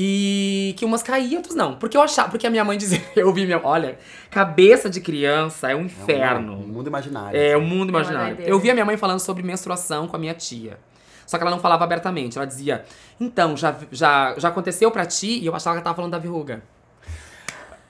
E 0.00 0.74
que 0.76 0.84
umas 0.84 1.02
caíam, 1.02 1.38
outras 1.38 1.56
não. 1.56 1.74
Porque 1.74 1.96
eu 1.96 2.00
achava, 2.02 2.28
porque 2.28 2.46
a 2.46 2.50
minha 2.50 2.64
mãe 2.64 2.78
dizia, 2.78 3.02
eu 3.16 3.26
ouvi 3.26 3.44
minha. 3.44 3.60
Olha, 3.64 3.98
cabeça 4.30 4.88
de 4.88 5.00
criança 5.00 5.72
é 5.72 5.74
um 5.74 5.78
É 5.78 5.82
um- 5.82 5.84
inferno. 5.86 6.52
Um 6.52 6.68
mundo 6.68 6.86
imaginário. 6.86 7.36
É, 7.36 7.56
o 7.56 7.60
assim. 7.60 7.68
mundo 7.68 7.88
imaginário. 7.88 8.28
doideira. 8.28 8.50
Eu 8.52 8.60
vi 8.60 8.70
a 8.70 8.74
minha 8.74 8.84
mãe 8.86 8.96
falando 8.96 9.18
sobre 9.18 9.42
menstruação 9.42 10.06
com 10.06 10.14
a 10.14 10.18
minha 10.18 10.34
tia. 10.34 10.78
Só 11.26 11.36
que 11.36 11.42
ela 11.42 11.50
não 11.50 11.58
falava 11.58 11.82
abertamente. 11.82 12.38
Ela 12.38 12.46
dizia, 12.46 12.84
então, 13.20 13.56
já, 13.56 13.74
já, 13.90 14.34
já 14.38 14.48
aconteceu 14.48 14.88
pra 14.92 15.04
ti? 15.04 15.40
E 15.40 15.46
eu 15.46 15.54
achava 15.54 15.74
que 15.74 15.78
ela 15.78 15.84
tava 15.84 15.96
falando 15.96 16.12
da 16.12 16.18
verruga. 16.18 16.62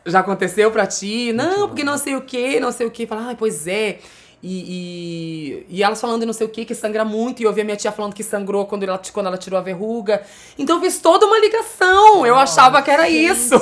Já 0.07 0.21
aconteceu 0.21 0.71
pra 0.71 0.87
ti? 0.87 1.33
Não, 1.35 1.68
porque 1.68 1.85
não 1.85 1.99
sei 1.99 2.16
o 2.16 2.23
que, 2.23 2.59
não 2.59 2.73
sei 2.73 2.87
o 2.87 2.90
que. 2.90 3.07
Fala, 3.07 3.27
ai, 3.27 3.37
pois 3.37 3.66
é. 3.66 3.99
E, 4.42 5.64
e, 5.68 5.77
e 5.79 5.83
elas 5.83 6.01
falando 6.01 6.24
não 6.24 6.33
sei 6.33 6.46
o 6.46 6.51
que, 6.51 6.64
que 6.64 6.74
sangra 6.74 7.05
muito. 7.05 7.40
E 7.40 7.44
eu 7.44 7.53
vi 7.53 7.61
a 7.61 7.64
minha 7.64 7.77
tia 7.77 7.90
falando 7.90 8.14
que 8.14 8.22
sangrou 8.22 8.66
quando 8.66 8.85
ela, 8.85 9.01
quando 9.12 9.27
ela 9.27 9.37
tirou 9.38 9.59
a 9.59 9.62
verruga. 9.62 10.22
Então 10.59 10.77
eu 10.77 10.83
fiz 10.83 10.98
toda 11.01 11.27
uma 11.27 11.38
ligação. 11.38 12.24
Eu 12.24 12.37
achava 12.37 12.81
que 12.83 12.90
era 12.90 13.09
isso. 13.09 13.55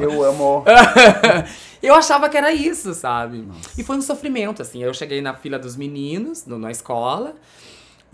Eu 0.00 0.22
amo. 0.24 0.64
eu 1.82 1.94
achava 1.94 2.28
que 2.28 2.36
era 2.38 2.52
isso, 2.52 2.94
sabe? 2.94 3.46
E 3.76 3.84
foi 3.84 3.96
um 3.96 4.02
sofrimento, 4.02 4.62
assim. 4.62 4.82
Eu 4.82 4.94
cheguei 4.94 5.20
na 5.20 5.34
fila 5.34 5.58
dos 5.58 5.76
meninos, 5.76 6.46
no- 6.46 6.58
na 6.58 6.70
escola, 6.70 7.34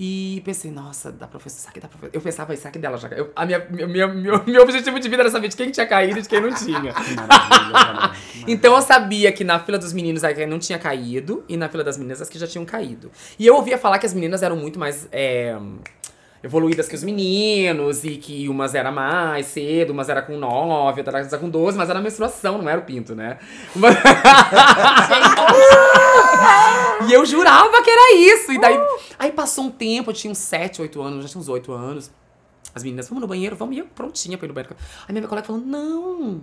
e 0.03 0.41
pensei, 0.47 0.71
nossa, 0.71 1.13
da 1.13 1.27
professora, 1.27 1.61
será 1.61 1.73
que 1.75 1.79
da 1.81 1.87
professora? 1.89 2.11
Eu 2.17 2.23
pensava, 2.23 2.57
será 2.57 2.71
que 2.71 2.79
dela 2.79 2.97
já 2.97 3.07
caiu? 3.07 3.29
A 3.37 3.45
minha, 3.45 3.59
meu, 3.69 3.87
meu, 3.87 4.09
meu, 4.15 4.43
meu 4.47 4.63
objetivo 4.63 4.99
de 4.99 5.07
vida 5.11 5.23
era 5.23 5.31
saber 5.31 5.49
de 5.49 5.57
quem 5.57 5.71
tinha 5.71 5.87
caído 5.87 6.19
e 6.19 6.23
de 6.23 6.29
quem 6.29 6.41
não 6.41 6.55
tinha. 6.55 6.91
Que 6.95 7.15
maravilha, 7.15 7.69
maravilha. 7.71 8.45
Então 8.49 8.75
eu 8.75 8.81
sabia 8.81 9.31
que 9.31 9.45
na 9.45 9.61
fila 9.61 9.77
dos 9.77 9.93
meninos 9.93 10.25
a 10.25 10.33
que 10.33 10.47
não 10.47 10.59
tinha 10.59 10.79
caído, 10.79 11.45
e 11.47 11.55
na 11.55 11.69
fila 11.69 11.85
das 11.85 11.99
meninas 11.99 12.23
as 12.23 12.31
que 12.31 12.39
já 12.39 12.47
tinham 12.47 12.65
caído. 12.65 13.11
E 13.39 13.47
eu 13.47 13.55
ouvia 13.57 13.77
falar 13.77 13.99
que 13.99 14.07
as 14.07 14.15
meninas 14.15 14.43
eram 14.43 14.57
muito 14.57 14.79
mais. 14.79 15.07
é, 15.13 15.55
evoluídas 16.43 16.89
que 16.89 16.95
os 16.95 17.05
meninos, 17.05 18.03
e 18.03 18.17
que 18.17 18.49
umas 18.49 18.75
era 18.75 18.91
mais 18.91 19.45
cedo, 19.45 19.93
umas 19.93 20.09
era 20.09 20.23
com 20.23 20.39
9, 20.39 21.01
outras 21.03 21.31
era 21.31 21.39
com 21.39 21.51
12, 21.51 21.77
mas 21.77 21.91
era 21.91 21.99
a 21.99 22.03
menstruação, 22.03 22.57
não 22.57 22.67
era 22.67 22.81
o 22.81 22.85
pinto, 22.85 23.15
né? 23.15 23.37
Mas- 23.77 23.99
e 27.09 27.13
eu 27.13 27.25
jurava 27.27 27.83
que 27.83 27.91
era 27.91 28.15
isso. 28.17 28.53
E 28.53 28.61
daí, 28.61 28.79
aí 29.19 29.33
passou 29.33 29.65
um 29.65 29.71
tempo, 29.71 30.11
eu 30.11 30.15
tinha 30.15 30.31
uns 30.31 30.39
7, 30.39 30.81
8 30.83 31.01
anos, 31.03 31.23
já 31.25 31.29
tinha 31.31 31.41
uns 31.41 31.49
8 31.49 31.73
anos. 31.73 32.11
As 32.75 32.83
meninas, 32.85 33.09
vamos 33.09 33.23
no 33.23 33.27
banheiro, 33.29 33.57
vamos, 33.57 33.75
e 33.77 33.81
eu 33.81 33.87
prontinha 33.87 34.39
pra 34.39 34.47
ir 34.47 34.49
no 34.49 34.55
banheiro. 34.55 34.77
Aí 35.09 35.13
minha 35.15 35.27
colega 35.27 35.47
falou, 35.47 35.61
não, 35.61 36.41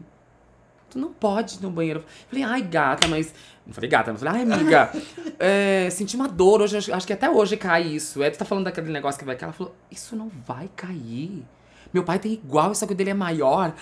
tu 0.89 0.99
não 0.99 1.11
pode 1.13 1.55
ir 1.55 1.61
no 1.61 1.69
banheiro. 1.71 1.99
Eu 2.01 2.05
falei, 2.29 2.43
ai, 2.43 2.61
gata, 2.61 3.07
mas. 3.07 3.33
Não 3.65 3.73
falei 3.73 3.89
gata, 3.89 4.11
mas 4.11 4.21
falei, 4.21 4.41
ai, 4.41 4.51
amiga, 4.51 4.91
é, 5.39 5.89
senti 5.89 6.15
uma 6.15 6.27
dor 6.27 6.61
hoje, 6.61 6.77
acho- 6.77 6.93
acho 6.93 7.07
que 7.07 7.13
até 7.13 7.29
hoje 7.29 7.55
cai 7.57 7.83
isso. 7.83 8.21
É, 8.23 8.29
tu 8.29 8.37
tá 8.37 8.45
falando 8.45 8.65
daquele 8.65 8.91
negócio 8.91 9.17
que 9.19 9.25
vai 9.25 9.35
cair. 9.35 9.47
Ela 9.47 9.53
falou, 9.53 9.73
isso 9.91 10.15
não 10.15 10.29
vai 10.45 10.69
cair. 10.75 11.45
Meu 11.93 12.03
pai 12.03 12.19
tem 12.19 12.33
igual, 12.33 12.73
só 12.75 12.85
que 12.85 12.93
o 12.93 12.95
dele 12.95 13.11
é 13.11 13.13
maior. 13.13 13.73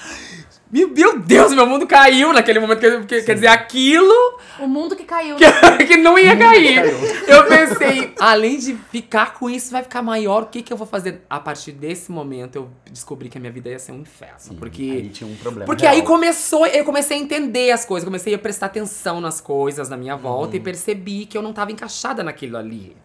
Meu, 0.71 0.89
meu 0.89 1.19
Deus, 1.19 1.53
meu 1.53 1.65
mundo 1.65 1.85
caiu 1.87 2.33
naquele 2.33 2.59
momento. 2.59 2.79
Que, 2.79 2.99
que- 3.05 3.21
quer 3.21 3.35
dizer, 3.35 3.47
aquilo 3.47 4.13
O 4.59 4.67
mundo 4.67 4.95
que 4.95 5.03
caiu. 5.03 5.35
que, 5.37 5.45
que 5.85 5.95
não 5.97 6.17
ia 6.17 6.35
cair. 6.35 6.83
Eu 7.27 7.45
pensei, 7.45 8.13
além 8.19 8.57
de 8.57 8.75
ficar 8.91 9.35
com 9.35 9.49
isso, 9.49 9.71
vai 9.71 9.83
ficar 9.83 10.01
maior. 10.01 10.43
O 10.43 10.45
que, 10.47 10.61
que 10.63 10.73
eu 10.73 10.77
vou 10.77 10.87
fazer? 10.87 11.21
A 11.29 11.39
partir 11.39 11.71
desse 11.71 12.11
momento, 12.11 12.55
eu 12.55 12.69
descobri 12.91 13.29
que 13.29 13.37
a 13.37 13.41
minha 13.41 13.53
vida 13.53 13.69
ia 13.69 13.79
ser 13.79 13.91
um 13.91 14.01
inferno. 14.01 14.55
porque. 14.57 14.81
Aí 14.83 15.09
tinha 15.09 15.29
um 15.29 15.35
problema. 15.35 15.65
Porque 15.67 15.83
real. 15.83 15.95
aí 15.95 16.01
começou, 16.01 16.65
eu 16.65 16.83
comecei 16.83 17.17
a 17.17 17.19
entender 17.21 17.71
as 17.71 17.85
coisas, 17.85 18.03
comecei 18.03 18.33
a 18.33 18.39
prestar 18.39 18.65
atenção 18.65 19.21
nas 19.21 19.39
coisas 19.39 19.87
na 19.87 19.95
minha 19.95 20.15
volta 20.17 20.51
Uhum. 20.55 20.55
e 20.57 20.59
percebi 20.59 21.25
que 21.25 21.37
eu 21.37 21.41
não 21.43 21.53
tava 21.53 21.71
encaixada 21.71 22.23
naquilo 22.23 22.57
ali. 22.57 22.97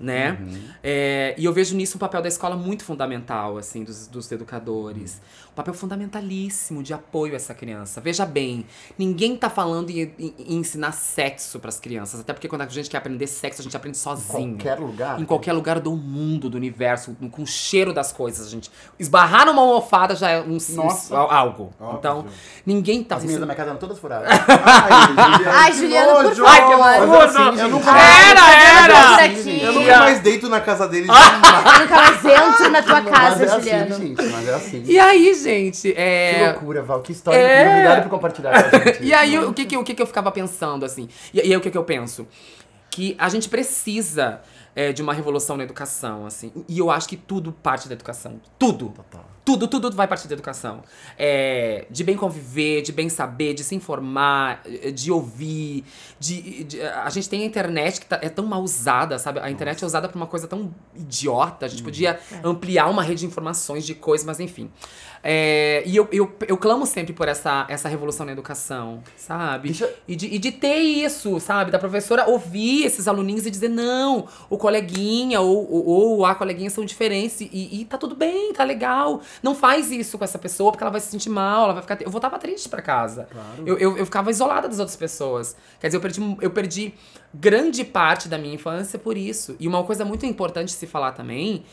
Né? 0.00 0.38
É, 0.82 1.34
e 1.36 1.44
eu 1.44 1.52
vejo 1.52 1.74
nisso 1.76 1.96
um 1.96 1.98
papel 1.98 2.22
da 2.22 2.28
escola 2.28 2.56
muito 2.56 2.84
fundamental, 2.84 3.58
assim, 3.58 3.82
dos, 3.84 4.06
dos 4.06 4.30
educadores. 4.30 5.20
Um 5.52 5.54
papel 5.58 5.74
fundamentalíssimo 5.74 6.84
de 6.84 6.94
apoio 6.94 7.32
a 7.32 7.36
essa 7.36 7.52
criança. 7.52 8.00
Veja 8.00 8.24
bem, 8.24 8.64
ninguém 8.96 9.36
tá 9.36 9.50
falando 9.50 9.90
em, 9.90 10.02
em- 10.18 10.34
em 10.38 10.56
ensinar 10.58 10.92
sexo 10.92 11.58
pras 11.58 11.80
crianças. 11.80 12.20
Até 12.20 12.32
porque 12.32 12.46
quando 12.46 12.62
a 12.62 12.66
gente 12.68 12.88
quer 12.88 12.98
aprender 12.98 13.26
sexo, 13.26 13.60
a 13.60 13.64
gente 13.64 13.76
aprende 13.76 13.96
sozinho. 13.98 14.54
Qualquer 14.56 14.78
lugar. 14.78 15.20
Em 15.20 15.24
qualquer 15.24 15.52
lugar 15.52 15.80
do 15.80 15.90
mundo, 15.96 16.48
do 16.48 16.56
universo, 16.56 17.16
com 17.32 17.42
o 17.42 17.46
cheiro 17.46 17.92
das 17.92 18.12
coisas, 18.12 18.48
gente. 18.48 18.70
Esbarrar 19.00 19.46
numa 19.46 19.60
almofada 19.62 20.14
já 20.14 20.30
é 20.30 20.40
um, 20.40 20.58
Nossa. 20.76 21.14
um- 21.14 21.18
algo. 21.18 21.72
Óbvio. 21.80 21.98
Então, 21.98 22.26
ninguém 22.64 23.02
tá 23.02 23.16
As 23.16 23.22
meninas 23.22 23.40
da 23.40 23.46
minha 23.46 23.56
casa 23.56 23.70
eram 23.70 23.80
todas 23.80 23.98
furadas. 23.98 24.28
Ai, 25.46 25.72
Juliana, 25.72 26.14
por 26.14 26.22
nojo! 26.24 26.44
favor. 26.44 26.48
Ai, 26.84 27.00
que 27.00 27.06
Mas 27.06 27.24
assim, 27.24 27.38
horror! 27.42 27.58
eu 27.58 27.68
nunca, 27.68 27.90
Era, 27.98 28.54
era! 28.54 28.94
Por 29.16 29.24
aqui. 29.24 29.60
eu 29.62 29.72
nunca 29.72 29.87
mais 29.96 30.20
deito 30.20 30.48
na 30.48 30.60
casa 30.60 30.86
dele. 30.88 31.08
Eu 31.08 31.14
nunca 31.80 31.94
mais 31.96 32.24
entro 32.24 32.70
na 32.70 32.82
tua 32.82 33.00
Mas 33.00 33.10
casa, 33.10 33.44
é 33.44 33.48
Juliano. 33.48 33.94
assim, 33.94 34.06
gente. 34.08 34.22
Mas 34.24 34.48
é 34.48 34.54
assim. 34.54 34.82
E 34.86 34.98
aí, 34.98 35.34
gente, 35.34 35.92
Que 35.92 36.00
é. 36.00 36.50
loucura, 36.52 36.82
Val. 36.82 37.00
Que 37.00 37.12
história 37.12 37.38
É. 37.38 37.68
Obrigado 37.70 38.02
por 38.02 38.10
compartilhar 38.10 38.70
com 38.70 38.76
a 38.76 38.78
gente. 38.80 39.02
E 39.08 39.14
aí, 39.14 39.38
o 39.38 39.52
que 39.52 39.64
que, 39.64 39.76
o 39.76 39.84
que 39.84 39.94
que 39.94 40.02
eu 40.02 40.06
ficava 40.06 40.30
pensando, 40.30 40.84
assim? 40.84 41.08
E, 41.32 41.38
e 41.38 41.40
aí, 41.42 41.56
o 41.56 41.60
que 41.60 41.70
que 41.70 41.78
eu 41.78 41.84
penso? 41.84 42.26
Que 42.90 43.14
a 43.18 43.28
gente 43.28 43.48
precisa 43.48 44.40
é, 44.74 44.92
de 44.92 45.02
uma 45.02 45.12
revolução 45.12 45.56
na 45.56 45.64
educação, 45.64 46.26
assim. 46.26 46.52
E 46.68 46.78
eu 46.78 46.90
acho 46.90 47.08
que 47.08 47.16
tudo 47.16 47.52
parte 47.52 47.88
da 47.88 47.94
educação. 47.94 48.40
Tudo. 48.58 48.90
Total. 48.90 49.24
Tudo, 49.48 49.66
tudo 49.66 49.90
vai 49.96 50.06
partir 50.06 50.28
da 50.28 50.34
educação. 50.34 50.82
É, 51.16 51.86
de 51.90 52.04
bem 52.04 52.14
conviver, 52.18 52.82
de 52.82 52.92
bem 52.92 53.08
saber, 53.08 53.54
de 53.54 53.64
se 53.64 53.74
informar, 53.74 54.60
eh, 54.66 54.90
de 54.90 55.10
ouvir. 55.10 55.84
De, 56.20 56.64
de- 56.64 56.82
a 56.82 57.08
gente 57.08 57.30
tem 57.30 57.42
a 57.42 57.46
internet 57.46 57.98
que 58.00 58.04
tá- 58.06 58.18
é 58.20 58.28
tão 58.28 58.44
mal 58.44 58.62
usada, 58.62 59.18
sabe? 59.18 59.40
A 59.40 59.50
internet 59.50 59.82
é 59.82 59.86
usada 59.86 60.06
pra 60.06 60.16
uma 60.18 60.26
coisa 60.26 60.46
tão 60.46 60.70
idiota. 60.94 61.64
A 61.64 61.68
gente 61.68 61.82
podia 61.82 62.20
ampliar 62.44 62.90
uma 62.90 63.02
rede 63.02 63.20
de 63.20 63.26
informações, 63.26 63.86
de 63.86 63.94
coisas, 63.94 64.26
mas 64.26 64.38
enfim. 64.38 64.70
É, 65.30 65.82
e 65.84 65.94
eu, 65.94 66.08
eu, 66.10 66.34
eu 66.48 66.56
clamo 66.56 66.86
sempre 66.86 67.12
por 67.12 67.28
essa, 67.28 67.66
essa 67.68 67.86
revolução 67.86 68.24
na 68.24 68.32
educação, 68.32 69.02
sabe? 69.14 69.76
E, 70.08 70.16
de, 70.16 70.26
e 70.26 70.38
de 70.38 70.50
ter 70.50 70.78
isso, 70.78 71.38
sabe? 71.38 71.70
Da 71.70 71.78
professora 71.78 72.26
ouvir 72.26 72.86
esses 72.86 73.06
aluninhos 73.06 73.44
e 73.44 73.50
dizer, 73.50 73.68
não, 73.68 74.26
o 74.48 74.56
coleguinha 74.56 75.42
ou, 75.42 75.70
ou, 75.70 75.86
ou 75.86 76.24
a 76.24 76.34
coleguinha 76.34 76.70
são 76.70 76.82
diferentes 76.82 77.42
e, 77.42 77.48
e 77.52 77.84
tá 77.84 77.98
tudo 77.98 78.16
bem, 78.16 78.54
tá 78.54 78.64
legal. 78.64 79.20
Não 79.42 79.54
faz 79.54 79.92
isso 79.92 80.16
com 80.16 80.24
essa 80.24 80.38
pessoa 80.38 80.72
porque 80.72 80.82
ela 80.82 80.90
vai 80.90 81.00
se 81.02 81.08
sentir 81.08 81.28
mal, 81.28 81.64
ela 81.64 81.74
vai 81.74 81.82
ficar. 81.82 82.00
Eu 82.00 82.10
voltava 82.10 82.38
triste 82.38 82.66
pra 82.66 82.80
casa. 82.80 83.28
Eu, 83.66 83.76
eu, 83.76 83.98
eu 83.98 84.06
ficava 84.06 84.30
isolada 84.30 84.66
das 84.66 84.78
outras 84.78 84.96
pessoas. 84.96 85.54
Quer 85.78 85.88
dizer, 85.88 85.98
eu 85.98 86.00
perdi, 86.00 86.36
eu 86.40 86.50
perdi 86.50 86.94
grande 87.34 87.84
parte 87.84 88.30
da 88.30 88.38
minha 88.38 88.54
infância 88.54 88.98
por 88.98 89.14
isso. 89.18 89.54
E 89.60 89.68
uma 89.68 89.84
coisa 89.84 90.06
muito 90.06 90.24
importante 90.24 90.72
se 90.72 90.86
falar 90.86 91.12
também 91.12 91.66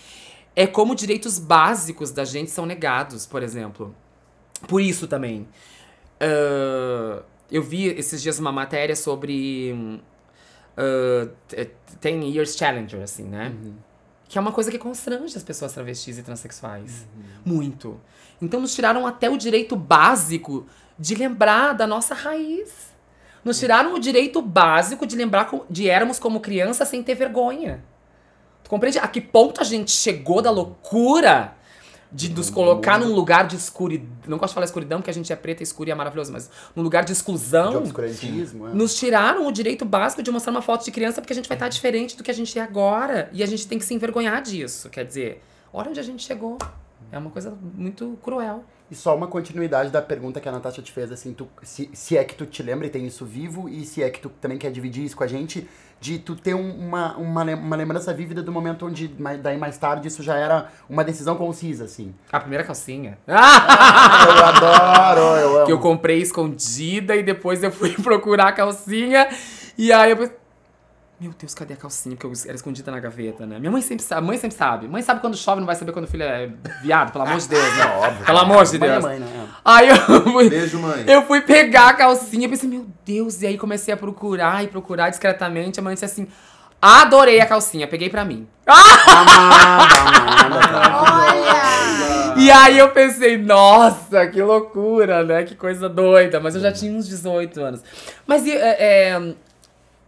é 0.55 0.65
como 0.67 0.95
direitos 0.95 1.37
básicos 1.39 2.11
da 2.11 2.23
gente 2.25 2.49
são 2.51 2.65
negados, 2.65 3.25
por 3.25 3.43
exemplo. 3.43 3.93
Por 4.67 4.81
isso 4.81 5.07
também. 5.07 5.47
Ah, 6.19 7.21
eu 7.51 7.61
vi 7.61 7.87
esses 7.87 8.21
dias 8.21 8.39
uma 8.39 8.51
matéria 8.51 8.95
sobre. 8.95 9.73
hum, 9.73 9.99
ah, 10.77 11.27
t- 11.47 11.71
10 12.01 12.35
Years 12.35 12.55
Challenger, 12.55 13.01
assim, 13.01 13.23
né? 13.23 13.53
Que 14.27 14.37
é 14.37 14.41
uma 14.41 14.51
coisa 14.51 14.71
que 14.71 14.77
constrange 14.79 15.37
as 15.37 15.43
pessoas 15.43 15.73
travestis 15.73 16.17
e 16.17 16.23
transexuais. 16.23 17.05
Muito. 17.45 17.99
Então 18.41 18.59
nos 18.59 18.73
tiraram 18.73 19.05
até 19.05 19.29
o 19.29 19.37
direito 19.37 19.75
básico 19.75 20.65
de 20.97 21.15
lembrar 21.15 21.73
da 21.73 21.85
nossa 21.85 22.13
raiz. 22.15 22.93
Nos 23.43 23.59
tiraram 23.59 23.93
o 23.93 23.99
direito 23.99 24.41
básico 24.41 25.05
de 25.05 25.15
lembrar 25.15 25.49
de 25.69 25.87
éramos 25.89 26.17
como 26.17 26.39
criança 26.39 26.83
sem 26.85 27.03
ter 27.03 27.13
vergonha. 27.15 27.83
Tu 28.65 28.69
compreende 28.69 28.97
a 28.97 29.07
que 29.07 29.21
ponto 29.21 29.61
a 29.61 29.63
gente 29.63 29.91
chegou 29.91 30.41
da 30.41 30.49
loucura 30.49 31.55
de 32.11 32.29
nos 32.29 32.49
colocar 32.49 32.99
num 32.99 33.13
lugar 33.13 33.45
de 33.45 33.55
escuridão. 33.55 34.07
Não 34.25 34.39
gosto 34.39 34.51
de 34.51 34.55
falar 34.55 34.65
escuridão 34.65 34.99
porque 34.99 35.11
a 35.11 35.13
gente 35.13 35.31
é 35.31 35.35
preta, 35.35 35.61
escura 35.61 35.89
e 35.89 35.91
é 35.91 35.95
maravilhoso, 35.95 36.31
mas 36.31 36.49
num 36.75 36.81
lugar 36.81 37.05
de 37.05 37.11
exclusão. 37.11 37.69
De 37.69 37.77
obscurantismo. 37.77 38.67
é. 38.67 38.73
Nos 38.73 38.95
tiraram 38.95 39.45
o 39.45 39.51
direito 39.51 39.85
básico 39.85 40.23
de 40.23 40.31
mostrar 40.31 40.49
uma 40.49 40.63
foto 40.63 40.83
de 40.83 40.91
criança 40.91 41.21
porque 41.21 41.33
a 41.33 41.35
gente 41.35 41.47
vai 41.47 41.55
estar 41.55 41.69
diferente 41.69 42.17
do 42.17 42.23
que 42.23 42.31
a 42.31 42.33
gente 42.33 42.57
é 42.57 42.61
agora. 42.63 43.29
E 43.31 43.43
a 43.43 43.45
gente 43.45 43.67
tem 43.67 43.77
que 43.77 43.85
se 43.85 43.93
envergonhar 43.93 44.41
disso. 44.41 44.89
Quer 44.89 45.05
dizer, 45.05 45.43
olha 45.71 45.91
onde 45.91 45.99
a 45.99 46.03
gente 46.03 46.23
chegou. 46.23 46.57
É 47.11 47.19
uma 47.19 47.29
coisa 47.29 47.55
muito 47.75 48.17
cruel. 48.23 48.63
E 48.89 48.95
só 48.95 49.15
uma 49.15 49.27
continuidade 49.27 49.89
da 49.89 50.01
pergunta 50.01 50.39
que 50.39 50.47
a 50.47 50.51
Natasha 50.51 50.81
te 50.81 50.91
fez, 50.91 51.11
assim, 51.11 51.33
tu, 51.33 51.47
se, 51.63 51.89
se 51.93 52.17
é 52.17 52.23
que 52.23 52.35
tu 52.35 52.45
te 52.45 52.61
lembra 52.61 52.85
e 52.85 52.89
tem 52.89 53.05
isso 53.05 53.25
vivo, 53.25 53.67
e 53.67 53.83
se 53.83 54.03
é 54.03 54.09
que 54.09 54.19
tu 54.19 54.29
também 54.29 54.59
quer 54.59 54.71
dividir 54.71 55.03
isso 55.03 55.17
com 55.17 55.23
a 55.23 55.27
gente, 55.27 55.67
de 55.99 56.19
tu 56.19 56.35
ter 56.35 56.53
um- 56.53 56.75
uma, 56.87 57.15
uma, 57.17 57.43
uma 57.55 57.75
lembrança 57.75 58.13
vívida 58.13 58.43
do 58.43 58.51
momento 58.51 58.85
onde, 58.85 59.09
mais- 59.17 59.41
daí 59.41 59.57
mais 59.57 59.77
tarde, 59.77 60.07
isso 60.07 60.21
já 60.21 60.35
era 60.35 60.67
uma 60.89 61.03
decisão 61.03 61.35
concisa, 61.35 61.85
assim. 61.85 62.13
A 62.31 62.39
primeira 62.39 62.63
calcinha. 62.63 63.17
Ah, 63.27 64.25
eu 64.27 64.45
adoro, 64.45 65.21
eu 65.39 65.57
amo. 65.57 65.65
que 65.65 65.71
eu 65.71 65.79
comprei 65.79 66.19
escondida 66.21 67.15
e 67.15 67.23
depois 67.23 67.63
eu 67.63 67.71
fui 67.71 67.91
procurar 68.01 68.47
a 68.49 68.51
calcinha. 68.51 69.27
E 69.77 69.91
aí 69.91 70.11
eu 70.11 70.17
pensei, 70.17 70.35
meu 71.19 71.31
Deus, 71.39 71.53
cadê 71.53 71.73
a 71.73 71.77
calcinha? 71.77 72.15
Porque 72.15 72.27
eu 72.27 72.31
era 72.45 72.55
escondida 72.55 72.91
na 72.91 72.99
gaveta, 72.99 73.45
né? 73.45 73.57
Minha 73.57 73.71
mãe 73.71 73.81
sempre 73.81 74.03
sabe, 74.03 74.27
mãe 74.27 74.37
sempre 74.37 74.57
sabe. 74.57 74.87
Mãe 74.87 75.01
sabe 75.01 75.21
quando 75.21 75.37
chove, 75.37 75.59
não 75.61 75.65
vai 75.65 75.75
saber 75.75 75.93
quando 75.93 76.05
o 76.05 76.07
filho 76.09 76.23
é 76.23 76.49
viado, 76.81 77.11
pelo 77.13 77.23
amor 77.23 77.37
de 77.39 77.47
Deus, 77.47 77.77
né? 77.77 77.85
óbvio. 77.97 78.25
Pelo 78.25 78.37
amor 78.39 78.65
de 78.65 78.77
Mãe 78.79 78.89
é 78.89 78.91
Deus. 78.91 79.03
mãe, 79.03 79.19
né? 79.19 79.47
Aí 79.63 79.89
eu 79.89 79.95
fui, 80.23 80.49
Beijo, 80.49 80.77
mãe. 80.79 81.03
eu 81.07 81.21
fui 81.23 81.41
pegar 81.41 81.89
a 81.89 81.93
calcinha 81.93 82.45
e 82.45 82.49
pensei, 82.49 82.67
meu 82.69 82.85
Deus, 83.05 83.41
e 83.41 83.47
aí 83.47 83.57
comecei 83.57 83.93
a 83.93 83.97
procurar 83.97 84.63
e 84.63 84.67
procurar 84.67 85.09
discretamente. 85.09 85.79
A 85.79 85.83
mãe 85.83 85.93
disse 85.93 86.05
assim: 86.05 86.27
adorei 86.81 87.39
a 87.39 87.45
calcinha, 87.45 87.87
peguei 87.87 88.09
pra 88.09 88.25
mim. 88.25 88.45
Amada, 88.67 89.95
amada? 90.45 91.01
Olha! 91.01 92.35
E 92.37 92.51
aí 92.51 92.77
eu 92.77 92.89
pensei, 92.89 93.37
nossa, 93.37 94.27
que 94.27 94.41
loucura, 94.41 95.23
né? 95.23 95.43
Que 95.43 95.55
coisa 95.55 95.87
doida. 95.87 96.39
Mas 96.41 96.55
eu 96.55 96.61
já 96.61 96.71
tinha 96.71 96.91
uns 96.91 97.07
18 97.07 97.61
anos. 97.61 97.81
Mas 98.27 98.45
e, 98.45 98.51
é, 98.51 98.75
é, 99.13 99.33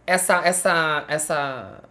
essa, 0.08 0.40
essa, 0.42 1.04
essa. 1.06 1.82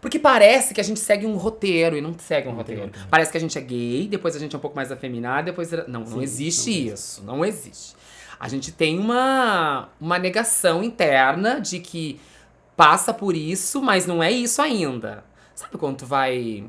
Porque 0.00 0.18
parece 0.18 0.74
que 0.74 0.80
a 0.80 0.84
gente 0.84 1.00
segue 1.00 1.26
um 1.26 1.36
roteiro 1.36 1.96
e 1.96 2.00
não 2.02 2.14
segue 2.18 2.48
um 2.48 2.52
roteiro. 2.52 2.92
Parece 3.10 3.30
que 3.30 3.38
a 3.38 3.40
gente 3.40 3.56
é 3.56 3.60
gay, 3.60 4.06
depois 4.06 4.36
a 4.36 4.38
gente 4.38 4.54
é 4.54 4.58
um 4.58 4.60
pouco 4.60 4.76
mais 4.76 4.92
afeminado, 4.92 5.46
depois. 5.46 5.70
Não, 5.88 6.00
não 6.00 6.22
existe 6.22 6.88
isso. 6.88 7.24
Não 7.24 7.44
existe. 7.44 7.96
A 8.38 8.48
gente 8.48 8.70
tem 8.70 8.98
uma, 8.98 9.88
uma 9.98 10.18
negação 10.18 10.82
interna 10.82 11.58
de 11.58 11.80
que 11.80 12.20
passa 12.76 13.14
por 13.14 13.34
isso, 13.34 13.80
mas 13.80 14.06
não 14.06 14.22
é 14.22 14.30
isso 14.30 14.60
ainda. 14.60 15.24
Sabe 15.54 15.78
quando 15.78 15.96
tu 15.96 16.06
vai, 16.06 16.64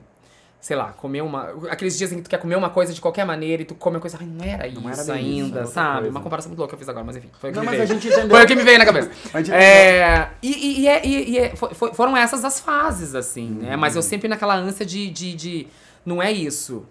sei 0.60 0.76
lá, 0.76 0.88
comer 0.94 1.22
uma. 1.22 1.54
Aqueles 1.70 1.98
dias 1.98 2.12
em 2.12 2.18
que 2.18 2.24
tu 2.24 2.30
quer 2.30 2.40
comer 2.40 2.56
uma 2.56 2.70
coisa 2.70 2.94
de 2.94 3.00
qualquer 3.00 3.26
maneira 3.26 3.62
e 3.62 3.66
tu 3.66 3.76
come 3.76 3.96
uma 3.98 4.02
coisa. 4.02 4.18
Ai, 4.20 4.26
não 4.26 4.44
era 4.44 4.70
Não 4.72 4.82
era 4.90 4.92
isso 4.94 5.02
isso, 5.04 5.12
ainda, 5.12 5.48
era 5.60 5.60
outra 5.60 5.66
sabe? 5.68 5.96
coisa. 6.00 6.12
Uma 6.12 6.22
comparação 6.22 6.50
muito 6.50 6.60
louca 6.60 6.72
que 6.72 6.76
eu 6.76 6.80
fiz 6.80 6.90
agora, 6.90 7.06
mas 7.06 7.16
enfim. 7.18 7.30
Foi 7.40 7.50
o 7.50 7.54
que 7.54 7.60
Não, 7.60 7.66
me 7.66 7.78
veio. 7.78 7.88
Foi 8.30 8.44
o 8.44 8.48
que 8.48 8.56
me 8.56 8.64
veio 8.64 8.78
na 8.80 8.86
cabeça. 8.86 9.12
Gente 9.36 9.52
É, 9.54 10.30
e, 10.42 10.52
e, 10.52 10.80
e, 10.82 10.88
é- 10.88 11.06
e- 11.06 11.38
é- 11.38 11.56
foi- 11.56 11.94
foram 11.94 12.18
essas 12.18 12.44
as 12.44 12.60
fases, 12.60 13.16
assim, 13.16 13.50
né? 13.62 13.76
Mas 13.78 13.94
Uhum. 13.94 14.00
eu 14.00 14.04
sempre 14.04 14.28
naquela 14.28 14.56
ânsia 14.56 14.86
de, 14.86 15.10
de, 15.10 15.34
de- 15.36 15.68
Não 16.06 16.22
é 16.22 16.32
isso. 16.32 16.86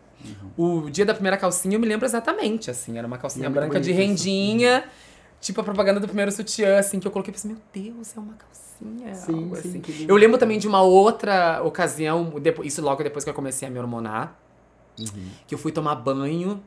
Uhum. 0.59 0.85
O 0.87 0.91
dia 0.91 1.05
da 1.05 1.13
primeira 1.15 1.37
calcinha 1.37 1.77
eu 1.77 1.81
me 1.81 1.87
lembro 1.87 2.07
exatamente, 2.07 2.71
assim. 2.71 2.97
Era 2.99 3.07
uma 3.07 3.19
calcinha 3.19 3.47
é 3.47 3.51
branca 3.51 3.79
de 3.81 3.93
bonito 3.93 4.11
isso. 4.13 4.23
Tipo 5.41 5.61
a 5.61 5.65
propaganda 5.65 6.01
do 6.01 6.07
primeiro 6.07 6.33
sutiã, 6.33 6.79
assim, 6.79 6.99
que 6.99 7.07
eu 7.07 7.11
coloquei 7.13 7.31
e 7.31 7.35
pensei, 7.35 7.51
meu 7.51 7.61
Deus, 7.73 8.17
é 8.17 8.21
uma 8.21 8.35
calcinha. 8.35 9.15
Sim, 9.15 9.53
sim, 9.63 9.81
assim. 9.81 10.05
Eu 10.09 10.17
lembro 10.17 10.39
também 10.39 10.59
de 10.59 10.67
uma 10.67 10.83
outra 10.83 11.63
ocasião, 11.63 12.31
depo- 12.41 12.65
isso 12.65 12.83
logo 12.83 13.03
depois 13.03 13.23
que 13.25 13.31
eu 13.31 13.35
comecei 13.35 13.69
a 13.69 13.71
me 13.71 13.79
hormonar, 13.79 14.37
Uhum. 14.99 15.29
que 15.47 15.55
eu 15.55 15.59
fui 15.59 15.71
tomar 15.73 15.95
banho 15.97 16.63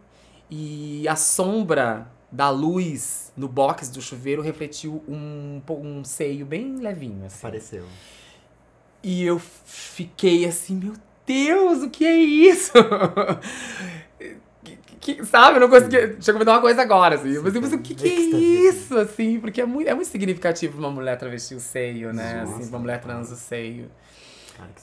e 0.51 1.07
a 1.07 1.15
sombra 1.15 2.07
da 2.31 2.49
luz 2.51 3.33
no 3.35 3.47
box 3.47 3.89
do 3.89 4.01
chuveiro 4.01 4.41
refletiu 4.41 5.03
um, 5.07 5.59
um 5.67 6.03
seio 6.03 6.45
bem 6.45 6.75
levinho, 6.77 7.25
assim. 7.25 7.39
Apareceu. 7.39 7.85
E 9.01 9.23
eu 9.23 9.39
fiquei 9.39 10.45
assim, 10.45 10.75
meu 10.75 10.93
Deus, 11.25 11.81
o 11.83 11.89
que 11.89 12.05
é 12.05 12.15
isso? 12.17 12.71
Que- 14.99 15.23
sabe, 15.25 15.57
eu 15.57 15.61
não 15.61 15.69
consegui. 15.69 16.17
Chegou 16.21 16.37
a 16.37 16.39
me 16.39 16.45
dar 16.45 16.51
uma 16.53 16.61
coisa 16.61 16.81
agora, 16.81 17.15
assim. 17.15 17.31
Eu 17.33 17.43
pensei, 17.43 17.61
mas 17.61 17.73
o 17.73 17.79
que, 17.79 17.95
que 17.95 18.07
é 18.07 18.11
Êxtase, 18.19 18.67
isso, 18.67 18.97
assim? 18.97 19.39
Porque 19.39 19.61
é 19.61 19.65
muito, 19.65 19.87
é 19.89 19.93
muito 19.93 20.07
significativo 20.09 20.77
uma 20.77 20.91
mulher 20.91 21.17
travesti 21.17 21.55
o 21.55 21.59
seio, 21.59 22.11
né? 22.13 22.41
Nossa, 22.43 22.57
assim, 22.59 22.69
uma 22.69 22.79
mulher 22.79 22.99
trans 23.01 23.31
o 23.31 23.35
seio. 23.35 23.89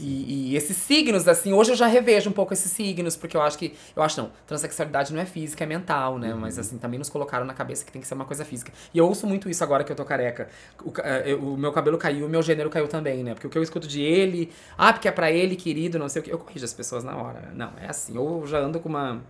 E, 0.01 0.53
e 0.53 0.57
esses 0.57 0.75
signos, 0.75 1.29
assim, 1.29 1.53
hoje 1.53 1.73
eu 1.73 1.77
já 1.77 1.87
revejo 1.87 2.31
um 2.31 2.33
pouco 2.33 2.51
esses 2.55 2.73
signos, 2.73 3.15
porque 3.15 3.37
eu 3.37 3.43
acho 3.43 3.59
que. 3.59 3.75
Eu 3.95 4.03
acho 4.03 4.19
não, 4.23 4.31
transexualidade 4.47 5.13
não 5.13 5.21
é 5.21 5.27
física, 5.27 5.65
é 5.65 5.67
mental, 5.67 6.19
né? 6.19 6.33
Mas 6.33 6.59
assim, 6.59 6.79
também 6.79 6.99
nos 6.99 7.11
colocaram 7.11 7.45
na 7.45 7.53
cabeça 7.53 7.85
que 7.85 7.93
tem 7.93 8.01
que 8.01 8.09
ser 8.09 8.15
uma 8.15 8.25
coisa 8.25 8.43
física. 8.43 8.73
E 8.95 8.97
eu 8.97 9.07
ouço 9.07 9.27
muito 9.27 9.51
isso 9.51 9.63
agora 9.63 9.85
que 9.85 9.93
eu 9.93 9.97
tô 9.97 10.03
careca. 10.03 10.49
O, 10.83 10.91
eh, 11.03 11.25
eu- 11.27 11.41
o 11.41 11.59
meu 11.59 11.73
cabelo 11.73 11.99
caiu, 11.99 12.25
o 12.25 12.29
meu 12.29 12.41
gênero 12.43 12.71
caiu 12.71 12.89
também, 12.89 13.23
né? 13.23 13.35
Porque 13.35 13.47
o 13.49 13.51
que 13.51 13.59
eu 13.59 13.63
escuto 13.63 13.87
de 13.87 14.01
ele, 14.01 14.51
ah, 14.79 14.95
porque 14.95 15.09
é 15.09 15.13
pra 15.13 15.31
ele, 15.31 15.55
querido, 15.57 15.99
não 15.99 16.09
sei 16.09 16.21
o 16.21 16.25
que. 16.25 16.33
Eu 16.33 16.39
corrijo 16.39 16.65
as 16.65 16.73
pessoas 16.73 17.05
na 17.05 17.15
hora. 17.15 17.53
Não, 17.55 17.73
é 17.79 17.87
assim. 17.91 18.17
Eu 18.17 18.45
já 18.47 18.59
ando 18.61 18.81
com 18.81 18.89
uma. 18.89 19.21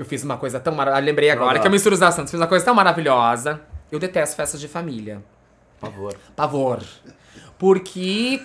Eu 0.00 0.06
fiz 0.06 0.24
uma 0.24 0.38
coisa 0.38 0.58
tão 0.58 0.74
maravilhosa. 0.74 1.04
Lembrei 1.04 1.28
agora 1.30 1.48
Legal. 1.50 1.60
que 1.62 1.68
eu 1.68 1.72
misturo 1.72 1.94
os 1.94 2.00
assuntos. 2.00 2.30
Fiz 2.30 2.40
uma 2.40 2.46
coisa 2.46 2.64
tão 2.64 2.74
maravilhosa. 2.74 3.60
Eu 3.92 3.98
detesto 3.98 4.34
festas 4.34 4.58
de 4.58 4.66
família. 4.66 5.22
Pavor. 5.78 6.14
Pavor. 6.34 6.82
Porque. 7.58 8.40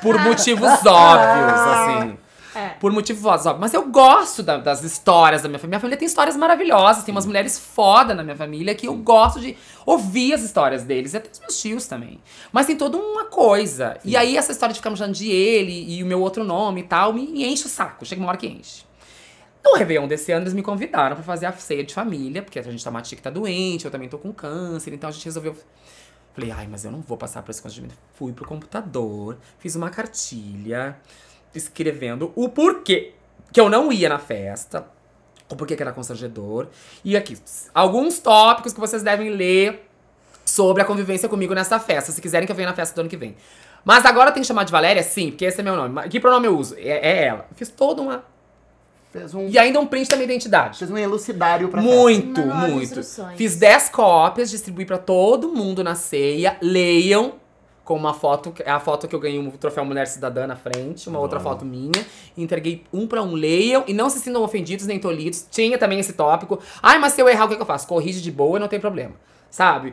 Por 0.00 0.16
motivos 0.20 0.70
óbvios, 0.86 1.60
assim. 1.60 2.18
É. 2.54 2.68
Por 2.80 2.92
motivos 2.92 3.24
óbvios. 3.24 3.58
Mas 3.58 3.74
eu 3.74 3.88
gosto 3.88 4.40
da- 4.42 4.58
das 4.58 4.84
histórias 4.84 5.42
da 5.42 5.48
minha 5.48 5.58
família. 5.58 5.70
Minha 5.76 5.80
família 5.80 5.98
tem 5.98 6.06
histórias 6.06 6.36
maravilhosas. 6.36 7.02
Tem 7.02 7.12
umas 7.12 7.26
mulheres 7.26 7.58
foda 7.58 8.14
na 8.14 8.22
minha 8.22 8.36
família 8.36 8.72
que 8.74 8.86
eu 8.86 8.94
gosto 8.94 9.40
de 9.40 9.56
ouvir 9.84 10.32
as 10.34 10.42
histórias 10.42 10.84
deles. 10.84 11.14
E 11.14 11.16
até 11.16 11.28
os 11.28 11.40
meus 11.40 11.60
tios 11.60 11.86
também. 11.86 12.20
Mas 12.52 12.66
tem 12.66 12.76
toda 12.76 12.96
uma 12.96 13.24
coisa. 13.24 13.98
E 14.04 14.16
aí, 14.16 14.36
essa 14.36 14.52
história 14.52 14.72
de 14.72 14.78
ficar 14.78 14.90
me 14.90 14.96
chamando 14.96 15.14
de 15.16 15.28
ele 15.28 15.92
e 15.92 16.02
o 16.04 16.06
meu 16.06 16.20
outro 16.20 16.44
nome 16.44 16.82
e 16.82 16.84
tal, 16.84 17.12
me 17.12 17.44
enche 17.44 17.66
o 17.66 17.68
saco. 17.68 18.04
Chega 18.06 18.20
uma 18.20 18.28
hora 18.28 18.38
que 18.38 18.46
enche. 18.46 18.88
No 19.64 19.76
Réveillon 19.76 20.08
desse 20.08 20.32
ano, 20.32 20.44
eles 20.44 20.54
me 20.54 20.62
convidaram 20.62 21.14
pra 21.14 21.24
fazer 21.24 21.46
a 21.46 21.52
ceia 21.52 21.84
de 21.84 21.92
família, 21.92 22.42
porque 22.42 22.58
a 22.58 22.62
gente 22.62 22.82
tá, 22.82 22.90
uma 22.90 23.02
tia 23.02 23.16
que 23.16 23.22
tá 23.22 23.30
doente, 23.30 23.84
eu 23.84 23.90
também 23.90 24.08
tô 24.08 24.18
com 24.18 24.32
câncer, 24.32 24.92
então 24.92 25.08
a 25.08 25.12
gente 25.12 25.24
resolveu. 25.24 25.54
Falei, 26.32 26.50
ai, 26.50 26.66
mas 26.68 26.84
eu 26.84 26.90
não 26.90 27.00
vou 27.00 27.18
passar 27.18 27.42
por 27.42 27.50
esse 27.50 27.60
constrangimento. 27.60 27.98
Fui 28.14 28.32
pro 28.32 28.46
computador, 28.46 29.36
fiz 29.58 29.74
uma 29.74 29.90
cartilha, 29.90 30.96
escrevendo 31.54 32.32
o 32.34 32.48
porquê 32.48 33.12
que 33.52 33.60
eu 33.60 33.68
não 33.68 33.92
ia 33.92 34.08
na 34.08 34.18
festa, 34.18 34.86
o 35.48 35.56
porquê 35.56 35.76
que 35.76 35.82
era 35.82 35.92
constrangedor. 35.92 36.68
E 37.04 37.16
aqui, 37.16 37.36
alguns 37.74 38.18
tópicos 38.20 38.72
que 38.72 38.80
vocês 38.80 39.02
devem 39.02 39.30
ler 39.30 39.88
sobre 40.44 40.82
a 40.82 40.84
convivência 40.84 41.28
comigo 41.28 41.54
nessa 41.54 41.78
festa, 41.78 42.12
se 42.12 42.20
quiserem 42.20 42.46
que 42.46 42.52
eu 42.52 42.56
venha 42.56 42.68
na 42.68 42.74
festa 42.74 42.94
do 42.94 43.00
ano 43.00 43.10
que 43.10 43.16
vem. 43.16 43.36
Mas 43.84 44.04
agora 44.04 44.30
tem 44.30 44.42
que 44.42 44.46
chamar 44.46 44.64
de 44.64 44.72
Valéria? 44.72 45.02
Sim, 45.02 45.30
porque 45.30 45.44
esse 45.44 45.60
é 45.60 45.62
meu 45.62 45.74
nome. 45.76 46.08
Que 46.08 46.20
pronome 46.20 46.46
eu 46.46 46.56
uso? 46.56 46.74
É, 46.76 47.08
é 47.08 47.24
ela. 47.24 47.46
Fiz 47.54 47.68
toda 47.68 48.02
uma. 48.02 48.24
Fez 49.12 49.34
um, 49.34 49.48
E 49.48 49.58
ainda 49.58 49.80
um 49.80 49.86
print 49.86 50.08
da 50.08 50.16
minha 50.16 50.24
identidade. 50.26 50.78
fez 50.78 50.90
um 50.90 50.96
elucidário 50.96 51.68
pra 51.68 51.82
Muito, 51.82 52.40
Manual 52.40 52.66
de 52.66 52.70
muito. 52.72 52.82
instruções. 52.84 53.36
Fiz 53.36 53.56
10 53.56 53.88
cópias, 53.88 54.50
distribuí 54.50 54.84
pra 54.86 54.98
todo 54.98 55.48
mundo 55.52 55.82
na 55.82 55.94
ceia. 55.96 56.56
Leiam 56.62 57.34
com 57.84 57.96
uma 57.96 58.14
foto, 58.14 58.54
é 58.64 58.70
a 58.70 58.78
foto 58.78 59.08
que 59.08 59.14
eu 59.14 59.18
ganhei 59.18 59.36
um 59.40 59.50
troféu 59.50 59.84
Mulher 59.84 60.06
Cidadã 60.06 60.46
na 60.46 60.54
frente, 60.54 61.08
uma 61.08 61.18
outra 61.18 61.40
foto 61.40 61.64
minha. 61.64 62.06
Entreguei 62.38 62.84
um 62.92 63.04
pra 63.04 63.20
um. 63.20 63.32
Leiam 63.34 63.82
e 63.88 63.92
não 63.92 64.08
se 64.08 64.20
sintam 64.20 64.44
ofendidos 64.44 64.86
nem 64.86 65.00
tolhidos. 65.00 65.44
Tinha 65.50 65.76
também 65.76 65.98
esse 65.98 66.12
tópico. 66.12 66.60
Ai, 66.80 67.00
mas 67.00 67.14
se 67.14 67.20
eu 67.20 67.28
errar, 67.28 67.46
o 67.46 67.48
que, 67.48 67.56
que 67.56 67.62
eu 67.62 67.66
faço? 67.66 67.88
Corrige 67.88 68.20
de 68.20 68.30
boa, 68.30 68.60
não 68.60 68.68
tem 68.68 68.78
problema. 68.78 69.14
Sabe? 69.50 69.92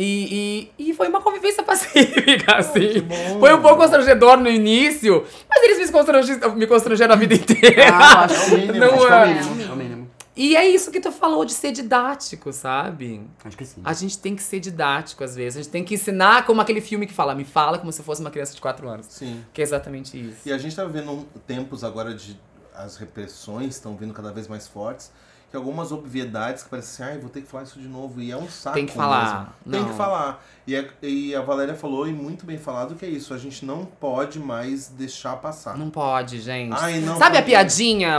E, 0.00 0.70
e, 0.78 0.90
e 0.90 0.94
foi 0.94 1.08
uma 1.08 1.20
convivência 1.20 1.62
pacífica, 1.64 2.56
assim. 2.56 3.06
Foi 3.40 3.52
um 3.52 3.60
pouco 3.60 3.78
constrangedor 3.78 4.36
no 4.36 4.48
início, 4.48 5.26
mas 5.50 5.62
eles 5.64 5.86
me 5.86 5.92
constrangeram, 5.92 6.54
me 6.54 6.66
constrangeram 6.66 7.14
a 7.14 7.16
vida 7.16 7.34
inteira. 7.34 7.88
Ah, 7.92 8.24
acho 8.24 8.44
que 8.46 8.52
é 8.52 8.54
o 8.54 8.58
mínimo. 8.58 8.78
Não 8.78 8.94
acho 8.94 9.06
que 9.06 9.12
é 9.12 9.16
é. 9.16 9.20
o 9.20 9.26
mínimo. 9.26 9.62
É 9.62 9.72
o 9.72 9.76
mínimo. 9.76 10.10
E 10.36 10.54
é 10.54 10.68
isso 10.68 10.92
que 10.92 11.00
tu 11.00 11.10
falou 11.10 11.44
de 11.44 11.52
ser 11.52 11.72
didático, 11.72 12.52
sabe? 12.52 13.28
Acho 13.44 13.56
que 13.56 13.64
sim. 13.64 13.80
A 13.84 13.92
gente 13.92 14.16
tem 14.18 14.36
que 14.36 14.42
ser 14.42 14.60
didático 14.60 15.24
às 15.24 15.34
vezes. 15.34 15.56
A 15.58 15.62
gente 15.62 15.72
tem 15.72 15.82
que 15.82 15.94
ensinar 15.94 16.46
como 16.46 16.60
aquele 16.60 16.80
filme 16.80 17.08
que 17.08 17.12
fala, 17.12 17.34
me 17.34 17.44
fala 17.44 17.76
como 17.76 17.90
se 17.90 18.04
fosse 18.04 18.20
uma 18.20 18.30
criança 18.30 18.54
de 18.54 18.60
4 18.60 18.88
anos. 18.88 19.06
Sim. 19.06 19.44
Que 19.52 19.60
é 19.60 19.64
exatamente 19.64 20.16
isso. 20.16 20.48
E 20.48 20.52
a 20.52 20.58
gente 20.58 20.76
tá 20.76 20.84
vivendo 20.84 21.26
tempos 21.44 21.82
agora 21.82 22.14
de. 22.14 22.38
As 22.72 22.96
repressões 22.96 23.74
estão 23.74 23.96
vindo 23.96 24.14
cada 24.14 24.30
vez 24.30 24.46
mais 24.46 24.68
fortes. 24.68 25.10
Que 25.50 25.56
algumas 25.56 25.92
obviedades 25.92 26.62
que 26.62 26.68
parecem 26.68 27.04
assim, 27.06 27.14
ai, 27.14 27.18
vou 27.20 27.30
ter 27.30 27.40
que 27.40 27.46
falar 27.46 27.62
isso 27.64 27.80
de 27.80 27.88
novo. 27.88 28.20
E 28.20 28.30
é 28.30 28.36
um 28.36 28.48
saco. 28.48 28.74
Tem 28.74 28.84
que 28.84 28.92
falar. 28.92 29.56
mesmo. 29.64 29.82
Tem 29.84 29.90
que 29.92 29.96
falar. 29.96 30.44
E 30.66 30.76
a, 30.76 30.84
e 31.00 31.34
a 31.34 31.40
Valéria 31.40 31.74
falou, 31.74 32.06
e 32.06 32.12
muito 32.12 32.44
bem 32.44 32.58
falado, 32.58 32.94
que 32.94 33.06
é 33.06 33.08
isso. 33.08 33.32
A 33.32 33.38
gente 33.38 33.64
não 33.64 33.86
pode 33.86 34.38
mais 34.38 34.88
deixar 34.88 35.36
passar. 35.36 35.76
Não 35.78 35.88
pode, 35.88 36.40
gente. 36.40 36.76
Ai, 36.78 37.00
não, 37.00 37.16
Sabe 37.16 37.38
a 37.38 37.40
não. 37.40 37.46
piadinha 37.46 38.18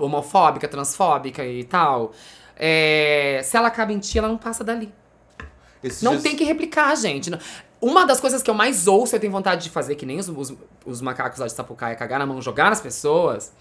homofóbica, 0.00 0.68
transfóbica 0.68 1.42
e 1.44 1.64
tal? 1.64 2.12
É, 2.54 3.40
se 3.42 3.56
ela 3.56 3.68
acaba 3.68 3.92
em 3.92 3.98
ti, 3.98 4.18
ela 4.18 4.28
não 4.28 4.36
passa 4.36 4.62
dali. 4.62 4.92
Esses 5.82 6.02
Não 6.02 6.20
tem 6.20 6.36
que 6.36 6.44
replicar, 6.44 6.94
gente. 6.96 7.30
Uma 7.80 8.06
das 8.06 8.20
coisas 8.20 8.42
que 8.42 8.48
eu 8.48 8.54
mais 8.54 8.86
ouço, 8.86 9.16
eu 9.16 9.20
tenho 9.20 9.32
vontade 9.32 9.64
de 9.64 9.70
fazer, 9.70 9.96
que 9.96 10.06
nem 10.06 10.18
os, 10.18 10.28
os, 10.28 10.54
os 10.84 11.00
macacos 11.00 11.40
lá 11.40 11.46
de 11.46 11.52
Sapucaia, 11.52 11.96
cagar 11.96 12.20
na 12.20 12.26
mão, 12.26 12.40
jogar 12.40 12.70
nas 12.70 12.80
pessoas. 12.80 13.52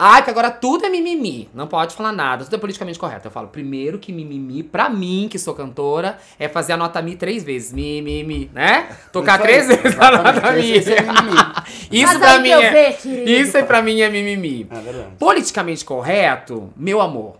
Ai, 0.00 0.20
porque 0.20 0.30
agora 0.30 0.50
tudo 0.50 0.86
é 0.86 0.88
mimimi. 0.88 1.50
Não 1.52 1.66
pode 1.66 1.96
falar 1.96 2.12
nada, 2.12 2.44
tudo 2.44 2.54
é 2.54 2.58
politicamente 2.58 2.98
correto. 2.98 3.26
Eu 3.26 3.32
falo, 3.32 3.48
primeiro 3.48 3.98
que 3.98 4.12
mimimi, 4.12 4.62
pra 4.62 4.88
mim, 4.88 5.26
que 5.28 5.38
sou 5.40 5.54
cantora, 5.54 6.18
é 6.38 6.48
fazer 6.48 6.72
a 6.74 6.76
nota 6.76 7.02
mi 7.02 7.16
três 7.16 7.42
vezes. 7.42 7.72
Mi, 7.72 8.00
mi, 8.00 8.22
mi, 8.22 8.50
né? 8.54 8.88
Tocar 9.12 9.40
Isso 9.40 9.42
aí, 9.42 9.66
três 9.66 9.82
vezes 9.82 9.98
a 9.98 10.10
nota 10.10 10.52
mi. 10.52 10.70
Esse- 10.70 10.90
esse 10.90 10.92
é 10.94 11.02
mimimi. 11.02 11.36
Isso 11.90 12.06
Mas 12.06 12.18
pra 12.18 12.38
mim 12.38 12.48
eu 12.48 12.60
é. 12.60 12.70
ver, 12.70 12.96
querido. 12.96 13.30
Isso 13.30 13.56
aí 13.56 13.64
pra 13.64 13.82
mim 13.82 14.00
é 14.00 14.08
mimimi. 14.08 14.66
É 14.70 14.80
verdade. 14.80 15.08
Politicamente 15.18 15.84
correto, 15.84 16.72
meu 16.76 17.00
amor, 17.00 17.36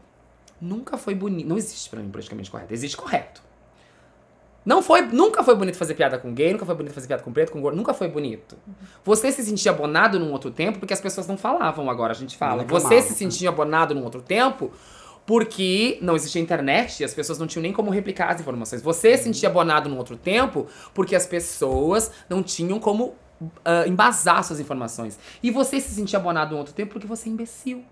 nunca 0.60 0.98
foi 0.98 1.14
bonito. 1.14 1.48
Não 1.48 1.56
existe 1.56 1.88
pra 1.88 2.00
mim 2.00 2.10
politicamente 2.10 2.50
correto. 2.50 2.74
Existe 2.74 2.96
correto. 2.96 3.40
Não 4.68 4.82
foi, 4.82 5.00
nunca 5.00 5.42
foi 5.42 5.54
bonito 5.54 5.78
fazer 5.78 5.94
piada 5.94 6.18
com 6.18 6.30
gay, 6.34 6.52
nunca 6.52 6.66
foi 6.66 6.74
bonito 6.74 6.92
fazer 6.92 7.06
piada 7.06 7.22
com 7.22 7.32
preto, 7.32 7.50
com 7.50 7.58
gordo, 7.58 7.74
nunca 7.74 7.94
foi 7.94 8.06
bonito. 8.06 8.54
Você 9.02 9.32
se 9.32 9.42
sentia 9.42 9.72
abonado 9.72 10.20
num 10.20 10.30
outro 10.30 10.50
tempo 10.50 10.78
porque 10.78 10.92
as 10.92 11.00
pessoas 11.00 11.26
não 11.26 11.38
falavam, 11.38 11.88
agora 11.88 12.12
a 12.12 12.14
gente 12.14 12.36
fala. 12.36 12.64
Não 12.64 12.68
Você 12.68 13.00
se 13.00 13.14
sentia 13.14 13.48
abonado 13.48 13.94
num 13.94 14.04
outro 14.04 14.20
tempo 14.20 14.70
porque 15.24 15.96
não 16.02 16.14
existia 16.14 16.42
internet 16.42 17.00
e 17.00 17.04
as 17.04 17.14
pessoas 17.14 17.38
não 17.38 17.46
tinham 17.46 17.62
nem 17.62 17.72
como 17.72 17.90
replicar 17.90 18.30
as 18.30 18.42
informações. 18.42 18.82
Você 18.82 19.16
se 19.16 19.24
sentia 19.24 19.48
abonado 19.48 19.88
num 19.88 19.96
outro 19.96 20.18
tempo 20.18 20.66
porque 20.92 21.16
as 21.16 21.24
pessoas 21.24 22.10
não 22.28 22.42
tinham 22.42 22.78
como 22.78 23.14
ah, 23.64 23.86
embasar 23.86 24.44
suas 24.44 24.60
informações. 24.60 25.18
E 25.42 25.50
você 25.50 25.80
se 25.80 25.94
sentia 25.94 26.18
abonado 26.18 26.50
num 26.50 26.58
outro 26.58 26.74
tempo 26.74 26.92
porque 26.92 27.06
você 27.06 27.30
é 27.30 27.32
imbecil. 27.32 27.82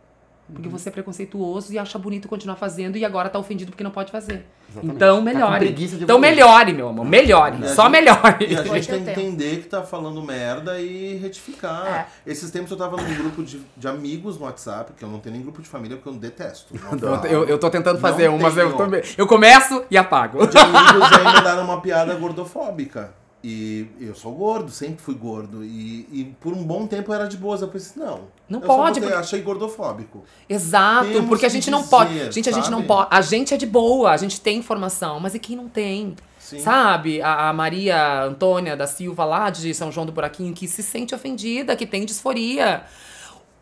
Porque 0.52 0.68
você 0.68 0.88
é 0.88 0.92
preconceituoso 0.92 1.72
e 1.72 1.78
acha 1.78 1.98
bonito 1.98 2.28
continuar 2.28 2.54
fazendo 2.54 2.96
e 2.96 3.04
agora 3.04 3.28
tá 3.28 3.36
ofendido 3.38 3.72
porque 3.72 3.82
não 3.82 3.90
pode 3.90 4.12
fazer. 4.12 4.46
Exatamente. 4.70 4.94
Então 4.96 5.16
Tá 5.16 5.22
melhore. 5.22 5.72
de 5.72 5.84
então 6.04 6.18
melhore, 6.20 6.72
meu 6.72 6.88
amor. 6.88 7.04
Melhore. 7.04 7.56
E 7.64 7.68
Só 7.68 7.82
gente- 7.84 7.92
melhore. 7.92 8.46
E 8.48 8.56
a 8.56 8.62
gente 8.62 8.88
tem 8.88 9.04
que 9.04 9.10
entender 9.10 9.56
que 9.62 9.68
tá 9.68 9.82
falando 9.82 10.22
merda 10.22 10.78
e 10.80 11.16
retificar. 11.16 12.08
Esses 12.24 12.48
tempos 12.50 12.70
eu 12.70 12.76
tava 12.76 12.96
num 12.96 13.14
grupo 13.16 13.42
de, 13.42 13.60
de 13.76 13.88
amigos 13.88 14.38
no 14.38 14.44
WhatsApp, 14.44 14.92
que 14.96 15.02
eu 15.04 15.08
não 15.08 15.18
tenho 15.18 15.34
nem 15.34 15.42
grupo 15.42 15.60
de 15.60 15.68
família, 15.68 15.96
porque 15.96 16.08
eu 16.08 16.14
detesto. 16.14 16.74
Não 17.00 17.24
Eu, 17.24 17.44
eu, 17.44 17.58
tô 17.58 17.68
tentando 17.68 17.98
fazer 17.98 18.28
Não 18.28 18.36
um, 18.36 18.40
mas 18.40 18.56
eu, 18.56 18.72
tô- 18.72 18.84
eu 19.18 19.26
começo 19.26 19.84
e 19.90 19.96
apago. 19.98 20.46
De 20.46 20.56
amigos 20.58 21.12
aí 21.12 21.24
mandaram 21.24 21.64
uma 21.64 21.80
piada 21.80 22.14
gordofóbica. 22.14 23.12
E 23.44 23.86
eu 24.00 24.14
sou 24.14 24.32
gordo, 24.32 24.70
sempre 24.72 25.00
fui 25.02 25.14
gordo. 25.14 25.62
E, 25.64 26.08
e 26.10 26.36
por 26.40 26.52
um 26.52 26.64
bom 26.64 26.86
tempo 26.86 27.10
eu 27.12 27.14
era 27.14 27.28
de 27.28 27.36
boas. 27.36 27.62
Eu 27.62 27.68
pensei, 27.68 28.02
não. 28.02 28.22
Não 28.48 28.60
pode, 28.60 28.94
botei, 28.98 29.02
porque- 29.02 29.14
Achei 29.14 29.40
gordofóbico. 29.42 30.24
Exato, 30.48 31.10
Temos 31.12 31.28
porque 31.28 31.46
a 31.46 31.48
gente 31.48 31.70
não 31.70 31.78
dizer, 31.80 31.90
pode. 31.90 32.32
Gente, 32.32 32.48
a 32.48 32.52
gente 32.52 32.70
não 32.70 32.82
pode. 32.82 33.08
A 33.12 33.20
gente 33.20 33.54
é 33.54 33.56
de 33.56 33.66
boa, 33.66 34.10
a 34.10 34.16
gente 34.16 34.40
tem 34.40 34.58
informação, 34.58 35.20
mas 35.20 35.34
e 35.34 35.38
quem 35.38 35.54
não 35.54 35.68
tem? 35.68 36.16
Sim. 36.40 36.60
Sabe? 36.60 37.20
A, 37.22 37.48
a 37.50 37.52
Maria 37.52 38.22
Antônia 38.24 38.76
da 38.76 38.86
Silva 38.86 39.24
lá 39.24 39.50
de 39.50 39.72
São 39.74 39.92
João 39.92 40.06
do 40.06 40.12
Buraquinho 40.12 40.52
que 40.54 40.66
se 40.66 40.82
sente 40.82 41.14
ofendida, 41.14 41.76
que 41.76 41.86
tem 41.86 42.04
disforia. 42.04 42.84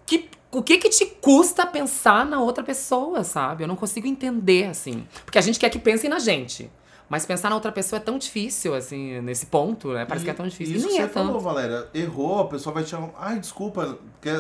Que, 0.06 0.28
o 0.50 0.62
que 0.62 0.78
que 0.78 0.88
te 0.90 1.06
custa 1.06 1.66
pensar 1.66 2.24
na 2.26 2.40
outra 2.40 2.62
pessoa, 2.62 3.24
sabe? 3.24 3.64
Eu 3.64 3.68
não 3.68 3.76
consigo 3.76 4.06
entender, 4.06 4.66
assim. 4.66 5.06
Porque 5.24 5.38
a 5.38 5.40
gente 5.42 5.58
quer 5.58 5.68
que 5.70 5.78
pensem 5.78 6.08
na 6.10 6.18
gente. 6.18 6.70
Mas 7.08 7.26
pensar 7.26 7.48
na 7.50 7.54
outra 7.54 7.70
pessoa 7.70 7.98
é 7.98 8.02
tão 8.02 8.18
difícil, 8.18 8.74
assim, 8.74 9.20
nesse 9.20 9.46
ponto, 9.46 9.92
né? 9.92 10.04
Parece 10.06 10.24
E- 10.24 10.26
que 10.26 10.30
é 10.30 10.34
tão 10.34 10.48
difícil. 10.48 10.74
E 10.74 10.78
Isso 10.78 10.86
nem 10.86 10.96
que 10.96 11.02
é 11.02 11.06
você 11.06 11.12
falou, 11.12 11.32
tanto. 11.34 11.42
Valéria. 11.44 11.86
Errou, 11.94 12.40
a 12.40 12.48
pessoa 12.48 12.72
vai 12.72 12.82
te 12.82 12.90
chamar. 12.90 13.10
Ai, 13.18 13.38
desculpa. 13.38 13.98
Porque, 14.12 14.30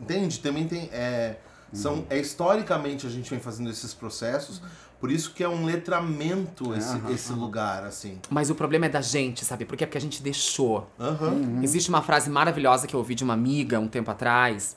entende? 0.00 0.40
Também 0.40 0.66
tem. 0.66 0.88
É, 0.92 1.36
são, 1.72 2.04
é, 2.08 2.18
historicamente 2.18 3.06
a 3.06 3.10
gente 3.10 3.28
vem 3.30 3.38
fazendo 3.40 3.68
esses 3.70 3.92
processos. 3.92 4.62
Por 5.00 5.10
isso 5.10 5.32
que 5.34 5.44
é 5.44 5.48
um 5.48 5.66
letramento 5.66 6.74
esse, 6.74 6.96
Aham, 6.96 7.10
esse 7.12 7.32
lugar, 7.32 7.84
assim. 7.84 8.18
Mas 8.30 8.48
o 8.48 8.54
problema 8.54 8.86
é 8.86 8.88
da 8.88 9.02
gente, 9.02 9.44
sabe? 9.44 9.66
Por 9.66 9.76
quê? 9.76 9.84
Porque 9.86 9.98
a 9.98 10.00
gente 10.00 10.22
deixou. 10.22 10.88
Aham. 10.98 11.60
Existe 11.62 11.90
uma 11.90 12.00
frase 12.00 12.30
maravilhosa 12.30 12.86
que 12.86 12.94
eu 12.94 12.98
ouvi 13.00 13.14
de 13.14 13.22
uma 13.22 13.34
amiga 13.34 13.78
um 13.78 13.88
tempo 13.88 14.10
atrás, 14.10 14.76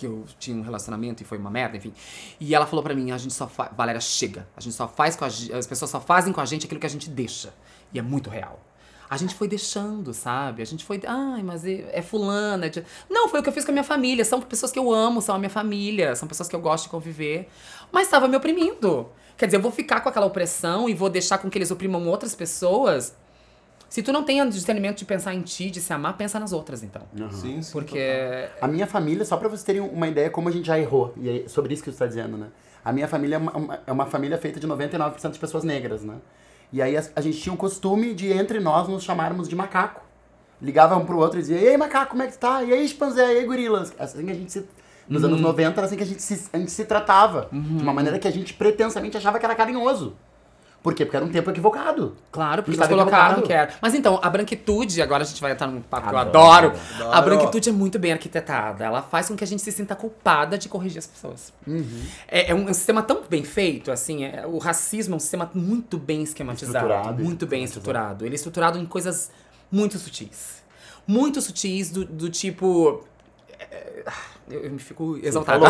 que 0.00 0.06
eu 0.06 0.24
tinha 0.38 0.56
um 0.56 0.62
relacionamento 0.62 1.22
e 1.22 1.26
foi 1.26 1.36
uma 1.36 1.50
merda, 1.50 1.76
enfim. 1.76 1.92
E 2.40 2.54
ela 2.54 2.66
falou 2.66 2.82
pra 2.82 2.94
mim, 2.94 3.10
a 3.10 3.18
gente 3.18 3.34
só 3.34 3.46
faz, 3.46 3.70
Valéria, 3.76 4.00
chega. 4.00 4.48
A 4.56 4.60
gente 4.60 4.74
só 4.74 4.88
faz 4.88 5.14
com 5.14 5.24
a 5.24 5.28
as 5.28 5.66
pessoas 5.66 5.90
só 5.90 6.00
fazem 6.00 6.32
com 6.32 6.40
a 6.40 6.44
gente 6.46 6.64
aquilo 6.64 6.80
que 6.80 6.86
a 6.86 6.90
gente 6.90 7.10
deixa. 7.10 7.52
E 7.92 7.98
é 7.98 8.02
muito 8.02 8.30
real. 8.30 8.58
A 9.10 9.16
gente 9.16 9.34
foi 9.34 9.48
deixando, 9.48 10.14
sabe? 10.14 10.62
A 10.62 10.64
gente 10.64 10.84
foi, 10.84 11.00
ai, 11.06 11.42
mas 11.42 11.64
é, 11.66 11.90
é 11.92 12.00
fulana. 12.00 12.66
é 12.66 12.68
de-" 12.68 12.84
Não, 13.10 13.28
foi 13.28 13.40
o 13.40 13.42
que 13.42 13.48
eu 13.48 13.52
fiz 13.52 13.64
com 13.64 13.72
a 13.72 13.74
minha 13.74 13.84
família. 13.84 14.24
São 14.24 14.40
pessoas 14.40 14.72
que 14.72 14.78
eu 14.78 14.90
amo, 14.90 15.20
são 15.20 15.34
a 15.34 15.38
minha 15.38 15.50
família, 15.50 16.14
são 16.16 16.26
pessoas 16.26 16.48
que 16.48 16.56
eu 16.56 16.60
gosto 16.60 16.84
de 16.84 16.90
conviver. 16.90 17.48
Mas 17.92 18.06
estava 18.06 18.26
me 18.28 18.36
oprimindo. 18.36 19.08
Quer 19.36 19.46
dizer, 19.46 19.58
eu 19.58 19.62
vou 19.62 19.72
ficar 19.72 20.00
com 20.00 20.08
aquela 20.08 20.26
opressão 20.26 20.88
e 20.88 20.94
vou 20.94 21.10
deixar 21.10 21.38
com 21.38 21.50
que 21.50 21.58
eles 21.58 21.70
oprimam 21.70 22.06
outras 22.06 22.34
pessoas. 22.34 23.14
Se 23.90 24.04
tu 24.04 24.12
não 24.12 24.22
tem 24.22 24.48
discernimento 24.48 24.98
de 24.98 25.04
pensar 25.04 25.34
em 25.34 25.42
ti, 25.42 25.68
de 25.68 25.80
se 25.80 25.92
amar, 25.92 26.16
pensa 26.16 26.38
nas 26.38 26.52
outras, 26.52 26.84
então. 26.84 27.02
Sim, 27.32 27.60
sim. 27.60 27.72
Porque. 27.72 27.98
total. 28.52 28.68
A 28.68 28.72
minha 28.72 28.86
família, 28.86 29.24
só 29.24 29.36
pra 29.36 29.48
vocês 29.48 29.64
terem 29.64 29.80
uma 29.80 30.06
ideia 30.06 30.30
como 30.30 30.48
a 30.48 30.52
gente 30.52 30.64
já 30.66 30.78
errou, 30.78 31.12
e 31.16 31.28
é 31.28 31.48
sobre 31.48 31.74
isso 31.74 31.82
que 31.82 31.90
você 31.90 31.96
está 31.96 32.06
dizendo, 32.06 32.38
né? 32.38 32.46
A 32.84 32.92
minha 32.92 33.08
família 33.08 33.34
é 33.34 33.38
uma, 33.38 33.80
é 33.88 33.92
uma 33.92 34.06
família 34.06 34.38
feita 34.38 34.60
de 34.60 34.66
99% 34.66 35.32
de 35.32 35.38
pessoas 35.40 35.64
negras, 35.64 36.04
né? 36.04 36.14
E 36.72 36.80
aí 36.80 36.96
a, 36.96 37.02
a 37.16 37.20
gente 37.20 37.40
tinha 37.40 37.52
o 37.52 37.56
costume 37.56 38.14
de, 38.14 38.32
entre 38.32 38.60
nós, 38.60 38.86
nos 38.86 39.02
chamarmos 39.02 39.48
de 39.48 39.56
macaco. 39.56 40.02
Ligava 40.62 40.94
um 40.96 41.04
pro 41.04 41.18
outro 41.18 41.40
e 41.40 41.42
dizia, 41.42 41.58
e 41.58 41.68
aí, 41.68 41.76
macaco, 41.76 42.12
como 42.12 42.22
é 42.22 42.28
que 42.28 42.34
tu 42.34 42.38
tá? 42.38 42.62
E 42.62 42.72
aí, 42.72 42.86
chimpanzé? 42.86 43.34
E 43.34 43.38
aí, 43.38 43.44
gorilas? 43.44 43.92
Assim 43.98 44.24
que 44.24 44.30
a 44.30 44.34
gente 44.34 44.52
se... 44.52 44.64
Nos 45.08 45.24
anos 45.24 45.40
90 45.40 45.80
era 45.80 45.86
assim 45.86 45.96
que 45.96 46.04
a 46.04 46.06
gente 46.06 46.22
se, 46.22 46.48
a 46.52 46.58
gente 46.58 46.70
se 46.70 46.84
tratava. 46.84 47.48
De 47.50 47.82
uma 47.82 47.92
maneira 47.92 48.20
que 48.20 48.28
a 48.28 48.30
gente 48.30 48.54
pretensamente 48.54 49.16
achava 49.16 49.40
que 49.40 49.44
era 49.44 49.56
carinhoso. 49.56 50.16
Por 50.82 50.94
quê? 50.94 51.04
Porque 51.04 51.16
era 51.16 51.26
um 51.26 51.28
tempo 51.28 51.50
equivocado. 51.50 52.16
Claro, 52.32 52.62
porque 52.62 52.78
eles 52.78 52.88
colocaram 52.88 53.38
equivocado. 53.40 53.46
que 53.46 53.52
era. 53.52 53.74
Mas 53.82 53.94
então, 53.94 54.18
a 54.22 54.30
branquitude, 54.30 55.02
agora 55.02 55.22
a 55.22 55.26
gente 55.26 55.38
vai 55.40 55.52
entrar 55.52 55.66
num 55.66 55.82
papo 55.82 56.08
que 56.08 56.14
eu 56.14 56.18
Adoro. 56.18 56.68
adoro. 56.98 57.12
A 57.12 57.20
branquitude 57.20 57.68
é 57.68 57.72
muito 57.72 57.98
bem 57.98 58.12
arquitetada. 58.12 58.84
Ela 58.84 59.02
faz 59.02 59.28
com 59.28 59.36
que 59.36 59.44
a 59.44 59.46
gente 59.46 59.60
se 59.60 59.70
sinta 59.72 59.94
culpada 59.94 60.56
de 60.56 60.70
corrigir 60.70 60.98
as 60.98 61.06
pessoas. 61.06 61.52
Uhum. 61.66 62.02
É, 62.26 62.50
é 62.50 62.54
um, 62.54 62.66
é 62.66 62.70
um 62.70 62.74
sistema 62.74 63.02
tão 63.02 63.22
bem 63.28 63.44
feito, 63.44 63.90
assim. 63.92 64.24
é- 64.24 64.46
o 64.46 64.56
racismo 64.56 65.14
é 65.14 65.16
um 65.16 65.20
sistema 65.20 65.50
muito 65.54 65.98
bem 65.98 66.22
esquematizado. 66.22 66.86
Estruturado, 66.86 67.22
muito 67.22 67.46
bem 67.46 67.62
estruturado. 67.62 68.24
Ele 68.24 68.34
é 68.34 68.36
estruturado 68.36 68.78
em 68.78 68.86
coisas 68.86 69.30
muito 69.70 69.98
sutis. 69.98 70.62
Muito 71.06 71.42
sutis, 71.42 71.90
do, 71.90 72.04
do 72.06 72.30
tipo. 72.30 73.04
é, 73.58 74.02
Eu, 74.48 74.60
eu 74.64 74.70
me 74.70 74.78
fico 74.78 75.18
exaltada. 75.22 75.66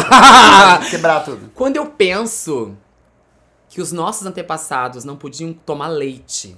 Quebrar 0.88 1.24
tudo. 1.24 1.50
Quando 1.54 1.76
eu 1.76 1.86
penso 1.86 2.76
que 3.70 3.80
os 3.80 3.90
nossos 3.92 4.26
antepassados 4.26 5.04
não 5.04 5.16
podiam 5.16 5.52
tomar 5.54 5.88
leite, 5.88 6.54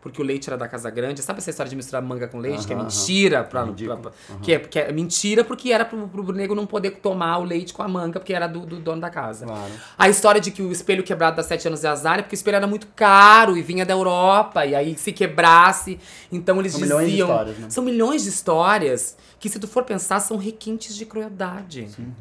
porque 0.00 0.22
o 0.22 0.24
leite 0.24 0.48
era 0.48 0.56
da 0.56 0.66
Casa 0.68 0.88
Grande, 0.88 1.20
sabe 1.20 1.38
essa 1.40 1.50
história 1.50 1.68
de 1.68 1.74
misturar 1.76 2.00
manga 2.00 2.26
com 2.28 2.38
leite? 2.38 2.66
que 2.66 2.72
é 2.72 2.76
mentira. 2.76 3.42
Pra, 3.44 3.64
Ridículo. 3.64 3.98
pra- 3.98 4.12
que, 4.40 4.52
é, 4.52 4.58
que 4.60 4.78
é 4.78 4.90
mentira 4.92 5.44
porque 5.44 5.70
era 5.72 5.84
pro, 5.84 6.08
pro 6.08 6.32
nego 6.32 6.54
não 6.54 6.64
poder 6.64 6.92
tomar 6.92 7.38
o 7.38 7.44
leite 7.44 7.74
com 7.74 7.82
a 7.82 7.88
manga, 7.88 8.18
porque 8.20 8.32
era 8.32 8.46
do, 8.46 8.60
do 8.64 8.78
dono 8.78 9.00
da 9.00 9.10
casa. 9.10 9.44
Claro. 9.46 9.72
A 9.98 10.08
história 10.08 10.40
de 10.40 10.50
que 10.52 10.62
o 10.62 10.70
espelho 10.72 11.02
quebrado 11.02 11.36
das 11.36 11.46
sete 11.46 11.66
anos 11.68 11.84
é 11.84 11.88
azar 11.88 12.20
é 12.20 12.22
porque 12.22 12.34
o 12.34 12.38
espelho 12.38 12.56
era 12.56 12.66
muito 12.66 12.86
caro 12.96 13.56
e 13.56 13.62
vinha 13.62 13.84
da 13.84 13.92
Europa, 13.94 14.64
e 14.64 14.74
aí 14.74 14.96
se 14.96 15.12
quebrasse, 15.12 15.98
então 16.32 16.58
eles 16.60 16.72
São 16.72 16.80
diziam. 16.82 16.98
milhões 17.00 17.12
de 17.16 17.20
histórias, 17.22 17.58
né? 17.58 17.70
São 17.70 17.84
milhões 17.84 18.22
de 18.22 18.28
histórias 18.30 19.16
que, 19.40 19.48
se 19.50 19.58
tu 19.58 19.66
for 19.68 19.82
pensar, 19.84 20.20
são 20.20 20.36
requintes 20.38 20.94
de 20.96 21.04
crueldade. 21.04 21.88
Uhum. 21.98 22.12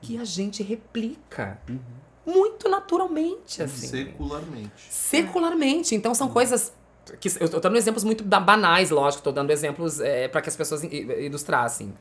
Que 0.00 0.18
a 0.18 0.24
gente 0.24 0.62
replica. 0.62 1.58
Muito 2.26 2.68
naturalmente, 2.68 3.62
assim. 3.62 3.86
Secularmente. 3.86 4.70
Secularmente. 4.88 5.94
Então 5.94 6.14
são 6.14 6.28
coisas. 6.28 6.72
Que, 7.20 7.28
eu 7.38 7.48
tô 7.48 7.60
dando 7.60 7.76
exemplos 7.76 8.02
muito 8.02 8.24
ba- 8.24 8.40
banais, 8.40 8.88
lógico, 8.90 9.22
tô 9.22 9.30
dando 9.30 9.50
exemplos 9.50 10.00
é, 10.00 10.26
para 10.26 10.40
que 10.40 10.48
as 10.48 10.56
pessoas 10.56 10.82
ilustrassem. 10.82 11.92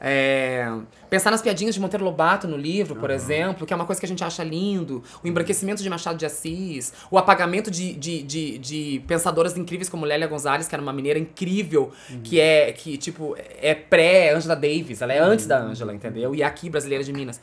É, 0.00 0.72
pensar 1.10 1.30
nas 1.32 1.42
piadinhas 1.42 1.74
de 1.74 1.80
Monteiro 1.80 2.04
Lobato 2.04 2.46
no 2.46 2.56
livro, 2.56 2.94
por 2.96 3.10
exemplo, 3.10 3.66
que 3.66 3.72
é 3.72 3.76
uma 3.76 3.84
coisa 3.84 4.00
que 4.00 4.06
a 4.06 4.08
gente 4.08 4.22
acha 4.22 4.44
lindo. 4.44 5.02
O 5.22 5.28
embranquecimento 5.28 5.82
de 5.82 5.90
Machado 5.90 6.16
de 6.16 6.24
Assis. 6.24 6.92
O 7.10 7.18
apagamento 7.18 7.70
de, 7.70 7.92
de, 7.94 8.22
de, 8.22 8.58
de 8.58 9.04
pensadoras 9.06 9.56
incríveis 9.56 9.88
como 9.88 10.06
Lélia 10.06 10.28
Gonzalez, 10.28 10.68
que 10.68 10.74
era 10.74 10.80
uma 10.80 10.92
mineira 10.92 11.18
incrível, 11.18 11.90
que 12.22 12.40
é, 12.40 12.72
que, 12.72 12.96
tipo, 12.96 13.36
é 13.60 13.74
pré-Angela 13.74 14.54
Davis. 14.54 15.02
Ela 15.02 15.12
é 15.12 15.18
antes 15.18 15.46
da 15.46 15.58
Angela, 15.60 15.92
entendeu? 15.92 16.34
E 16.34 16.42
é 16.42 16.46
aqui, 16.46 16.70
brasileira 16.70 17.02
de 17.02 17.12
Minas. 17.12 17.40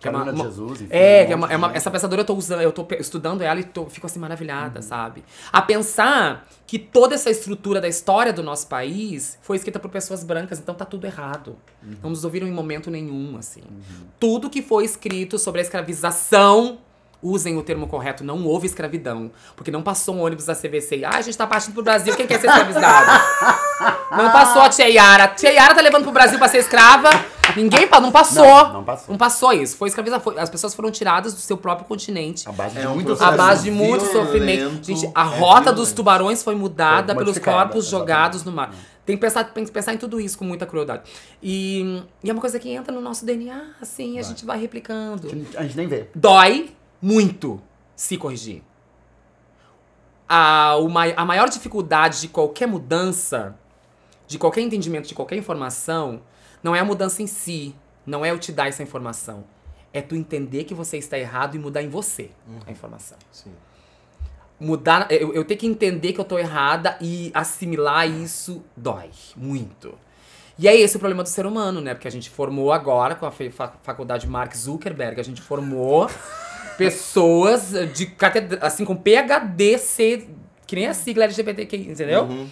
Que 0.00 0.06
é 0.06 0.10
uma- 0.10 0.20
Carolina 0.20 0.42
uma- 0.44 0.50
Jesus, 0.50 0.82
enfim, 0.82 0.92
é, 0.94 1.22
um 1.22 1.26
que 1.26 1.32
é 1.32 1.36
uma, 1.36 1.52
é 1.52 1.56
uma- 1.56 1.72
essa 1.74 1.90
pensadora 1.90 2.20
eu 2.22 2.24
tô 2.24 2.34
usando, 2.34 2.60
eu 2.60 2.70
tô 2.70 2.86
estudando 3.00 3.42
ela 3.42 3.58
e 3.58 3.64
tô, 3.64 3.86
fico 3.86 4.06
assim 4.06 4.20
maravilhada, 4.20 4.80
sabe? 4.80 5.24
A 5.52 5.60
pensar 5.60 6.46
que 6.66 6.78
toda 6.78 7.14
essa 7.16 7.30
estrutura 7.30 7.80
da 7.80 7.88
história 7.88 8.32
do 8.32 8.42
nosso 8.42 8.66
país 8.68 9.38
foi 9.42 9.56
escrita 9.56 9.78
por 9.80 9.90
pessoas 9.90 10.22
brancas, 10.22 10.58
então 10.60 10.74
tá 10.74 10.84
tudo 10.84 11.04
errado. 11.06 11.56
Não 12.02 12.10
nos 12.10 12.24
ouviram 12.24 12.46
em 12.46 12.52
momento 12.52 12.90
nenhum, 12.90 13.36
assim. 13.38 13.62
Tudo 14.20 14.48
que 14.48 14.62
foi 14.62 14.84
escrito 14.84 15.38
sobre 15.38 15.60
a 15.60 15.64
escravização, 15.64 16.78
usem 17.22 17.56
o 17.56 17.62
termo 17.62 17.86
correto, 17.86 18.22
não 18.24 18.44
houve 18.44 18.66
escravidão. 18.66 19.30
Porque 19.56 19.70
não 19.70 19.82
passou 19.82 20.14
um 20.16 20.22
ônibus 20.22 20.46
da 20.46 20.54
CVC 20.54 20.98
e, 20.98 21.04
ah, 21.04 21.10
a 21.14 21.20
gente 21.20 21.36
tá 21.36 21.46
partindo 21.46 21.74
pro 21.74 21.82
Brasil, 21.82 22.14
quem 22.14 22.26
quer 22.26 22.40
ser 22.40 22.46
escravizado? 22.48 23.10
não 24.16 24.30
passou 24.30 24.62
a 24.62 24.68
Tia 24.68 24.88
Yara. 24.88 25.28
Tia 25.28 25.50
Yara 25.52 25.74
tá 25.74 25.80
levando 25.80 26.02
pro 26.04 26.12
Brasil 26.12 26.38
pra 26.38 26.48
ser 26.48 26.58
escrava. 26.58 27.10
Ninguém, 27.56 27.88
pa- 27.88 28.00
não 28.00 28.12
passou. 28.12 28.44
Não, 28.44 28.72
não 28.74 28.84
passou. 28.84 29.06
Não 29.10 29.18
passou 29.18 29.52
isso. 29.52 29.76
Foi 29.76 29.88
escravizado. 29.88 30.22
Foi- 30.22 30.38
as 30.38 30.50
pessoas 30.50 30.74
foram 30.74 30.90
tiradas 30.90 31.32
do 31.32 31.40
seu 31.40 31.56
próprio 31.56 31.86
continente. 31.88 32.48
A 32.48 32.52
base 32.52 32.74
de 32.74 32.80
É 32.82 32.86
muito 32.88 33.12
A 33.24 33.30
base 33.32 33.62
de 33.64 33.70
muito 33.70 34.04
violento, 34.04 34.26
sofrimento. 34.26 34.84
Gente, 34.84 35.10
a 35.14 35.22
é 35.22 35.38
rota 35.38 35.70
dos 35.72 35.76
violento. 35.88 35.96
tubarões 35.96 36.42
foi 36.42 36.54
mudada 36.54 37.14
Foi 37.14 37.24
pelos 37.24 37.38
corpos 37.38 37.86
exatamente. 37.86 37.90
jogados 37.90 38.44
no 38.44 38.52
mar. 38.52 38.70
Tem 39.06 39.16
que, 39.16 39.20
pensar, 39.22 39.44
tem 39.44 39.64
que 39.64 39.70
pensar 39.70 39.94
em 39.94 39.96
tudo 39.96 40.20
isso 40.20 40.36
com 40.36 40.44
muita 40.44 40.66
crueldade. 40.66 41.04
E, 41.42 42.02
e 42.22 42.28
é 42.28 42.32
uma 42.32 42.42
coisa 42.42 42.58
que 42.58 42.68
entra 42.68 42.92
no 42.94 43.00
nosso 43.00 43.24
DNA, 43.24 43.58
assim, 43.80 44.18
a 44.18 44.22
gente 44.22 44.44
vai 44.44 44.60
replicando. 44.60 45.26
A 45.56 45.62
gente 45.62 45.76
nem 45.78 45.86
vê. 45.86 46.08
Dói 46.14 46.68
muito 47.00 47.60
se 47.96 48.16
corrigir. 48.16 48.62
A, 50.28 50.76
o 50.76 50.88
mai- 50.88 51.14
a 51.16 51.24
maior 51.24 51.48
dificuldade 51.48 52.20
de 52.20 52.28
qualquer 52.28 52.66
mudança, 52.68 53.56
de 54.26 54.38
qualquer 54.38 54.60
entendimento, 54.60 55.08
de 55.08 55.14
qualquer 55.14 55.36
informação, 55.36 56.20
não 56.62 56.76
é 56.76 56.80
a 56.80 56.84
mudança 56.84 57.22
em 57.22 57.26
si, 57.26 57.74
não 58.04 58.24
é 58.24 58.30
eu 58.30 58.38
te 58.38 58.52
dar 58.52 58.68
essa 58.68 58.82
informação. 58.82 59.44
É 59.92 60.02
tu 60.02 60.14
entender 60.14 60.64
que 60.64 60.74
você 60.74 60.98
está 60.98 61.18
errado 61.18 61.54
e 61.54 61.58
mudar 61.58 61.82
em 61.82 61.88
você 61.88 62.30
a 62.66 62.70
informação. 62.70 63.16
Sim. 63.32 63.52
Mudar, 64.60 65.06
eu, 65.10 65.32
eu 65.32 65.44
ter 65.44 65.56
que 65.56 65.66
entender 65.66 66.12
que 66.12 66.20
eu 66.20 66.24
tô 66.24 66.38
errada 66.38 66.98
e 67.00 67.30
assimilar 67.32 68.06
isso 68.08 68.62
dói 68.76 69.08
muito. 69.36 69.94
E 70.58 70.66
é 70.68 70.76
esse 70.76 70.96
o 70.96 70.98
problema 70.98 71.22
do 71.22 71.28
ser 71.28 71.46
humano, 71.46 71.80
né? 71.80 71.94
Porque 71.94 72.08
a 72.08 72.10
gente 72.10 72.28
formou 72.28 72.72
agora, 72.72 73.14
com 73.14 73.24
a 73.24 73.30
faculdade 73.30 74.26
Mark 74.26 74.52
Zuckerberg, 74.54 75.18
a 75.20 75.24
gente 75.24 75.40
formou 75.40 76.10
pessoas 76.78 77.72
de 77.92 78.06
catedra, 78.06 78.58
assim, 78.62 78.84
com 78.84 78.96
PHD, 78.96 79.78
C, 79.78 80.28
que 80.66 80.76
nem 80.76 80.86
a 80.86 80.94
sigla 80.94 81.24
LGBTQI, 81.24 81.90
entendeu? 81.90 82.22
Uhum. 82.22 82.48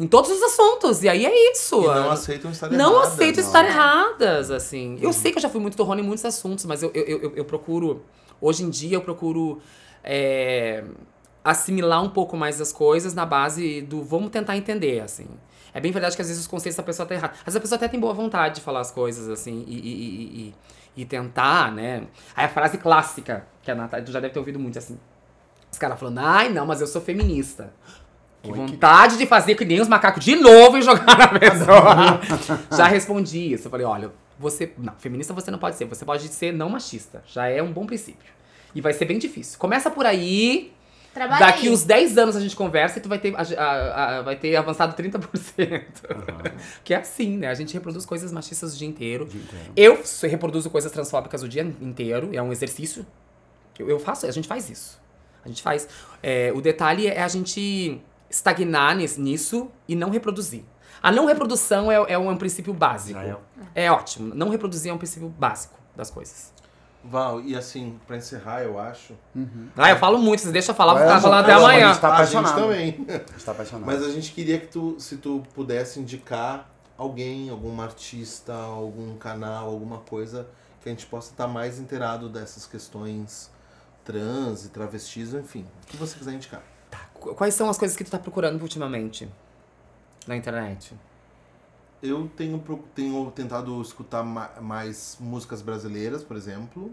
Em 0.00 0.06
todos 0.06 0.30
os 0.30 0.42
assuntos. 0.42 1.02
E 1.02 1.08
aí 1.08 1.24
é 1.24 1.52
isso. 1.52 1.82
E 1.82 1.86
não 1.86 2.10
aceitam 2.10 2.50
estar 2.50 2.70
não 2.70 2.94
erradas, 2.96 3.12
aceito 3.12 3.40
não. 3.40 3.46
estar 3.46 3.64
erradas, 3.64 4.50
assim. 4.50 4.98
Eu 5.00 5.12
sei 5.12 5.32
que 5.32 5.38
eu 5.38 5.42
já 5.42 5.48
fui 5.48 5.60
muito 5.60 5.76
torrona 5.76 6.00
em 6.00 6.04
muitos 6.04 6.24
assuntos, 6.24 6.64
mas 6.66 6.82
eu, 6.82 6.90
eu, 6.94 7.04
eu, 7.04 7.32
eu 7.36 7.44
procuro. 7.44 8.02
Hoje 8.40 8.62
em 8.62 8.70
dia 8.70 8.96
eu 8.96 9.00
procuro 9.00 9.60
é, 10.04 10.84
assimilar 11.44 12.02
um 12.02 12.10
pouco 12.10 12.36
mais 12.36 12.60
as 12.60 12.72
coisas 12.72 13.14
na 13.14 13.26
base 13.26 13.82
do 13.82 14.02
vamos 14.02 14.30
tentar 14.30 14.56
entender, 14.56 15.00
assim. 15.00 15.26
É 15.74 15.80
bem 15.80 15.92
verdade 15.92 16.16
que 16.16 16.22
às 16.22 16.28
vezes 16.28 16.42
os 16.42 16.48
conceitos 16.48 16.76
da 16.76 16.82
pessoa 16.82 17.06
tá 17.06 17.14
errado. 17.14 17.32
Às 17.40 17.44
vezes 17.46 17.56
a 17.56 17.60
pessoa 17.60 17.76
até 17.76 17.88
tem 17.88 17.98
boa 17.98 18.14
vontade 18.14 18.56
de 18.56 18.60
falar 18.60 18.80
as 18.80 18.90
coisas, 18.90 19.28
assim, 19.28 19.64
e, 19.66 19.74
e, 19.74 19.88
e, 19.88 20.48
e- 20.48 20.54
e 20.96 21.04
tentar, 21.04 21.72
né? 21.72 22.04
Aí 22.36 22.44
a 22.46 22.48
frase 22.48 22.78
clássica, 22.78 23.46
que 23.62 23.70
a 23.70 23.74
Natália, 23.74 24.04
tu 24.04 24.12
já 24.12 24.20
deve 24.20 24.32
ter 24.32 24.38
ouvido 24.38 24.58
muito 24.58 24.78
assim. 24.78 24.98
Os 25.70 25.78
caras 25.78 25.98
falando, 25.98 26.18
ai 26.18 26.48
não, 26.48 26.66
mas 26.66 26.80
eu 26.80 26.86
sou 26.86 27.00
feminista. 27.00 27.72
Que 28.42 28.52
vontade 28.52 29.18
de 29.18 29.26
fazer 29.26 29.54
que 29.56 29.64
nem 29.64 29.80
os 29.80 29.88
macacos 29.88 30.24
de 30.24 30.36
novo 30.36 30.78
e 30.78 30.82
jogar 30.82 31.18
na 31.18 31.28
pessoa. 31.28 32.20
Já 32.76 32.86
respondi 32.86 33.52
isso. 33.52 33.66
Eu 33.66 33.70
falei, 33.70 33.84
olha, 33.84 34.12
você. 34.38 34.72
Não, 34.78 34.94
feminista 34.98 35.34
você 35.34 35.50
não 35.50 35.58
pode 35.58 35.76
ser. 35.76 35.86
Você 35.86 36.04
pode 36.04 36.28
ser 36.28 36.52
não 36.52 36.68
machista. 36.68 37.22
Já 37.26 37.48
é 37.48 37.60
um 37.60 37.72
bom 37.72 37.84
princípio. 37.84 38.32
E 38.74 38.80
vai 38.80 38.92
ser 38.92 39.06
bem 39.06 39.18
difícil. 39.18 39.58
Começa 39.58 39.90
por 39.90 40.06
aí. 40.06 40.72
Trabalha 41.18 41.46
Daqui 41.46 41.66
aí. 41.66 41.72
uns 41.72 41.82
10 41.84 42.16
anos 42.16 42.36
a 42.36 42.40
gente 42.40 42.54
conversa 42.54 42.98
e 42.98 43.02
tu 43.02 43.08
vai 43.08 43.18
ter, 43.18 43.34
a- 43.34 43.42
a- 43.60 44.18
a- 44.18 44.22
vai 44.22 44.36
ter 44.36 44.54
avançado 44.54 44.94
30%. 44.94 45.84
que 46.84 46.94
é 46.94 46.98
assim, 46.98 47.36
né? 47.38 47.48
A 47.48 47.54
gente 47.54 47.74
reproduz 47.74 48.06
coisas 48.06 48.30
machistas 48.30 48.74
o 48.74 48.78
dia 48.78 48.86
inteiro. 48.88 49.28
Eu 49.76 50.00
reproduzo 50.22 50.70
coisas 50.70 50.92
transfóbicas 50.92 51.42
o 51.42 51.48
dia 51.48 51.62
inteiro. 51.80 52.30
É 52.32 52.40
um 52.42 52.52
exercício. 52.52 53.04
Eu, 53.78 53.88
eu 53.90 53.98
faço, 53.98 54.26
a 54.26 54.30
gente 54.30 54.46
faz 54.46 54.70
isso. 54.70 55.00
A 55.44 55.48
gente 55.48 55.62
faz. 55.62 55.88
É, 56.22 56.52
o 56.54 56.60
detalhe 56.60 57.06
é 57.06 57.22
a 57.22 57.28
gente 57.28 58.00
estagnar 58.30 58.94
nis- 58.96 59.16
nisso 59.16 59.70
e 59.88 59.96
não 59.96 60.10
reproduzir. 60.10 60.62
A 61.02 61.10
não 61.12 61.26
reprodução 61.26 61.90
é, 61.90 61.94
é 61.94 62.18
um, 62.18 62.28
é 62.28 62.32
um 62.32 62.36
princípio 62.36 62.74
básico. 62.74 63.18
Já 63.18 63.26
É 63.74 63.90
ótimo. 63.90 64.34
Não 64.34 64.48
reproduzir 64.50 64.90
é 64.90 64.94
um 64.94 64.98
princípio 64.98 65.28
básico 65.28 65.78
das 65.96 66.10
coisas. 66.10 66.52
Val, 67.10 67.40
e 67.40 67.56
assim, 67.56 67.98
pra 68.06 68.16
encerrar, 68.16 68.62
eu 68.62 68.78
acho. 68.78 69.14
Ah, 69.76 69.90
eu 69.90 69.96
falo 69.96 70.18
muito, 70.18 70.40
vocês 70.40 70.52
deixam 70.52 70.72
eu 70.72 70.76
falar, 70.76 70.98
ficar 71.00 71.20
falando 71.20 71.44
até 71.44 71.52
amanhã. 71.52 71.86
a 71.88 71.92
gente 71.92 72.00
tá 72.00 72.16
a 72.16 72.24
gente 72.24 72.36
apaixonado. 72.36 72.62
também. 72.62 72.88
A 73.08 73.12
gente 73.12 73.44
tá 73.44 73.52
apaixonado. 73.52 73.86
Mas 73.86 74.02
a 74.02 74.10
gente 74.10 74.32
queria 74.32 74.58
que 74.58 74.66
tu, 74.66 74.96
se 74.98 75.16
tu 75.16 75.42
pudesse 75.54 75.98
indicar 76.00 76.68
alguém, 76.96 77.48
alguma 77.50 77.84
artista, 77.84 78.52
algum 78.54 79.16
canal, 79.16 79.68
alguma 79.68 79.98
coisa 79.98 80.46
que 80.82 80.88
a 80.88 80.92
gente 80.92 81.06
possa 81.06 81.30
estar 81.30 81.46
mais 81.48 81.78
inteirado 81.78 82.28
dessas 82.28 82.66
questões 82.66 83.50
trans 84.04 84.64
e 84.64 84.68
travestis, 84.70 85.34
enfim, 85.34 85.64
o 85.84 85.86
que 85.86 85.96
você 85.96 86.16
quiser 86.18 86.32
indicar. 86.34 86.62
Qu- 87.14 87.34
Quais 87.34 87.54
são 87.54 87.68
as 87.68 87.76
coisas 87.78 87.96
que 87.96 88.04
tu 88.04 88.10
tá 88.10 88.18
procurando 88.18 88.60
ultimamente 88.62 89.28
na 90.26 90.34
internet? 90.36 90.94
Eu 92.02 92.30
tenho, 92.36 92.58
tenho 92.94 93.30
tentado 93.34 93.80
escutar 93.82 94.22
ma- 94.22 94.50
mais 94.60 95.16
músicas 95.20 95.60
brasileiras, 95.62 96.22
por 96.22 96.36
exemplo. 96.36 96.92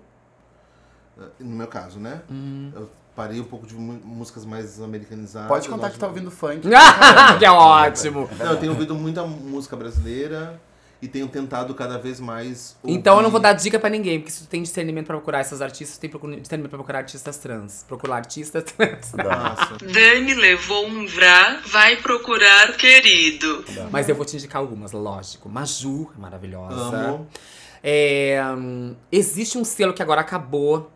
Eh, 1.20 1.24
No 1.40 1.56
meu 1.56 1.68
caso, 1.68 2.00
né? 2.00 2.22
Hum. 2.30 2.72
Eu 2.76 2.90
parei 3.16 3.40
um 3.40 3.44
pouco 3.46 3.66
de 3.68 3.76
músicas 3.76 4.46
mais 4.46 4.82
americanizadas. 4.82 5.48
Pode 5.48 5.70
contar 5.70 5.90
que 5.92 6.00
tá 6.00 6.08
gosto- 6.08 6.18
ouvindo 6.18 6.32
funk. 6.32 6.68
que 7.40 7.46
é 7.46 7.52
ótimo! 7.52 8.28
Não, 8.40 8.52
eu 8.52 8.58
tenho 8.60 8.72
ouvido 8.74 8.96
muita 8.96 9.24
música 9.26 9.76
brasileira 9.76 10.60
e 11.06 11.08
tenho 11.08 11.28
tentado 11.28 11.74
cada 11.74 11.98
vez 11.98 12.20
mais. 12.20 12.76
Então 12.84 13.18
eu 13.18 13.24
não 13.24 13.30
vou 13.30 13.40
dar 13.40 13.50
ouvir- 13.52 13.62
dica 13.64 13.80
pra 13.80 13.90
ninguém, 13.90 14.20
porque 14.20 14.32
se 14.32 14.44
tu 14.44 14.48
tem 14.50 14.62
discernimento 14.62 15.06
pra 15.06 15.16
procurar 15.16 15.40
essas 15.40 15.62
artistas, 15.62 15.98
tu 15.98 16.02
tem 16.02 16.40
discernimento 16.42 16.70
pra 16.72 16.78
procurar 16.80 17.00
artistas 17.00 17.38
trans. 17.38 17.86
Procurar 17.88 18.18
artistas 18.18 18.64
trans. 18.64 19.14
Nossa. 19.14 19.78
Dani 19.82 20.34
levou 20.34 20.88
um 20.88 21.06
vrá, 21.08 21.62
vai 21.68 21.98
procurar 21.98 22.76
querido. 22.76 23.64
Mas 23.92 24.10
eu 24.10 24.16
vou 24.16 24.26
te 24.26 24.36
indicar 24.36 24.62
algumas, 24.62 24.92
lógico. 24.92 25.48
Maju, 25.48 26.12
é 26.18 26.20
maravilhosa. 26.20 26.76
Amo. 26.98 27.28
É, 27.84 28.42
hum, 28.58 28.96
existe 29.12 29.58
um 29.58 29.64
selo 29.64 29.94
que 29.94 30.02
agora 30.02 30.22
acabou, 30.22 30.92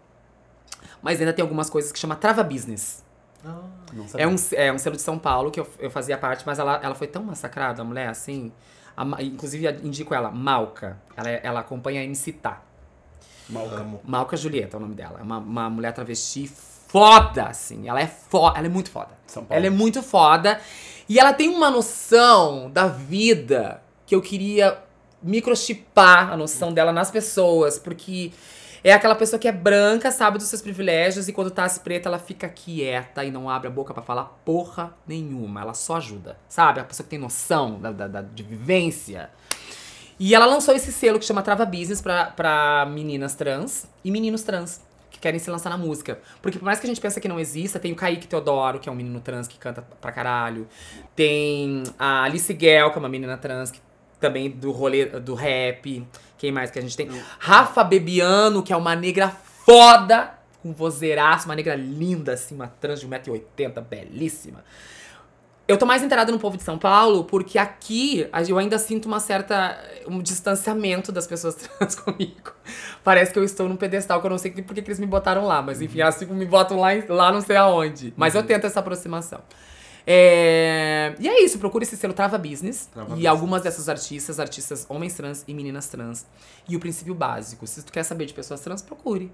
mas 1.01 1.20
ainda 1.20 1.32
tem 1.32 1.43
algumas 1.43 1.70
coisas 1.70 1.91
que 1.91 1.99
chama 1.99 2.16
Trava 2.16 2.43
Business. 2.43 3.03
Não 3.93 4.07
sabia. 4.07 4.26
É 4.26 4.28
um, 4.28 4.36
é 4.53 4.74
um 4.74 4.78
selo 4.78 4.95
de 4.95 5.01
São 5.01 5.18
Paulo 5.18 5.49
que 5.51 5.60
eu, 5.60 5.68
eu 5.80 5.89
fazia 5.89 6.18
parte, 6.18 6.43
mas 6.45 6.60
ela, 6.60 6.80
ela 6.84 6.95
foi 6.95 7.07
tão 7.07 7.24
massacrada, 7.24 7.82
a 7.82 7.86
mulher, 7.86 8.07
assim. 8.10 8.51
A 8.99 9.23
inclusive, 9.23 9.65
indico 9.83 10.13
ela, 10.13 10.29
Malca. 10.29 10.97
Ela, 11.15 11.29
é- 11.29 11.39
ela 11.43 11.59
acompanha 11.61 12.01
a 12.01 12.03
MC 12.03 12.33
Tá. 12.33 12.61
Amo. 13.81 14.01
Malca 14.03 14.35
Julieta 14.37 14.75
é 14.75 14.77
o 14.77 14.81
nome 14.81 14.93
dela. 14.93 15.19
É 15.19 15.23
uma, 15.23 15.37
uma 15.39 15.69
mulher 15.69 15.93
travesti 15.93 16.47
foda, 16.87 17.45
assim. 17.45 17.87
Ela 17.87 18.01
é 18.01 18.07
foda. 18.07 18.57
Ela 18.57 18.67
é 18.67 18.69
muito 18.69 18.91
foda. 18.91 19.09
São 19.25 19.43
Paulo. 19.45 19.57
Ela 19.57 19.67
é 19.67 19.69
muito 19.69 20.03
foda. 20.03 20.59
E 21.07 21.17
ela 21.19 21.33
tem 21.33 21.49
uma 21.49 21.71
noção 21.71 22.69
da 22.69 22.87
vida 22.87 23.81
que 24.05 24.13
eu 24.13 24.21
queria 24.21 24.77
microchipar 25.23 26.31
a 26.31 26.37
noção 26.37 26.73
dela 26.73 26.91
nas 26.91 27.09
pessoas. 27.09 27.79
Porque 27.79 28.31
é 28.84 28.93
aquela 28.93 29.15
pessoa 29.15 29.39
que 29.39 29.47
é 29.47 29.51
branca, 29.51 30.11
sabe 30.11 30.38
dos 30.38 30.47
seus 30.47 30.61
privilégios, 30.61 31.27
e 31.27 31.34
quando 31.34 31.51
tá 31.51 31.63
as 31.65 31.77
preta, 31.77 32.07
ela 32.09 32.19
fica 32.19 32.47
quieta 32.47 33.23
e 33.23 33.32
não 33.32 33.49
abre 33.49 33.67
a 33.67 33.71
boca 33.71 33.93
pra 33.93 34.03
falar 34.03 34.25
porra 34.45 34.93
nenhuma. 35.07 35.61
Ela 35.61 35.73
só 35.73 35.97
ajuda. 35.97 36.38
Sabe? 36.47 36.80
A 36.80 36.84
pessoa 36.84 37.03
que 37.03 37.09
tem 37.09 37.19
noção 37.19 37.80
da, 37.80 37.91
da- 37.91 38.07
da- 38.07 38.21
de 38.21 38.43
vivência. 38.43 39.30
E 40.19 40.36
ela 40.36 40.45
lançou 40.45 40.75
esse 40.75 40.91
selo 40.91 41.17
que 41.17 41.25
chama 41.25 41.41
Trava 41.41 41.65
Business 41.65 42.01
pra, 42.01 42.25
pra 42.25 42.86
meninas 42.91 43.36
trans 43.36 43.88
e 44.03 44.11
meninos 44.11 44.43
trans 44.43 44.82
que 45.09 45.17
querem 45.17 45.39
se 45.39 45.49
lançar 45.49 45.69
na 45.69 45.77
música. 45.77 46.19
Porque 46.41 46.59
por 46.59 46.65
mais 46.65 46.80
que 46.80 46.86
a 46.86 46.89
gente 46.89 46.99
pense 47.01 47.19
que 47.21 47.27
não 47.27 47.39
exista, 47.39 47.80
tem 47.80 47.91
o 47.91 47.95
Kaique 47.95 48.27
Teodoro, 48.27 48.80
que 48.80 48.88
é 48.89 48.91
um 48.91 48.95
menino 48.95 49.19
trans 49.21 49.47
que 49.47 49.57
canta 49.57 49.82
pra 49.82 50.11
caralho. 50.11 50.67
Tem 51.15 51.84
a 51.97 52.23
Alice 52.23 52.55
Gell, 52.59 52.91
que 52.91 52.97
é 52.97 52.99
uma 52.99 53.09
menina 53.09 53.38
trans 53.38 53.71
que 53.71 53.80
também 54.20 54.49
do 54.49 54.72
rolê 54.72 55.05
do 55.05 55.34
rap. 55.34 56.05
Quem 56.38 56.51
mais 56.51 56.72
que 56.72 56.80
a 56.80 56.82
gente 56.82 56.95
tem? 56.95 57.09
Rafa 57.39 57.84
Bebiano, 57.84 58.63
que 58.63 58.72
é 58.72 58.78
uma 58.78 58.95
negra 58.95 59.30
foda, 59.30 60.34
com 60.61 60.74
vozeiraço, 60.74 61.45
uma 61.45 61.55
negra 61.55 61.76
linda, 61.76 62.34
assim, 62.34 62.55
uma 62.55 62.67
trans 62.67 62.99
de 62.99 63.07
1,80m, 63.07 63.82
belíssima. 63.82 64.63
Eu 65.67 65.78
tô 65.78 65.86
mais 65.86 66.01
inteirada 66.01 66.32
no 66.32 66.39
povo 66.39 66.57
de 66.57 66.63
São 66.63 66.80
Paulo, 66.80 67.26
porque 67.26 67.59
aqui 67.59 68.28
eu 68.47 68.57
ainda 68.57 68.80
sinto 68.80 69.05
uma 69.05 69.20
certa. 69.20 69.80
um 70.07 70.20
distanciamento 70.20 71.11
das 71.11 71.28
pessoas 71.28 71.53
trans 71.78 71.93
comigo. 71.93 72.51
Parece 73.03 73.32
que 73.32 73.38
eu 73.38 73.43
estou 73.43 73.70
num 73.70 73.76
pedestal 73.76 74.20
que 74.20 74.26
eu 74.26 74.32
não 74.32 74.39
sei 74.39 74.49
por 74.49 74.74
que 74.74 74.80
eles 74.80 74.99
me 74.99 75.05
botaram 75.05 75.45
lá, 75.45 75.61
mas 75.61 75.80
enfim, 75.80 75.99
tipo, 76.17 76.34
me 76.34 76.45
botam 76.45 76.80
lá, 76.80 76.89
lá 77.07 77.32
não 77.32 77.41
sei 77.41 77.55
aonde. 77.55 78.11
Mas 78.17 78.34
eu 78.34 78.41
tento 78.41 78.65
essa 78.65 78.80
aproximação. 78.80 79.41
É, 80.12 81.16
E 81.20 81.28
é 81.30 81.43
isso, 81.43 81.60
procure 81.60 81.84
esse 81.84 81.95
selo 81.95 82.14
Trava 82.14 82.36
Business. 82.38 82.88
Trava 82.88 83.10
e 83.10 83.12
Business. 83.12 83.28
algumas 83.30 83.62
dessas 83.62 83.88
artistas, 83.88 84.39
artistas 84.39 84.86
homens 84.89 85.14
trans 85.14 85.43
e 85.47 85.53
meninas 85.53 85.88
trans. 85.88 86.26
E 86.68 86.76
o 86.76 86.80
princípio 86.80 87.14
básico: 87.14 87.68
se 87.68 87.84
tu 87.84 87.91
quer 87.93 88.03
saber 88.03 88.26
de 88.26 88.34
pessoas 88.34 88.60
trans, 88.62 88.82
procure. 88.82 89.32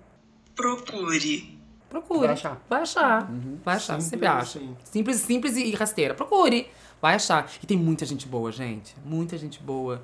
Procure. 0.54 1.58
Procure. 1.90 2.20
Vai 2.28 2.34
achar. 2.34 2.62
Vai 2.70 2.82
achar. 2.82 3.32
Vai 3.64 3.76
achar, 3.76 3.94
Simples 3.94 4.06
sempre 4.10 4.28
acha. 4.28 4.60
assim. 4.60 4.78
Simples, 4.84 5.18
simples 5.22 5.56
e 5.56 5.72
rasteira. 5.74 6.14
Procure. 6.14 6.68
Vai 7.02 7.16
achar. 7.16 7.50
E 7.64 7.66
tem 7.66 7.78
muita 7.78 8.06
gente 8.06 8.28
boa, 8.28 8.52
gente. 8.52 8.96
Muita 9.06 9.38
gente 9.38 9.62
boa. 9.62 10.04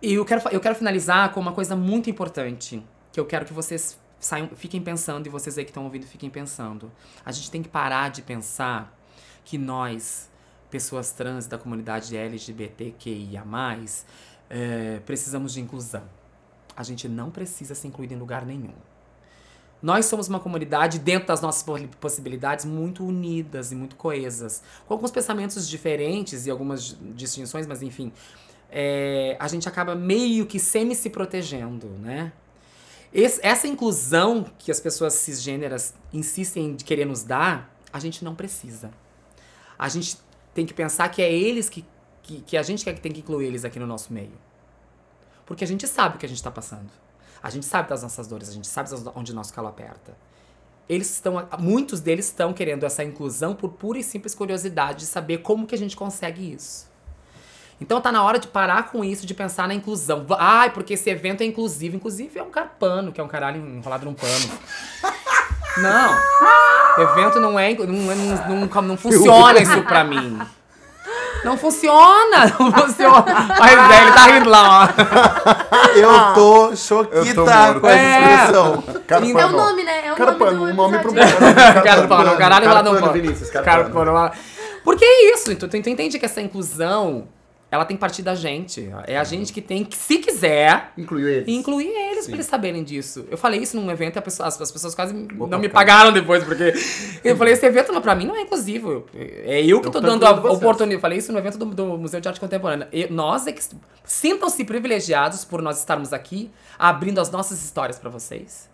E 0.00 0.14
eu 0.14 0.24
quero, 0.24 0.48
eu 0.50 0.60
quero 0.60 0.74
finalizar 0.76 1.30
com 1.32 1.40
uma 1.40 1.52
coisa 1.52 1.76
muito 1.76 2.08
importante. 2.08 2.82
Que 3.12 3.20
eu 3.20 3.26
quero 3.26 3.44
que 3.44 3.52
vocês 3.52 3.98
saiam, 4.18 4.48
fiquem 4.54 4.80
pensando 4.80 5.26
e 5.26 5.28
vocês 5.28 5.58
aí 5.58 5.64
que 5.64 5.70
estão 5.70 5.84
ouvindo 5.84 6.06
fiquem 6.06 6.30
pensando. 6.30 6.90
A 7.24 7.32
gente 7.32 7.50
tem 7.50 7.62
que 7.62 7.68
parar 7.68 8.10
de 8.10 8.22
pensar 8.22 8.97
que 9.48 9.56
nós, 9.56 10.28
pessoas 10.70 11.10
trans 11.12 11.46
da 11.46 11.56
comunidade 11.56 12.14
LGBTQIA+, 12.14 13.42
eh, 14.50 15.00
precisamos 15.06 15.54
de 15.54 15.60
inclusão. 15.60 16.02
A 16.76 16.82
gente 16.82 17.08
não 17.08 17.30
precisa 17.30 17.74
ser 17.74 17.88
incluído 17.88 18.12
em 18.14 18.18
lugar 18.18 18.44
nenhum. 18.44 18.74
Nós 19.82 20.06
somos 20.06 20.28
uma 20.28 20.40
comunidade, 20.40 20.98
dentro 20.98 21.28
das 21.28 21.40
nossas 21.40 21.62
po- 21.62 21.88
possibilidades, 22.00 22.64
muito 22.66 23.04
unidas 23.04 23.72
e 23.72 23.74
muito 23.74 23.96
coesas. 23.96 24.62
Com 24.86 24.92
alguns 24.94 25.10
pensamentos 25.10 25.68
diferentes 25.68 26.46
e 26.46 26.50
algumas 26.50 26.96
distinções, 27.14 27.66
mas 27.66 27.80
enfim. 27.82 28.12
é, 28.70 29.34
a 29.40 29.48
gente 29.48 29.66
acaba 29.66 29.94
meio 29.94 30.44
que 30.44 30.58
semi 30.60 30.94
se 30.94 31.08
protegendo, 31.08 31.86
né? 32.00 32.32
Esse- 33.14 33.40
essa 33.42 33.66
inclusão 33.66 34.44
que 34.58 34.70
as 34.70 34.78
pessoas 34.78 35.14
cisgêneras 35.14 35.94
insistem 36.12 36.76
de 36.76 36.84
querer 36.84 37.06
nos 37.06 37.22
dar, 37.22 37.74
a 37.90 37.98
gente 37.98 38.22
não 38.22 38.34
precisa. 38.34 38.90
A 39.78 39.88
gente 39.88 40.18
tem 40.52 40.66
que 40.66 40.74
pensar 40.74 41.08
que 41.08 41.22
é 41.22 41.32
eles 41.32 41.68
que, 41.68 41.84
que, 42.22 42.40
que 42.40 42.56
a 42.56 42.62
gente 42.62 42.84
quer 42.84 42.94
que 42.94 43.00
tem 43.00 43.12
que 43.12 43.20
incluir 43.20 43.46
eles 43.46 43.64
aqui 43.64 43.78
no 43.78 43.86
nosso 43.86 44.12
meio. 44.12 44.36
Porque 45.46 45.64
a 45.64 45.66
gente 45.66 45.86
sabe 45.86 46.16
o 46.16 46.18
que 46.18 46.26
a 46.26 46.28
gente 46.28 46.38
está 46.38 46.50
passando. 46.50 46.90
A 47.42 47.50
gente 47.50 47.64
sabe 47.64 47.88
das 47.88 48.02
nossas 48.02 48.26
dores, 48.26 48.48
a 48.48 48.52
gente 48.52 48.66
sabe 48.66 48.90
onde 49.14 49.32
nosso 49.32 49.54
calo 49.54 49.68
aperta. 49.68 50.16
Eles 50.88 51.10
estão, 51.10 51.46
muitos 51.58 52.00
deles 52.00 52.26
estão 52.26 52.52
querendo 52.52 52.84
essa 52.84 53.04
inclusão 53.04 53.54
por 53.54 53.70
pura 53.70 53.98
e 53.98 54.02
simples 54.02 54.34
curiosidade 54.34 55.00
de 55.00 55.06
saber 55.06 55.38
como 55.38 55.66
que 55.66 55.74
a 55.74 55.78
gente 55.78 55.96
consegue 55.96 56.52
isso. 56.52 56.88
Então 57.80 58.00
tá 58.00 58.10
na 58.10 58.24
hora 58.24 58.38
de 58.38 58.48
parar 58.48 58.90
com 58.90 59.04
isso, 59.04 59.24
de 59.24 59.34
pensar 59.34 59.68
na 59.68 59.74
inclusão. 59.74 60.26
Ai, 60.36 60.72
porque 60.72 60.94
esse 60.94 61.08
evento 61.08 61.42
é 61.42 61.44
inclusivo. 61.44 61.94
Inclusive 61.94 62.38
é 62.38 62.42
um 62.42 62.50
carpano, 62.50 63.12
que 63.12 63.20
é 63.20 63.24
um 63.24 63.28
caralho 63.28 63.64
enrolado 63.64 64.04
num 64.04 64.14
pano. 64.14 64.58
Não. 65.82 66.18
Evento 67.02 67.40
não 67.40 67.58
é. 67.58 67.70
inclu- 67.70 67.86
Não, 67.86 68.10
é- 68.10 68.14
não, 68.14 68.56
não, 68.66 68.82
não 68.82 68.96
funciona 68.96 69.60
isso 69.60 69.82
pra 69.82 70.02
mim. 70.04 70.38
Não 71.44 71.56
funciona! 71.56 72.52
Não 72.58 72.72
funciona! 72.74 73.24
É, 73.62 74.02
ele 74.02 74.12
tá 74.12 74.22
rindo 74.26 74.50
lá, 74.50 74.84
ó. 74.84 75.96
Eu 75.96 76.34
tô 76.34 76.74
choquita 76.76 77.16
Eu 77.28 77.34
tô 77.34 77.46
morto. 77.46 77.80
com 77.80 77.86
essa 77.88 77.98
É. 77.98 78.34
expressão. 78.34 78.84
É 79.38 79.44
o 79.46 79.48
nome, 79.52 79.84
né? 79.84 80.06
É 80.08 80.12
o 80.12 80.16
Carpano, 80.16 80.50
nome 80.58 80.64
um 80.64 80.66
do 80.66 80.74
nome 80.74 80.98
pro 80.98 81.10
episódio. 81.16 81.82
Carpano, 81.84 82.36
caralho 82.36 82.64
enrolado 82.64 82.92
num 82.92 83.00
pano. 83.00 83.12
Vinícius, 83.12 83.50
Carpano. 83.50 83.84
carpano. 83.94 84.30
Porque 84.84 85.04
é 85.04 85.32
isso, 85.34 85.52
então 85.52 85.68
tu 85.68 85.76
entende 85.76 86.18
que 86.18 86.24
essa 86.26 86.40
inclusão, 86.40 87.28
ela 87.70 87.84
tem 87.84 87.96
que 87.96 88.00
partir 88.00 88.22
da 88.22 88.34
gente. 88.34 88.90
É 89.06 89.18
a 89.18 89.24
gente 89.24 89.52
que 89.52 89.60
tem 89.60 89.84
que, 89.84 89.94
se 89.96 90.18
quiser, 90.18 90.92
Incluiu 90.96 91.28
eles. 91.28 91.48
incluir 91.48 91.86
eles 91.88 92.24
pra 92.24 92.34
eles 92.36 92.46
saberem 92.46 92.82
disso. 92.82 93.26
Eu 93.30 93.36
falei 93.36 93.60
isso 93.60 93.76
num 93.76 93.90
evento 93.90 94.16
e 94.16 94.18
a 94.18 94.22
pessoa- 94.22 94.48
as, 94.48 94.58
as 94.60 94.72
pessoas 94.72 94.94
quase 94.94 95.12
não 95.12 95.44
Opa, 95.46 95.58
me 95.58 95.68
pagaram 95.68 96.10
depois, 96.10 96.42
porque 96.44 96.72
eu 97.22 97.36
falei, 97.36 97.52
esse 97.52 97.66
evento 97.66 97.92
não, 97.92 98.00
pra 98.00 98.14
mim 98.14 98.26
não 98.26 98.34
é 98.36 98.40
inclusivo. 98.40 99.04
É 99.14 99.62
eu 99.62 99.80
que 99.82 99.88
Eu 99.88 99.90
tô 99.92 100.00
dando 100.00 100.24
a 100.24 100.30
oportunidade. 100.30 100.94
Eu 100.94 101.00
falei 101.00 101.18
isso 101.18 101.30
no 101.32 101.38
evento 101.38 101.58
do, 101.58 101.66
do 101.66 101.98
Museu 101.98 102.20
de 102.20 102.28
Arte 102.28 102.40
Contemporânea. 102.40 102.88
E 102.90 103.06
nós 103.08 103.46
é 103.46 103.52
que 103.52 103.62
sintam-se 104.04 104.64
privilegiados 104.64 105.44
por 105.44 105.60
nós 105.60 105.78
estarmos 105.78 106.12
aqui, 106.14 106.50
abrindo 106.78 107.20
as 107.20 107.30
nossas 107.30 107.62
histórias 107.62 107.98
pra 107.98 108.08
vocês. 108.08 108.68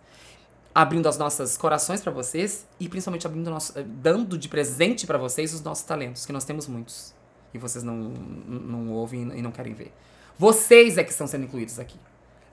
Abrindo 0.73 1.07
os 1.07 1.17
nossos 1.17 1.55
corações 1.55 2.01
pra 2.01 2.11
vocês 2.11 2.65
e 2.79 2.89
principalmente 2.89 3.25
abrindo 3.25 3.49
nosso, 3.49 3.77
eh, 3.79 3.83
dando 3.85 4.37
de 4.37 4.49
presente 4.49 5.07
pra 5.07 5.17
vocês 5.17 5.53
os 5.53 5.61
nossos 5.61 5.85
talentos, 5.85 6.25
que 6.25 6.33
nós 6.33 6.43
temos 6.43 6.67
muitos. 6.67 7.14
E 7.55 7.57
vocês 7.57 7.83
não, 7.85 7.95
não 7.95 8.89
ouvem 8.91 9.31
e 9.33 9.41
não 9.41 9.49
querem 9.49 9.73
ver. 9.73 9.93
Vocês 10.37 10.97
é 10.97 11.03
que 11.05 11.11
estão 11.11 11.25
sendo 11.25 11.45
incluídos 11.45 11.79
aqui. 11.79 11.97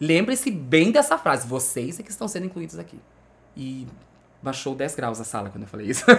Lembre-se 0.01 0.49
bem 0.49 0.93
dessa 0.93 1.19
frase. 1.19 1.45
Vocês 1.45 1.99
é 1.99 2.05
que 2.05 2.11
estão 2.11 2.29
sendo 2.29 2.47
incluídos 2.47 2.79
aqui. 2.79 3.01
E 3.57 3.89
baixou 4.41 4.77
10 4.77 4.95
graus 4.95 5.21
a 5.21 5.25
sala 5.25 5.51
quando 5.51 5.65
eu 5.65 5.69
falei 5.69 5.89
isso. 5.89 6.05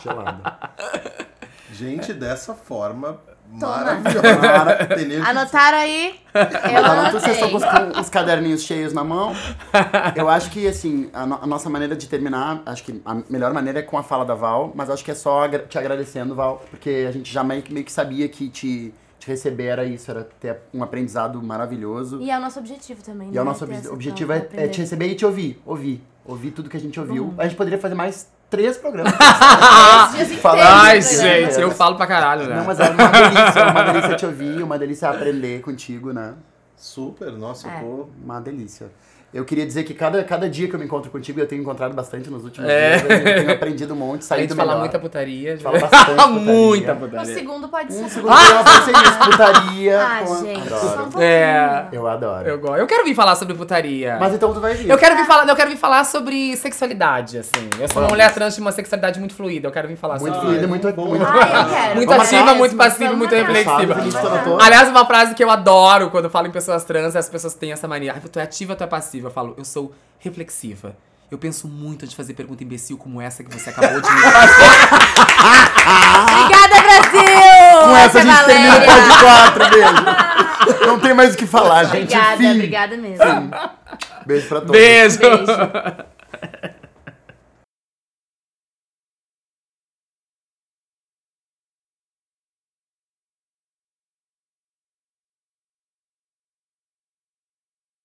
Gelada. 0.00 0.70
Gente, 1.74 2.12
dessa 2.12 2.54
forma. 2.54 3.20
Maravilhosa. 3.50 5.24
Anotaram 5.28 5.78
aí? 5.78 6.14
Eu 6.34 6.40
Então, 6.80 7.12
vocês 7.20 7.34
estão 7.36 7.50
com 7.50 7.56
os, 8.00 8.08
caderninhos 8.08 8.62
cheios 8.62 8.92
na 8.92 9.02
mão. 9.04 9.34
Eu 10.14 10.28
acho 10.28 10.50
que, 10.50 10.66
assim, 10.68 11.10
a, 11.12 11.26
no- 11.26 11.38
a 11.42 11.46
nossa 11.46 11.68
maneira 11.68 11.96
de 11.96 12.08
terminar, 12.08 12.62
acho 12.66 12.84
que 12.84 13.00
a 13.04 13.16
melhor 13.28 13.52
maneira 13.52 13.80
é 13.80 13.82
com 13.82 13.98
a 13.98 14.02
fala 14.02 14.24
da 14.24 14.34
Val, 14.34 14.72
mas 14.74 14.88
acho 14.90 15.04
que 15.04 15.10
é 15.10 15.14
só 15.14 15.44
agra- 15.44 15.66
te 15.68 15.78
agradecendo, 15.78 16.34
Val, 16.34 16.64
porque 16.70 17.06
a 17.08 17.12
gente 17.12 17.32
já 17.32 17.42
meio 17.42 17.62
que, 17.62 17.72
meio 17.72 17.84
que 17.84 17.92
sabia 17.92 18.28
que 18.28 18.48
te, 18.48 18.94
te 19.18 19.26
receber 19.26 19.66
era 19.66 19.84
isso, 19.84 20.10
era 20.10 20.24
ter 20.38 20.58
um 20.72 20.82
aprendizado 20.82 21.42
maravilhoso. 21.42 22.20
E 22.20 22.30
é 22.30 22.38
o 22.38 22.40
nosso 22.40 22.58
objetivo 22.58 23.02
também. 23.02 23.28
E 23.28 23.32
né? 23.32 23.38
é 23.38 23.42
o 23.42 23.44
nosso 23.44 23.66
Ter 23.66 23.72
obje- 23.72 23.80
essa 23.86 23.92
objetivo 23.92 24.32
é, 24.32 24.48
é 24.52 24.68
te 24.68 24.80
receber 24.80 25.06
e 25.08 25.14
te 25.14 25.26
ouvir. 25.26 25.60
Ouvir. 25.66 26.02
Ouvir 26.24 26.50
tudo 26.52 26.68
que 26.70 26.76
a 26.76 26.80
gente 26.80 26.98
ouviu. 27.00 27.24
Uhum. 27.24 27.34
A 27.38 27.44
gente 27.44 27.56
poderia 27.56 27.78
fazer 27.78 27.94
mais 27.94 28.28
três 28.50 28.76
programas. 28.76 29.12
Três 29.16 30.28
dias 30.28 30.30
inteiros, 30.32 30.60
Ai, 30.66 30.94
né? 30.96 31.00
gente, 31.00 31.60
eu 31.60 31.70
falo 31.70 31.96
pra 31.96 32.06
caralho, 32.06 32.46
né? 32.48 32.56
Não, 32.56 32.64
mas 32.64 32.78
é 32.80 32.90
uma 32.90 33.08
delícia, 33.08 33.66
uma 33.70 33.82
delícia 33.84 34.16
te 34.16 34.26
ouvir, 34.26 34.62
uma 34.62 34.78
delícia 34.78 35.08
aprender 35.08 35.60
contigo, 35.62 36.12
né? 36.12 36.34
Super, 36.76 37.32
nossa, 37.32 37.68
É. 37.68 37.76
eu 37.76 37.80
tô. 37.80 38.08
Uma 38.24 38.40
delícia. 38.40 38.88
Eu 39.32 39.44
queria 39.44 39.64
dizer 39.64 39.84
que 39.84 39.94
cada, 39.94 40.24
cada 40.24 40.48
dia 40.50 40.66
que 40.68 40.74
eu 40.74 40.78
me 40.78 40.84
encontro 40.86 41.08
contigo, 41.08 41.38
eu 41.38 41.46
tenho 41.46 41.62
encontrado 41.62 41.94
bastante 41.94 42.28
nos 42.28 42.42
últimos 42.42 42.68
É. 42.68 42.96
dias, 42.96 43.10
eu 43.10 43.34
tenho 43.36 43.52
aprendido 43.54 43.94
um 43.94 43.96
monte, 43.96 44.10
A 44.10 44.14
gente 44.16 44.24
saído 44.26 44.56
fala 44.56 44.68
melhor. 44.72 44.80
muita 44.80 44.98
putaria. 44.98 45.56
Fala 45.60 45.78
bastante 45.78 46.04
putaria. 46.10 46.26
muita 46.40 46.92
O 46.92 46.96
putaria. 46.96 47.34
segundo 47.34 47.68
pode 47.68 47.92
ser. 47.92 48.02
Um 48.02 48.08
segundo 48.08 48.32
programa 48.34 48.62
vai 48.64 48.82
ser 48.82 48.90
isso, 48.90 49.18
putaria. 49.30 50.02
Ah, 50.02 50.22
com 50.26 50.44
gente, 50.44 50.58
um 50.72 50.76
Adoro. 50.76 51.22
É. 51.22 51.86
Eu 51.92 52.08
adoro. 52.08 52.48
Eu, 52.48 52.58
go- 52.58 52.76
eu 52.76 52.86
quero 52.88 53.04
vir 53.04 53.14
falar 53.14 53.36
sobre 53.36 53.54
putaria. 53.54 54.16
Mas 54.18 54.34
então 54.34 54.52
tu 54.52 54.60
vai 54.60 54.74
vir. 54.74 54.90
Eu 54.90 54.98
quero 54.98 55.14
vir 55.16 55.24
falar, 55.26 55.48
eu 55.48 55.54
quero 55.56 55.70
vir 55.70 55.76
falar 55.76 56.02
sobre 56.04 56.56
sexualidade, 56.56 57.38
assim. 57.38 57.70
Eu 57.78 57.86
sou 57.86 57.98
uma 57.98 58.08
Vamos. 58.08 58.10
mulher 58.10 58.34
trans 58.34 58.56
de 58.56 58.60
uma 58.60 58.72
sexualidade 58.72 59.20
muito 59.20 59.34
fluida. 59.36 59.68
Eu 59.68 59.72
quero 59.72 59.86
vir 59.86 59.96
falar 59.96 60.18
Muito 60.18 60.34
sobre 60.34 60.48
fluida, 60.48 60.66
muito... 60.66 60.92
bom. 60.92 61.06
muito... 61.06 61.24
Ah, 61.24 61.28
eu 61.68 61.68
quero. 61.76 61.94
Muito 61.96 62.08
Vamos 62.08 62.26
ativa, 62.26 62.54
muito 62.54 62.74
passiva, 62.76 63.12
muito 63.14 63.32
reflexiva. 63.34 63.94
Aliás, 64.60 64.88
uma 64.88 65.06
frase 65.06 65.34
que 65.36 65.44
eu 65.44 65.50
adoro 65.50 66.10
quando 66.10 66.28
falo 66.28 66.48
em 66.48 66.50
pessoas 66.50 66.82
trans, 66.82 67.14
as 67.14 67.28
pessoas 67.28 67.54
têm 67.54 67.70
essa 67.70 67.86
mania. 67.86 68.12
Ai, 68.14 68.20
tu 68.28 68.38
é 68.38 68.42
ativa, 68.42 68.74
tu 68.74 68.82
é 68.82 68.86
passiva. 68.88 69.19
Eu 69.28 69.32
falo, 69.32 69.54
eu 69.56 69.64
sou 69.64 69.94
reflexiva. 70.18 70.96
Eu 71.30 71.38
penso 71.38 71.68
muito 71.68 72.06
de 72.08 72.16
fazer 72.16 72.34
pergunta 72.34 72.64
imbecil 72.64 72.98
como 72.98 73.20
essa 73.20 73.44
que 73.44 73.52
você 73.52 73.70
acabou 73.70 74.00
de 74.00 74.10
me 74.10 74.20
fazer. 74.20 74.64
Obrigada, 76.22 76.82
Brasil! 76.82 77.80
Com 77.84 77.96
essa 77.96 78.18
a 78.18 78.22
gente 78.22 78.44
termina 78.46 78.76
o 78.76 78.80
pod 78.84 79.20
4, 79.20 79.70
beijo. 79.70 80.86
Não 80.86 80.98
tem 80.98 81.14
mais 81.14 81.34
o 81.34 81.36
que 81.36 81.46
falar, 81.46 81.84
gente. 81.84 82.12
Obrigada, 82.16 82.36
Fim. 82.36 82.50
obrigada 82.54 82.96
mesmo. 82.96 83.50
Beijo 84.26 84.48
pra 84.48 84.60
todos. 84.60 84.72
Beijo. 84.72 85.18
Beijo. 85.20 85.46